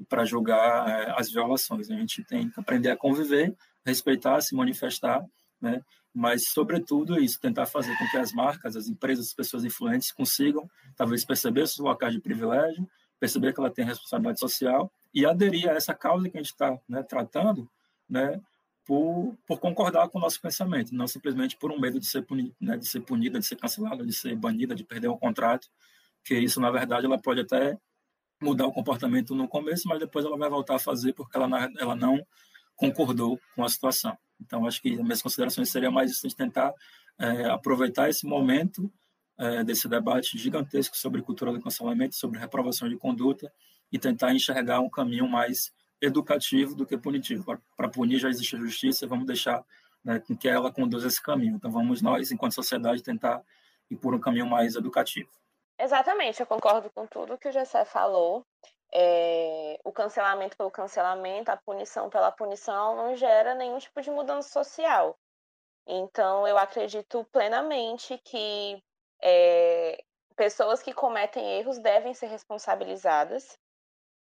para 0.08 0.24
julgar 0.24 0.88
é, 0.88 1.14
as 1.16 1.30
violações. 1.30 1.90
A 1.90 1.96
gente 1.96 2.24
tem 2.24 2.48
que 2.48 2.58
aprender 2.58 2.90
a 2.90 2.96
conviver, 2.96 3.56
respeitar, 3.84 4.40
se 4.40 4.54
manifestar, 4.54 5.24
né? 5.60 5.80
Mas, 6.14 6.50
sobretudo, 6.50 7.20
isso, 7.20 7.40
tentar 7.40 7.66
fazer 7.66 7.96
com 7.98 8.06
que 8.08 8.16
as 8.16 8.32
marcas, 8.32 8.76
as 8.76 8.86
empresas, 8.86 9.26
as 9.26 9.34
pessoas 9.34 9.64
influentes 9.64 10.12
consigam, 10.12 10.70
talvez, 10.96 11.24
perceber 11.24 11.66
seus 11.66 11.84
locais 11.84 12.12
de 12.12 12.20
privilégio, 12.20 12.88
perceber 13.18 13.52
que 13.52 13.58
ela 13.58 13.70
tem 13.70 13.84
responsabilidade 13.84 14.38
social 14.38 14.92
e 15.12 15.26
aderir 15.26 15.68
a 15.68 15.72
essa 15.72 15.92
causa 15.92 16.28
que 16.28 16.36
a 16.36 16.40
gente 16.40 16.52
está 16.52 16.78
né, 16.88 17.02
tratando, 17.02 17.68
né, 18.08 18.40
por, 18.84 19.34
por, 19.46 19.58
concordar 19.58 20.08
com 20.08 20.18
o 20.18 20.20
nosso 20.20 20.40
pensamento, 20.40 20.94
não 20.94 21.08
simplesmente 21.08 21.56
por 21.56 21.72
um 21.72 21.80
medo 21.80 21.98
de 21.98 22.06
ser, 22.06 22.22
puni, 22.22 22.54
né, 22.60 22.76
de 22.76 22.86
ser 22.86 23.00
punida, 23.00 23.40
de 23.40 23.46
ser 23.46 23.56
cancelada, 23.56 24.06
de 24.06 24.12
ser 24.12 24.36
banida, 24.36 24.74
de 24.74 24.84
perder 24.84 25.08
um 25.08 25.16
contrato, 25.16 25.68
que 26.22 26.38
isso, 26.38 26.60
na 26.60 26.70
verdade, 26.70 27.06
ela 27.06 27.18
pode 27.18 27.40
até 27.40 27.76
mudar 28.40 28.66
o 28.66 28.72
comportamento 28.72 29.34
no 29.34 29.48
começo, 29.48 29.88
mas 29.88 29.98
depois 29.98 30.24
ela 30.24 30.36
vai 30.36 30.50
voltar 30.50 30.76
a 30.76 30.78
fazer 30.78 31.12
porque 31.12 31.36
ela, 31.36 31.48
ela 31.78 31.96
não 31.96 32.24
concordou 32.76 33.40
com 33.56 33.64
a 33.64 33.68
situação. 33.68 34.16
Então, 34.40 34.66
acho 34.66 34.80
que 34.80 34.92
as 34.94 35.00
minhas 35.00 35.22
considerações 35.22 35.70
seriam 35.70 35.92
mais 35.92 36.10
isso, 36.10 36.28
de 36.28 36.34
tentar 36.34 36.72
é, 37.18 37.46
aproveitar 37.46 38.08
esse 38.08 38.26
momento 38.26 38.90
é, 39.38 39.64
desse 39.64 39.88
debate 39.88 40.38
gigantesco 40.38 40.96
sobre 40.96 41.22
cultura 41.22 41.52
do 41.52 41.60
cancelamento, 41.60 42.14
sobre 42.14 42.38
reprovação 42.38 42.88
de 42.88 42.96
conduta, 42.96 43.52
e 43.90 43.98
tentar 43.98 44.34
enxergar 44.34 44.80
um 44.80 44.90
caminho 44.90 45.28
mais 45.28 45.72
educativo 46.00 46.74
do 46.74 46.84
que 46.84 46.96
punitivo. 46.96 47.44
Para 47.76 47.88
punir 47.88 48.18
já 48.18 48.28
existe 48.28 48.56
a 48.56 48.58
justiça, 48.58 49.06
vamos 49.06 49.26
deixar 49.26 49.64
né, 50.04 50.20
que 50.20 50.48
ela 50.48 50.72
conduza 50.72 51.06
esse 51.06 51.22
caminho. 51.22 51.56
Então, 51.56 51.70
vamos 51.70 52.02
nós, 52.02 52.30
enquanto 52.30 52.54
sociedade, 52.54 53.02
tentar 53.02 53.42
ir 53.90 53.96
por 53.96 54.14
um 54.14 54.20
caminho 54.20 54.46
mais 54.46 54.74
educativo. 54.74 55.30
Exatamente, 55.78 56.40
eu 56.40 56.46
concordo 56.46 56.90
com 56.90 57.06
tudo 57.06 57.38
que 57.38 57.48
o 57.48 57.52
Gessé 57.52 57.84
falou 57.84 58.46
é, 58.94 59.78
o 59.84 59.92
cancelamento 59.92 60.56
pelo 60.56 60.70
cancelamento, 60.70 61.50
a 61.50 61.56
punição 61.56 62.08
pela 62.08 62.30
punição, 62.30 62.96
não 62.96 63.16
gera 63.16 63.54
nenhum 63.54 63.78
tipo 63.78 64.00
de 64.00 64.10
mudança 64.10 64.48
social. 64.48 65.18
Então, 65.86 66.46
eu 66.46 66.56
acredito 66.56 67.24
plenamente 67.32 68.16
que 68.18 68.82
é, 69.22 70.02
pessoas 70.36 70.82
que 70.82 70.92
cometem 70.94 71.58
erros 71.58 71.78
devem 71.78 72.14
ser 72.14 72.26
responsabilizadas. 72.26 73.58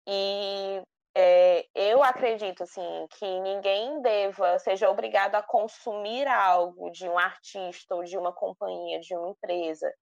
E 0.08 0.82
é, 1.16 1.68
eu 1.76 2.04
acredito 2.04 2.64
assim 2.64 3.08
que 3.12 3.40
ninguém 3.42 4.02
deva 4.02 4.58
seja 4.60 4.90
obrigado 4.90 5.36
a 5.36 5.44
consumir 5.44 6.28
algo 6.28 6.90
de 6.90 7.08
um 7.08 7.18
artista 7.18 7.96
ou 7.96 8.04
de 8.04 8.18
uma 8.18 8.34
companhia, 8.34 9.00
de 9.00 9.16
uma 9.16 9.30
empresa 9.30 9.94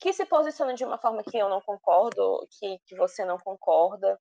que 0.00 0.12
se 0.12 0.24
posiciona 0.24 0.74
de 0.74 0.84
uma 0.84 0.98
forma 0.98 1.22
que 1.22 1.36
eu 1.36 1.48
não 1.48 1.60
concordo, 1.60 2.46
que, 2.58 2.78
que 2.86 2.96
você 2.96 3.24
não 3.24 3.38
concorda. 3.38 4.18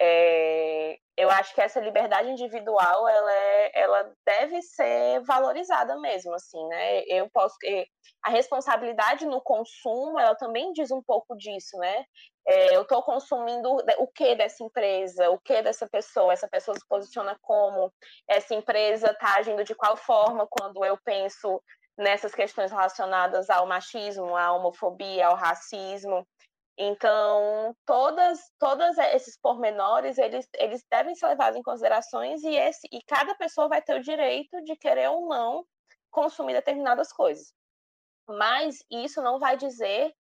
É, 0.00 0.96
eu 1.16 1.28
acho 1.28 1.52
que 1.52 1.60
essa 1.60 1.80
liberdade 1.80 2.30
individual 2.30 3.08
ela, 3.08 3.32
é, 3.32 3.80
ela 3.80 4.12
deve 4.24 4.62
ser 4.62 5.20
valorizada 5.24 5.98
mesmo, 5.98 6.32
assim, 6.34 6.64
né? 6.68 7.02
Eu 7.08 7.28
posso 7.30 7.56
a 8.22 8.30
responsabilidade 8.30 9.26
no 9.26 9.40
consumo 9.40 10.18
ela 10.18 10.36
também 10.36 10.72
diz 10.72 10.92
um 10.92 11.02
pouco 11.02 11.36
disso, 11.36 11.76
né? 11.78 12.04
É, 12.46 12.76
eu 12.76 12.82
estou 12.82 13.02
consumindo 13.02 13.68
o 13.98 14.06
que 14.06 14.36
dessa 14.36 14.62
empresa, 14.62 15.28
o 15.30 15.38
que 15.38 15.60
dessa 15.60 15.88
pessoa, 15.88 16.32
essa 16.32 16.48
pessoa 16.48 16.76
se 16.78 16.86
posiciona 16.88 17.36
como, 17.42 17.92
essa 18.28 18.54
empresa 18.54 19.10
está 19.10 19.34
agindo 19.34 19.64
de 19.64 19.74
qual 19.74 19.96
forma 19.96 20.46
quando 20.48 20.84
eu 20.84 20.96
penso 21.04 21.60
nessas 21.98 22.32
questões 22.32 22.70
relacionadas 22.70 23.50
ao 23.50 23.66
machismo, 23.66 24.36
à 24.36 24.52
homofobia, 24.52 25.26
ao 25.26 25.34
racismo. 25.34 26.26
Então, 26.78 27.74
todas, 27.84 28.38
todos 28.56 28.96
esses 28.98 29.36
pormenores, 29.36 30.16
eles, 30.16 30.48
eles 30.54 30.84
devem 30.88 31.12
ser 31.16 31.26
levados 31.26 31.58
em 31.58 31.62
considerações 31.62 32.44
e, 32.44 32.54
esse, 32.54 32.86
e 32.92 33.02
cada 33.02 33.34
pessoa 33.34 33.68
vai 33.68 33.82
ter 33.82 33.98
o 33.98 34.02
direito 34.02 34.62
de 34.62 34.76
querer 34.76 35.08
ou 35.10 35.28
não 35.28 35.66
consumir 36.08 36.52
determinadas 36.52 37.12
coisas. 37.12 37.52
Mas 38.28 38.78
isso 38.88 39.20
não 39.20 39.40
vai 39.40 39.56
dizer 39.56 40.14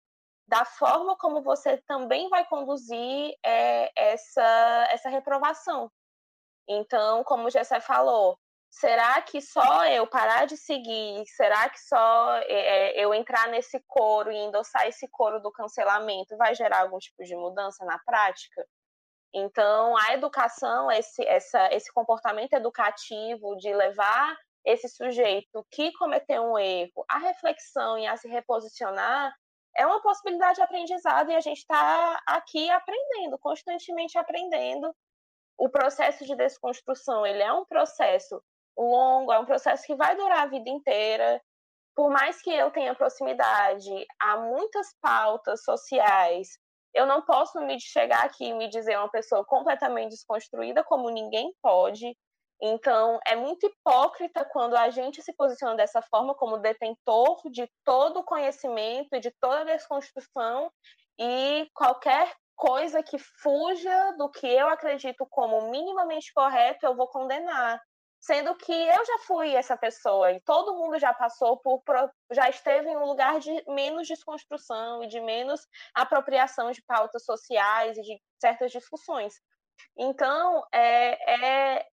da 0.49 0.65
forma 0.65 1.17
como 1.19 1.43
você 1.43 1.77
também 1.87 2.29
vai 2.31 2.47
conduzir 2.47 3.35
é, 3.45 3.91
essa, 3.95 4.89
essa 4.91 5.11
reprovação. 5.11 5.91
Então, 6.69 7.23
como 7.25 7.47
o 7.49 7.51
Gessé 7.51 7.81
falou, 7.81 8.39
será 8.71 9.21
que 9.23 9.41
só 9.41 9.87
eu 9.87 10.07
parar 10.07 10.47
de 10.47 10.57
seguir, 10.57 11.25
será 11.27 11.69
que 11.69 11.81
só 11.81 12.37
é, 12.45 12.93
eu 13.03 13.15
entrar 13.15 13.49
nesse 13.49 13.83
coro 13.87 14.31
e 14.31 14.37
endossar 14.37 14.87
esse 14.87 15.09
coro 15.09 15.41
do 15.41 15.51
cancelamento 15.51 16.37
vai 16.37 16.55
gerar 16.55 16.81
algum 16.81 16.99
tipo 16.99 17.25
de 17.25 17.35
mudança 17.35 17.85
na 17.85 17.99
prática? 18.01 18.67
Então, 19.35 19.97
a 19.97 20.15
educação, 20.15 20.91
esse, 20.91 21.23
essa, 21.27 21.69
esse 21.75 21.93
comportamento 21.93 22.55
educativo 22.55 23.57
de 23.57 23.73
levar 23.75 24.37
esse 24.65 24.89
sujeito 24.89 25.65
que 25.71 25.93
cometeu 25.93 26.43
um 26.43 26.59
erro 26.59 27.05
à 27.09 27.19
reflexão 27.19 27.99
e 27.99 28.07
a 28.07 28.17
se 28.17 28.29
reposicionar 28.29 29.33
é 29.77 29.87
uma 29.87 30.01
possibilidade 30.01 30.57
de 30.57 30.63
aprendizado 30.63 31.31
e 31.31 31.37
a 31.37 31.41
gente 31.41 31.59
está 31.59 32.21
aqui 32.27 32.71
aprendendo, 32.71 33.39
constantemente 33.39 34.19
aprendendo. 34.19 34.95
O 35.59 35.69
processo 35.69 36.25
de 36.25 36.35
desconstrução 36.35 37.27
ele 37.27 37.43
é 37.43 37.53
um 37.53 37.65
processo 37.65 38.43
longo, 38.77 39.33
é 39.33 39.39
um 39.39 39.47
processo 39.47 39.85
que 39.87 39.95
vai 39.95 40.17
durar 40.17 40.41
a 40.41 40.47
vida 40.47 40.69
inteira. 40.69 41.41
Por 41.95 42.11
mais 42.11 42.43
que 42.43 42.51
eu 42.51 42.71
tenha 42.71 42.95
proximidade 42.95 44.07
a 44.21 44.37
muitas 44.37 44.95
pautas 45.01 45.63
sociais, 45.65 46.49
eu 46.95 47.07
não 47.07 47.23
posso 47.23 47.61
me 47.61 47.79
chegar 47.81 48.25
aqui 48.25 48.47
e 48.47 48.55
me 48.55 48.69
dizer 48.69 48.99
uma 48.99 49.11
pessoa 49.11 49.45
completamente 49.45 50.11
desconstruída, 50.11 50.85
como 50.85 51.11
ninguém 51.11 51.53
pode. 51.63 52.17
Então, 52.61 53.19
é 53.27 53.37
muito 53.37 53.67
hipócrita 53.67 54.45
quando 54.47 54.77
a 54.77 54.89
gente 54.89 55.23
se 55.23 55.33
posiciona 55.35 55.77
dessa 55.77 56.01
forma, 56.01 56.35
como 56.35 56.59
detentor 56.59 57.41
de 57.51 57.71
todo 57.85 58.21
o 58.21 58.25
conhecimento 58.25 59.15
e 59.15 59.21
de 59.21 59.31
toda 59.41 59.61
a 59.61 59.65
desconstrução, 59.65 60.71
e 61.19 61.69
qualquer 61.75 62.35
coisa 62.55 63.03
que 63.03 63.19
fuja 63.19 64.13
do 64.13 64.31
que 64.31 64.47
eu 64.47 64.69
acredito 64.69 65.27
como 65.29 65.71
minimamente 65.71 66.33
correto, 66.33 66.87
eu 66.87 66.97
vou 66.97 67.07
condenar 67.09 67.81
sendo 68.27 68.57
que 68.57 68.73
eu 68.73 69.07
já 69.07 69.19
fui 69.21 69.55
essa 69.55 69.77
pessoa 69.77 70.33
e 70.33 70.41
todo 70.41 70.75
mundo 70.75 70.99
já 70.99 71.15
passou 71.15 71.59
por, 71.59 71.81
já 72.33 72.51
esteve 72.51 72.89
em 72.89 72.97
um 72.97 73.05
lugar 73.05 73.39
de 73.39 73.65
menos 73.69 74.09
desconstrução 74.09 75.05
e 75.05 75.07
de 75.07 75.21
menos 75.21 75.65
apropriação 75.95 76.73
de 76.73 76.83
pautas 76.83 77.25
sociais 77.25 77.97
e 77.97 78.03
de 78.03 78.21
certas 78.41 78.73
discussões. 78.73 79.33
Então, 79.97 80.67
é, 80.73 81.77
é, 81.77 81.87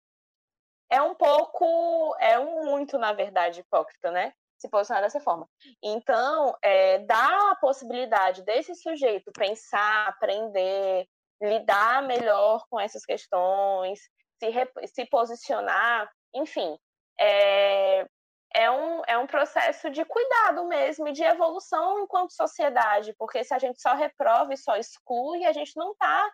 é 0.89 1.03
um 1.03 1.17
pouco, 1.17 2.15
é 2.21 2.39
um 2.39 2.65
muito, 2.65 2.97
na 2.97 3.13
verdade, 3.13 3.61
hipócrita, 3.61 4.13
né? 4.13 4.33
Se 4.57 4.69
posicionar 4.69 5.03
dessa 5.03 5.19
forma. 5.19 5.49
Então, 5.83 6.57
é, 6.63 6.99
dá 7.01 7.51
a 7.51 7.57
possibilidade 7.57 8.45
desse 8.45 8.77
sujeito 8.77 9.33
pensar, 9.33 10.07
aprender, 10.07 11.09
lidar 11.43 12.05
melhor 12.05 12.65
com 12.71 12.79
essas 12.79 13.05
questões, 13.05 13.99
se, 14.39 14.87
se 14.87 15.07
posicionar 15.07 16.09
enfim, 16.35 16.79
é, 17.19 18.07
é, 18.55 18.71
um, 18.71 19.03
é 19.07 19.19
um 19.19 19.27
processo 19.27 19.91
de 19.91 20.05
cuidado 20.05 20.67
mesmo 20.67 21.09
e 21.09 21.13
de 21.13 21.23
evolução 21.23 22.01
enquanto 22.01 22.33
sociedade, 22.33 23.15
porque 23.19 23.45
se 23.45 23.55
a 23.55 23.59
gente 23.59 23.81
só 23.81 23.95
reprova 23.95 24.53
e 24.53 24.57
só 24.57 24.77
exclui, 24.77 25.45
a 25.45 25.53
gente 25.53 25.77
não 25.77 25.93
está 25.93 26.31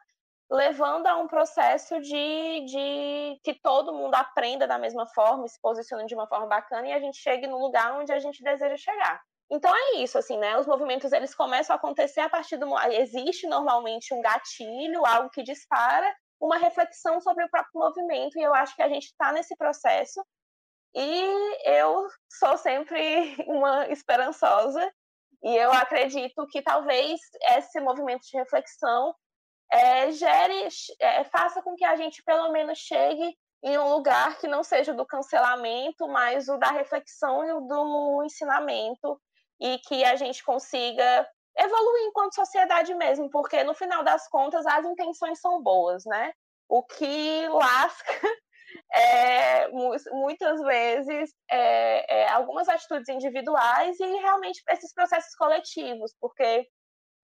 levando 0.51 1.07
a 1.07 1.17
um 1.17 1.27
processo 1.27 2.01
de, 2.01 2.65
de 2.67 3.41
que 3.43 3.55
todo 3.61 3.93
mundo 3.93 4.15
aprenda 4.15 4.67
da 4.67 4.79
mesma 4.79 5.07
forma, 5.09 5.49
se 5.49 5.61
posicione 5.61 6.07
de 6.07 6.15
uma 6.15 6.29
forma 6.29 6.47
bacana 6.47 6.87
e 6.87 6.93
a 6.93 7.01
gente 7.01 7.19
chegue 7.19 7.47
no 7.47 7.59
lugar 7.59 7.99
onde 7.99 8.13
a 8.13 8.19
gente 8.19 8.43
deseja 8.43 8.77
chegar. 8.77 9.21
Então 9.51 9.73
é 9.75 9.97
isso, 9.99 10.19
assim, 10.19 10.39
né? 10.39 10.59
Os 10.59 10.67
movimentos 10.67 11.13
eles 11.13 11.35
começam 11.35 11.75
a 11.75 11.77
acontecer 11.77 12.21
a 12.21 12.29
partir 12.29 12.57
do 12.57 12.67
existe 12.91 13.47
normalmente 13.47 14.13
um 14.13 14.21
gatilho, 14.21 15.07
algo 15.07 15.31
que 15.31 15.43
dispara 15.43 16.13
uma 16.41 16.59
reflexão 16.59 17.21
sobre 17.21 17.45
o 17.45 17.51
próprio 17.51 17.81
movimento, 17.81 18.39
e 18.39 18.43
eu 18.43 18.55
acho 18.55 18.75
que 18.77 18.83
a 18.83 18.89
gente 18.89 19.07
está 19.07 19.33
nesse 19.33 19.57
processo. 19.57 20.25
E 20.95 21.59
eu 21.65 22.07
sou 22.29 22.57
sempre 22.57 23.37
uma 23.47 23.87
esperançosa, 23.89 24.93
e 25.43 25.57
eu 25.57 25.73
acredito 25.73 26.47
que 26.49 26.63
talvez 26.63 27.21
esse 27.57 27.81
movimento 27.81 28.23
de 28.23 28.37
reflexão 28.37 29.15
é, 29.71 30.11
gere, 30.13 30.69
é, 31.01 31.25
faça 31.25 31.63
com 31.63 31.75
que 31.75 31.85
a 31.85 31.97
gente 31.97 32.23
pelo 32.23 32.51
menos 32.53 32.79
chegue 32.79 33.37
em 33.63 33.79
um 33.79 33.89
lugar 33.91 34.39
que 34.39 34.47
não 34.47 34.63
seja 34.63 34.95
do 34.95 35.05
cancelamento, 35.05 36.07
mas 36.09 36.49
o 36.49 36.57
da 36.57 36.71
reflexão 36.71 37.45
e 37.45 37.53
o 37.53 37.61
do 37.61 38.23
ensinamento, 38.25 39.21
e 39.61 39.79
que 39.79 40.05
a 40.05 40.15
gente 40.17 40.45
consiga 40.45 41.29
evoluir 41.59 42.07
enquanto 42.07 42.35
sociedade 42.35 42.95
mesmo, 42.95 43.31
porque 43.31 43.63
no 43.65 43.75
final 43.75 44.05
das 44.05 44.29
contas 44.29 44.67
as 44.67 44.85
intenções 44.85 45.41
são 45.41 45.63
boas, 45.63 46.05
né? 46.05 46.33
O 46.69 46.83
que 46.83 47.49
lasca 47.49 48.13
é, 48.93 49.69
muitas 49.69 50.61
vezes 50.63 51.31
é, 51.51 52.23
é, 52.23 52.29
algumas 52.31 52.69
atitudes 52.69 53.09
individuais 53.09 53.99
e 53.99 54.07
realmente 54.19 54.63
esses 54.69 54.93
processos 54.93 55.35
coletivos, 55.35 56.15
porque 56.21 56.67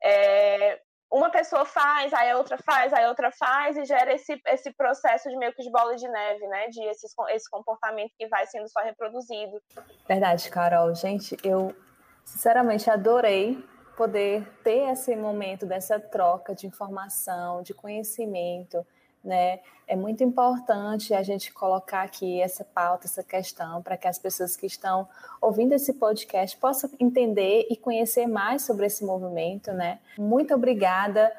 é, 0.03 0.81
uma 1.13 1.31
pessoa 1.31 1.67
faz, 1.67 2.13
aí 2.15 2.31
a 2.31 2.39
outra 2.39 2.57
faz, 2.57 2.91
aí 2.95 3.05
a 3.05 3.09
outra 3.09 3.31
faz, 3.39 3.77
e 3.77 3.85
gera 3.85 4.15
esse, 4.15 4.41
esse 4.47 4.73
processo 4.73 5.29
de 5.29 5.37
meio 5.37 5.53
que 5.53 5.63
de 5.63 5.71
bola 5.71 5.95
de 5.95 6.09
neve, 6.09 6.47
né? 6.49 6.69
De 6.69 6.83
esses, 6.85 7.13
esse 7.29 7.51
comportamento 7.51 8.13
que 8.19 8.27
vai 8.29 8.47
sendo 8.47 8.67
só 8.71 8.81
reproduzido. 8.81 9.61
Verdade, 10.09 10.51
Carol. 10.51 10.95
Gente, 10.95 11.37
eu 11.45 11.77
sinceramente 12.25 12.91
adorei 12.91 13.63
poder 13.97 14.47
ter 14.65 14.91
esse 14.91 15.15
momento 15.15 15.67
dessa 15.67 15.99
troca 16.01 16.55
de 16.55 16.67
informação, 16.67 17.63
de 17.63 17.75
conhecimento, 17.75 18.85
né? 19.23 19.61
É 19.87 19.95
muito 19.95 20.25
importante 20.25 21.15
a 21.15 21.23
gente 21.23 21.53
colocar 21.53 22.03
aqui 22.03 22.41
essa 22.41 22.65
pauta, 22.65 23.07
essa 23.07 23.23
questão, 23.23 23.83
para 23.83 23.97
que 23.97 24.09
as 24.09 24.19
pessoas 24.19 24.57
que 24.57 24.67
estão 24.67 25.09
ouvindo 25.41 25.73
esse 25.73 25.93
podcast 25.95 26.57
possam 26.57 26.91
entender 26.99 27.67
e 27.71 27.77
conhecer 27.77 28.27
mais 28.27 28.63
sobre 28.63 28.87
esse 28.87 29.05
movimento, 29.05 29.73
né? 29.73 30.01
Muito 30.19 30.55
obrigada 30.55 31.33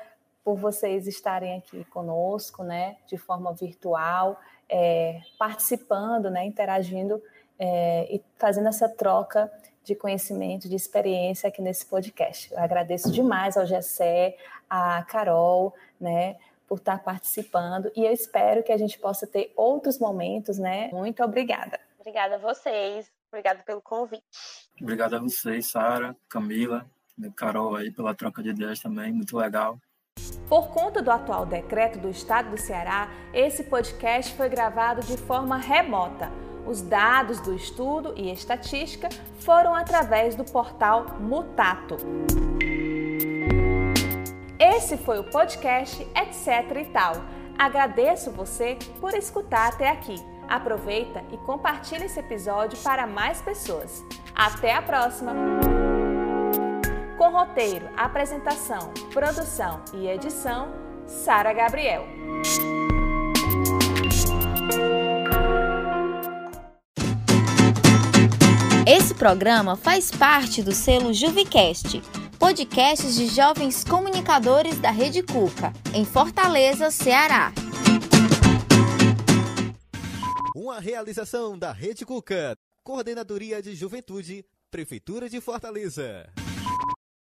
por 0.43 0.55
vocês 0.55 1.07
estarem 1.07 1.57
aqui 1.57 1.83
conosco, 1.85 2.63
né? 2.63 2.97
De 3.07 3.17
forma 3.17 3.53
virtual, 3.53 4.39
é, 4.69 5.19
participando, 5.37 6.29
né? 6.29 6.45
Interagindo 6.45 7.21
é, 7.57 8.07
e 8.13 8.23
fazendo 8.37 8.67
essa 8.67 8.87
troca 8.87 9.51
de 9.83 9.95
conhecimento, 9.95 10.69
de 10.69 10.75
experiência 10.75 11.49
aqui 11.49 11.61
nesse 11.61 11.85
podcast. 11.85 12.51
Eu 12.51 12.59
agradeço 12.59 13.11
demais 13.11 13.57
ao 13.57 13.65
Gessé, 13.65 14.37
à 14.69 15.03
Carol, 15.03 15.73
né, 15.99 16.37
por 16.67 16.77
estar 16.77 17.03
participando 17.03 17.91
e 17.95 18.05
eu 18.05 18.11
espero 18.11 18.63
que 18.63 18.71
a 18.71 18.77
gente 18.77 18.97
possa 18.97 19.27
ter 19.27 19.51
outros 19.55 19.99
momentos, 19.99 20.57
né? 20.57 20.89
Muito 20.91 21.23
obrigada. 21.23 21.79
Obrigada 21.99 22.35
a 22.35 22.37
vocês, 22.37 23.11
obrigada 23.31 23.61
pelo 23.63 23.81
convite. 23.81 24.23
Obrigado 24.81 25.15
a 25.15 25.19
vocês, 25.19 25.67
Sara, 25.67 26.15
Camila, 26.29 26.85
Carol 27.35 27.75
aí 27.75 27.91
pela 27.91 28.15
troca 28.15 28.41
de 28.41 28.49
ideias 28.49 28.79
também, 28.79 29.11
muito 29.11 29.37
legal. 29.37 29.77
Por 30.47 30.69
conta 30.69 31.01
do 31.01 31.09
atual 31.09 31.45
decreto 31.45 31.99
do 31.99 32.09
Estado 32.09 32.51
do 32.51 32.57
Ceará, 32.57 33.09
esse 33.33 33.63
podcast 33.63 34.33
foi 34.35 34.49
gravado 34.49 35.01
de 35.01 35.17
forma 35.17 35.57
remota 35.57 36.42
os 36.65 36.81
dados 36.81 37.39
do 37.39 37.53
estudo 37.53 38.13
e 38.15 38.31
estatística 38.31 39.09
foram 39.39 39.75
através 39.75 40.35
do 40.35 40.43
portal 40.43 41.05
Mutato. 41.19 41.97
Esse 44.59 44.97
foi 44.97 45.19
o 45.19 45.23
podcast 45.25 46.01
Etc 46.15 46.77
e 46.81 46.85
Tal. 46.85 47.15
Agradeço 47.57 48.31
você 48.31 48.77
por 48.99 49.13
escutar 49.13 49.69
até 49.69 49.89
aqui. 49.89 50.15
Aproveita 50.47 51.23
e 51.31 51.37
compartilhe 51.37 52.05
esse 52.05 52.19
episódio 52.19 52.77
para 52.79 53.07
mais 53.07 53.41
pessoas. 53.41 54.03
Até 54.35 54.73
a 54.73 54.81
próxima! 54.81 55.33
Com 57.17 57.29
roteiro, 57.29 57.89
apresentação, 57.95 58.91
produção 59.13 59.81
e 59.93 60.07
edição, 60.07 60.73
Sara 61.05 61.53
Gabriel. 61.53 62.05
Esse 68.85 69.15
programa 69.15 69.77
faz 69.77 70.11
parte 70.11 70.61
do 70.61 70.73
selo 70.73 71.13
Juvicast, 71.13 72.01
podcasts 72.37 73.15
de 73.15 73.27
jovens 73.27 73.81
comunicadores 73.81 74.77
da 74.77 74.91
Rede 74.91 75.23
Cuca, 75.23 75.71
em 75.93 76.03
Fortaleza, 76.03 76.91
Ceará. 76.91 77.53
Uma 80.53 80.81
realização 80.81 81.57
da 81.57 81.71
Rede 81.71 82.05
Cuca, 82.05 82.57
Coordenadoria 82.83 83.61
de 83.61 83.73
Juventude, 83.73 84.45
Prefeitura 84.69 85.29
de 85.29 85.39
Fortaleza. 85.39 86.29